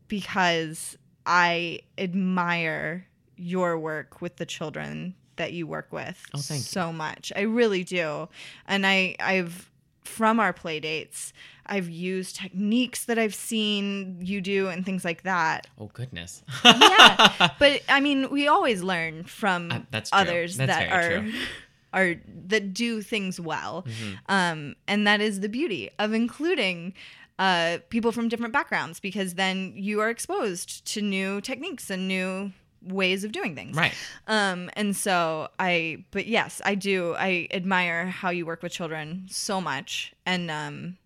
because 0.08 0.96
I 1.26 1.80
admire 1.98 3.06
your 3.36 3.78
work 3.78 4.20
with 4.20 4.36
the 4.36 4.46
children 4.46 5.14
that 5.36 5.52
you 5.52 5.66
work 5.66 5.92
with 5.92 6.22
Oh, 6.34 6.38
thank 6.38 6.60
you. 6.60 6.64
so 6.64 6.92
much. 6.92 7.32
I 7.34 7.42
really 7.42 7.84
do. 7.84 8.28
And 8.66 8.86
I 8.86 9.16
I've 9.20 9.70
from 10.04 10.40
our 10.40 10.52
play 10.52 10.80
dates, 10.80 11.32
I've 11.70 11.88
used 11.88 12.36
techniques 12.36 13.04
that 13.04 13.18
I've 13.18 13.34
seen 13.34 14.18
you 14.20 14.40
do 14.40 14.68
and 14.68 14.84
things 14.84 15.04
like 15.04 15.22
that. 15.22 15.66
Oh 15.78 15.90
goodness. 15.94 16.42
Yeah. 16.64 17.50
but 17.58 17.82
I 17.88 18.00
mean, 18.00 18.28
we 18.30 18.48
always 18.48 18.82
learn 18.82 19.24
from 19.24 19.70
Uh, 19.70 19.80
that's 19.90 20.10
true. 20.10 20.18
others 20.20 20.56
That's 20.56 20.70
that 20.72 20.92
are 20.92 21.20
true. 21.20 21.32
are 21.92 22.14
that 22.48 22.74
do 22.74 23.02
things 23.02 23.40
well. 23.40 23.84
Mm-hmm. 23.88 24.14
Um, 24.28 24.76
and 24.86 25.06
that 25.06 25.20
is 25.20 25.40
the 25.40 25.48
beauty 25.48 25.90
of 25.98 26.12
including 26.12 26.92
uh, 27.38 27.78
people 27.88 28.12
from 28.12 28.28
different 28.28 28.52
backgrounds 28.52 29.00
because 29.00 29.34
then 29.34 29.72
you 29.74 30.00
are 30.00 30.10
exposed 30.10 30.84
to 30.92 31.00
new 31.00 31.40
techniques 31.40 31.88
and 31.88 32.06
new 32.06 32.52
ways 32.82 33.24
of 33.24 33.32
doing 33.32 33.54
things. 33.54 33.76
right. 33.76 33.94
Um, 34.26 34.70
and 34.74 34.94
so 34.96 35.48
I, 35.58 36.04
but 36.12 36.26
yes, 36.26 36.60
I 36.64 36.74
do. 36.74 37.14
I 37.18 37.46
admire 37.50 38.06
how 38.06 38.30
you 38.30 38.44
work 38.46 38.62
with 38.62 38.72
children 38.72 39.26
so 39.30 39.60
much, 39.60 40.12
and 40.26 40.50
um, 40.50 40.96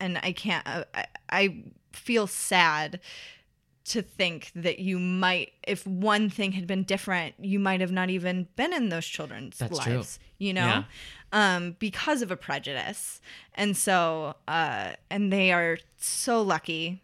and 0.00 0.18
I 0.22 0.32
can't. 0.32 0.66
Uh, 0.66 0.84
I, 0.94 1.06
I 1.30 1.64
feel 1.92 2.26
sad 2.26 3.00
to 3.86 4.02
think 4.02 4.50
that 4.54 4.78
you 4.80 4.98
might, 4.98 5.52
if 5.66 5.86
one 5.86 6.28
thing 6.28 6.52
had 6.52 6.66
been 6.66 6.82
different, 6.82 7.34
you 7.40 7.58
might 7.58 7.80
have 7.80 7.90
not 7.92 8.10
even 8.10 8.46
been 8.54 8.74
in 8.74 8.90
those 8.90 9.06
children's 9.06 9.56
That's 9.58 9.78
true. 9.78 9.94
lives. 9.94 10.18
You 10.38 10.52
know, 10.52 10.66
Yeah. 10.66 10.82
um, 11.32 11.76
because 11.78 12.20
of 12.22 12.30
a 12.30 12.36
prejudice, 12.36 13.20
and 13.54 13.76
so, 13.76 14.34
uh, 14.46 14.92
and 15.10 15.32
they 15.32 15.52
are 15.52 15.78
so 15.96 16.42
lucky 16.42 17.02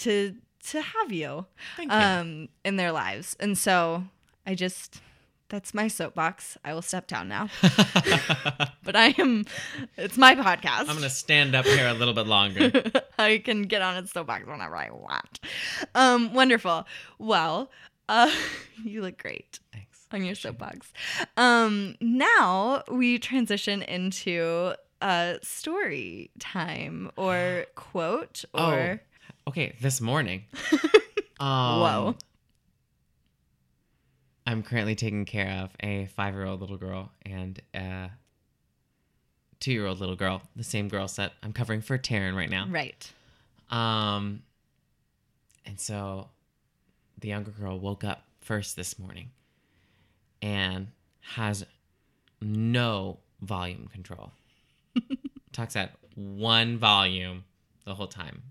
to 0.00 0.34
to 0.70 0.80
have 0.80 1.12
you 1.12 1.44
Thank 1.76 1.92
you. 1.92 1.98
um 1.98 2.48
in 2.64 2.76
their 2.76 2.90
lives 2.90 3.36
and 3.38 3.56
so 3.58 4.04
i 4.46 4.54
just 4.54 5.02
that's 5.48 5.74
my 5.74 5.88
soapbox 5.88 6.56
i 6.64 6.72
will 6.74 6.82
step 6.82 7.06
down 7.06 7.28
now 7.28 7.48
but 8.82 8.96
i 8.96 9.14
am 9.18 9.44
it's 9.96 10.16
my 10.16 10.34
podcast 10.34 10.80
I'm 10.88 10.96
gonna 10.96 11.10
stand 11.10 11.54
up 11.54 11.64
here 11.66 11.86
a 11.88 11.92
little 11.94 12.14
bit 12.14 12.26
longer. 12.26 12.70
i 13.18 13.38
can 13.38 13.62
get 13.62 13.82
on 13.82 13.96
its 13.96 14.12
soapbox 14.12 14.46
whenever 14.46 14.76
i 14.76 14.90
want 14.90 15.40
um 15.94 16.32
wonderful 16.34 16.86
well 17.18 17.70
uh 18.08 18.30
you 18.84 19.02
look 19.02 19.18
great 19.18 19.58
Thanks. 19.72 20.06
on 20.12 20.24
your 20.24 20.34
soapbox 20.34 20.92
um 21.36 21.94
now 22.00 22.82
we 22.90 23.18
transition 23.18 23.82
into 23.82 24.74
uh 25.02 25.34
story 25.42 26.30
time 26.38 27.10
or 27.16 27.66
quote 27.74 28.44
or 28.54 29.00
Oh, 29.46 29.50
okay. 29.50 29.74
This 29.80 30.00
morning. 30.00 30.44
um, 31.38 31.80
Whoa. 31.80 32.16
I'm 34.46 34.62
currently 34.62 34.94
taking 34.94 35.24
care 35.24 35.62
of 35.62 35.70
a 35.80 36.06
five-year-old 36.06 36.60
little 36.60 36.76
girl 36.76 37.10
and 37.24 37.60
a 37.74 38.10
two-year-old 39.60 40.00
little 40.00 40.16
girl. 40.16 40.42
The 40.56 40.64
same 40.64 40.88
girl 40.88 41.08
set 41.08 41.32
I'm 41.42 41.52
covering 41.52 41.80
for 41.80 41.96
Taryn 41.96 42.36
right 42.36 42.50
now. 42.50 42.66
right 42.68 43.10
Um, 43.70 44.42
and 45.64 45.80
so 45.80 46.28
the 47.20 47.28
younger 47.28 47.50
girl 47.52 47.78
woke 47.78 48.04
up 48.04 48.24
first 48.40 48.76
this 48.76 48.98
morning 48.98 49.30
and 50.42 50.88
has 51.20 51.64
no 52.42 53.18
volume 53.40 53.88
control. 53.92 54.32
Talks 55.52 55.76
at 55.76 55.92
one 56.14 56.76
volume 56.76 57.44
the 57.86 57.94
whole 57.94 58.06
time. 58.06 58.42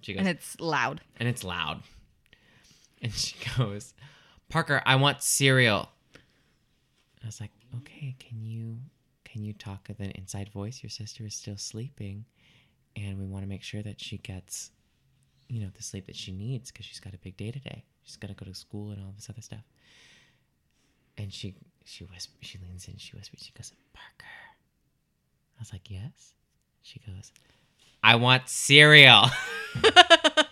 She 0.00 0.12
goes, 0.12 0.20
and 0.20 0.28
it's 0.28 0.60
loud 0.60 1.00
and 1.18 1.28
it's 1.28 1.42
loud. 1.42 1.82
And 3.02 3.12
she 3.12 3.34
goes, 3.58 3.94
Parker, 4.48 4.82
I 4.86 4.96
want 4.96 5.22
cereal. 5.22 5.90
I 7.22 7.26
was 7.26 7.40
like, 7.40 7.50
okay, 7.76 8.16
can 8.18 8.42
you 8.42 8.78
can 9.24 9.44
you 9.44 9.52
talk 9.52 9.86
with 9.88 10.00
an 10.00 10.10
inside 10.12 10.48
voice? 10.50 10.82
Your 10.82 10.90
sister 10.90 11.26
is 11.26 11.34
still 11.34 11.56
sleeping, 11.58 12.24
and 12.96 13.18
we 13.18 13.26
want 13.26 13.44
to 13.44 13.48
make 13.48 13.62
sure 13.62 13.82
that 13.82 14.00
she 14.00 14.18
gets, 14.18 14.70
you 15.48 15.60
know, 15.60 15.68
the 15.76 15.82
sleep 15.82 16.06
that 16.06 16.16
she 16.16 16.32
needs 16.32 16.70
because 16.70 16.86
she's 16.86 17.00
got 17.00 17.12
a 17.14 17.18
big 17.18 17.36
day 17.36 17.50
today. 17.50 17.84
She's 18.04 18.16
got 18.16 18.28
to 18.28 18.34
go 18.34 18.46
to 18.46 18.54
school 18.54 18.90
and 18.90 19.02
all 19.02 19.12
this 19.14 19.28
other 19.28 19.42
stuff. 19.42 19.64
And 21.18 21.32
she 21.32 21.54
she 21.84 22.04
whispers, 22.04 22.38
she 22.40 22.58
leans 22.58 22.88
in, 22.88 22.96
she 22.96 23.16
whispers, 23.16 23.42
she 23.42 23.52
goes, 23.52 23.72
Parker. 23.92 24.32
I 25.58 25.60
was 25.60 25.72
like, 25.72 25.90
yes. 25.90 26.32
She 26.82 27.00
goes, 27.00 27.32
I 28.02 28.14
want 28.16 28.48
cereal. 28.48 29.26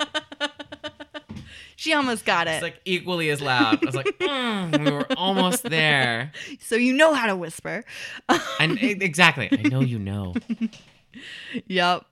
She 1.77 1.93
almost 1.93 2.25
got 2.25 2.49
it. 2.49 2.53
It's 2.53 2.63
like 2.63 2.81
equally 2.85 3.29
as 3.31 3.41
loud. 3.41 3.83
I 3.83 3.87
was 3.87 3.95
like, 3.95 4.07
mm, 4.19 4.85
we 4.85 4.91
were 4.91 5.07
almost 5.17 5.63
there. 5.63 6.33
so 6.61 6.75
you 6.75 6.93
know 6.95 7.13
how 7.15 7.27
to 7.27 7.37
whisper. 7.37 7.85
And 8.59 8.79
exactly, 8.83 9.49
I 9.53 9.69
know 9.69 9.81
you 9.81 9.99
know. 9.99 10.35
yep. 11.67 12.05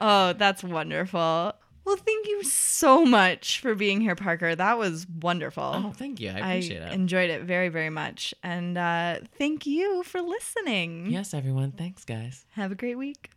Oh, 0.00 0.34
that's 0.34 0.62
wonderful. 0.62 1.54
Well, 1.86 1.96
thank 1.96 2.26
you 2.26 2.42
so 2.42 3.04
much 3.06 3.60
for 3.60 3.74
being 3.76 4.00
here, 4.00 4.16
Parker. 4.16 4.54
That 4.56 4.76
was 4.76 5.06
wonderful. 5.22 5.62
Oh, 5.62 5.92
thank 5.96 6.18
you. 6.20 6.30
I 6.30 6.54
appreciate 6.54 6.82
it. 6.82 6.92
enjoyed 6.92 7.30
it 7.30 7.42
very, 7.44 7.68
very 7.68 7.90
much. 7.90 8.34
And 8.42 8.76
uh, 8.76 9.20
thank 9.38 9.66
you 9.66 10.02
for 10.02 10.20
listening. 10.20 11.06
yes, 11.10 11.32
everyone. 11.32 11.72
Thanks, 11.72 12.04
guys. 12.04 12.44
Have 12.52 12.72
a 12.72 12.74
great 12.74 12.96
week. 12.96 13.30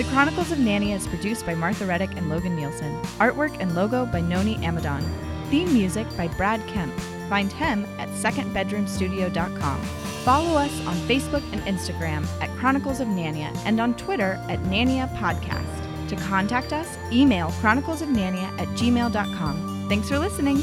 The 0.00 0.08
Chronicles 0.08 0.50
of 0.50 0.58
Nanny 0.58 0.92
is 0.94 1.06
produced 1.06 1.44
by 1.44 1.54
Martha 1.54 1.84
Reddick 1.84 2.16
and 2.16 2.30
Logan 2.30 2.56
Nielsen. 2.56 2.98
Artwork 3.18 3.54
and 3.60 3.74
logo 3.74 4.06
by 4.06 4.22
Noni 4.22 4.56
Amadon. 4.64 5.04
Theme 5.50 5.70
music 5.74 6.06
by 6.16 6.26
Brad 6.26 6.66
Kemp. 6.68 6.98
Find 7.28 7.52
him 7.52 7.84
at 7.98 8.08
secondbedroomstudio.com. 8.08 9.82
Follow 10.24 10.56
us 10.56 10.86
on 10.86 10.96
Facebook 11.00 11.42
and 11.52 11.60
Instagram 11.64 12.26
at 12.40 12.48
Chronicles 12.56 13.00
of 13.00 13.08
Nania 13.08 13.54
and 13.66 13.78
on 13.78 13.94
Twitter 13.94 14.42
at 14.48 14.60
Nania 14.60 15.06
Podcast. 15.18 16.08
To 16.08 16.16
contact 16.16 16.72
us, 16.72 16.96
email 17.12 17.50
chroniclesofnania 17.60 18.58
at 18.58 18.68
gmail.com. 18.68 19.86
Thanks 19.90 20.08
for 20.08 20.18
listening. 20.18 20.62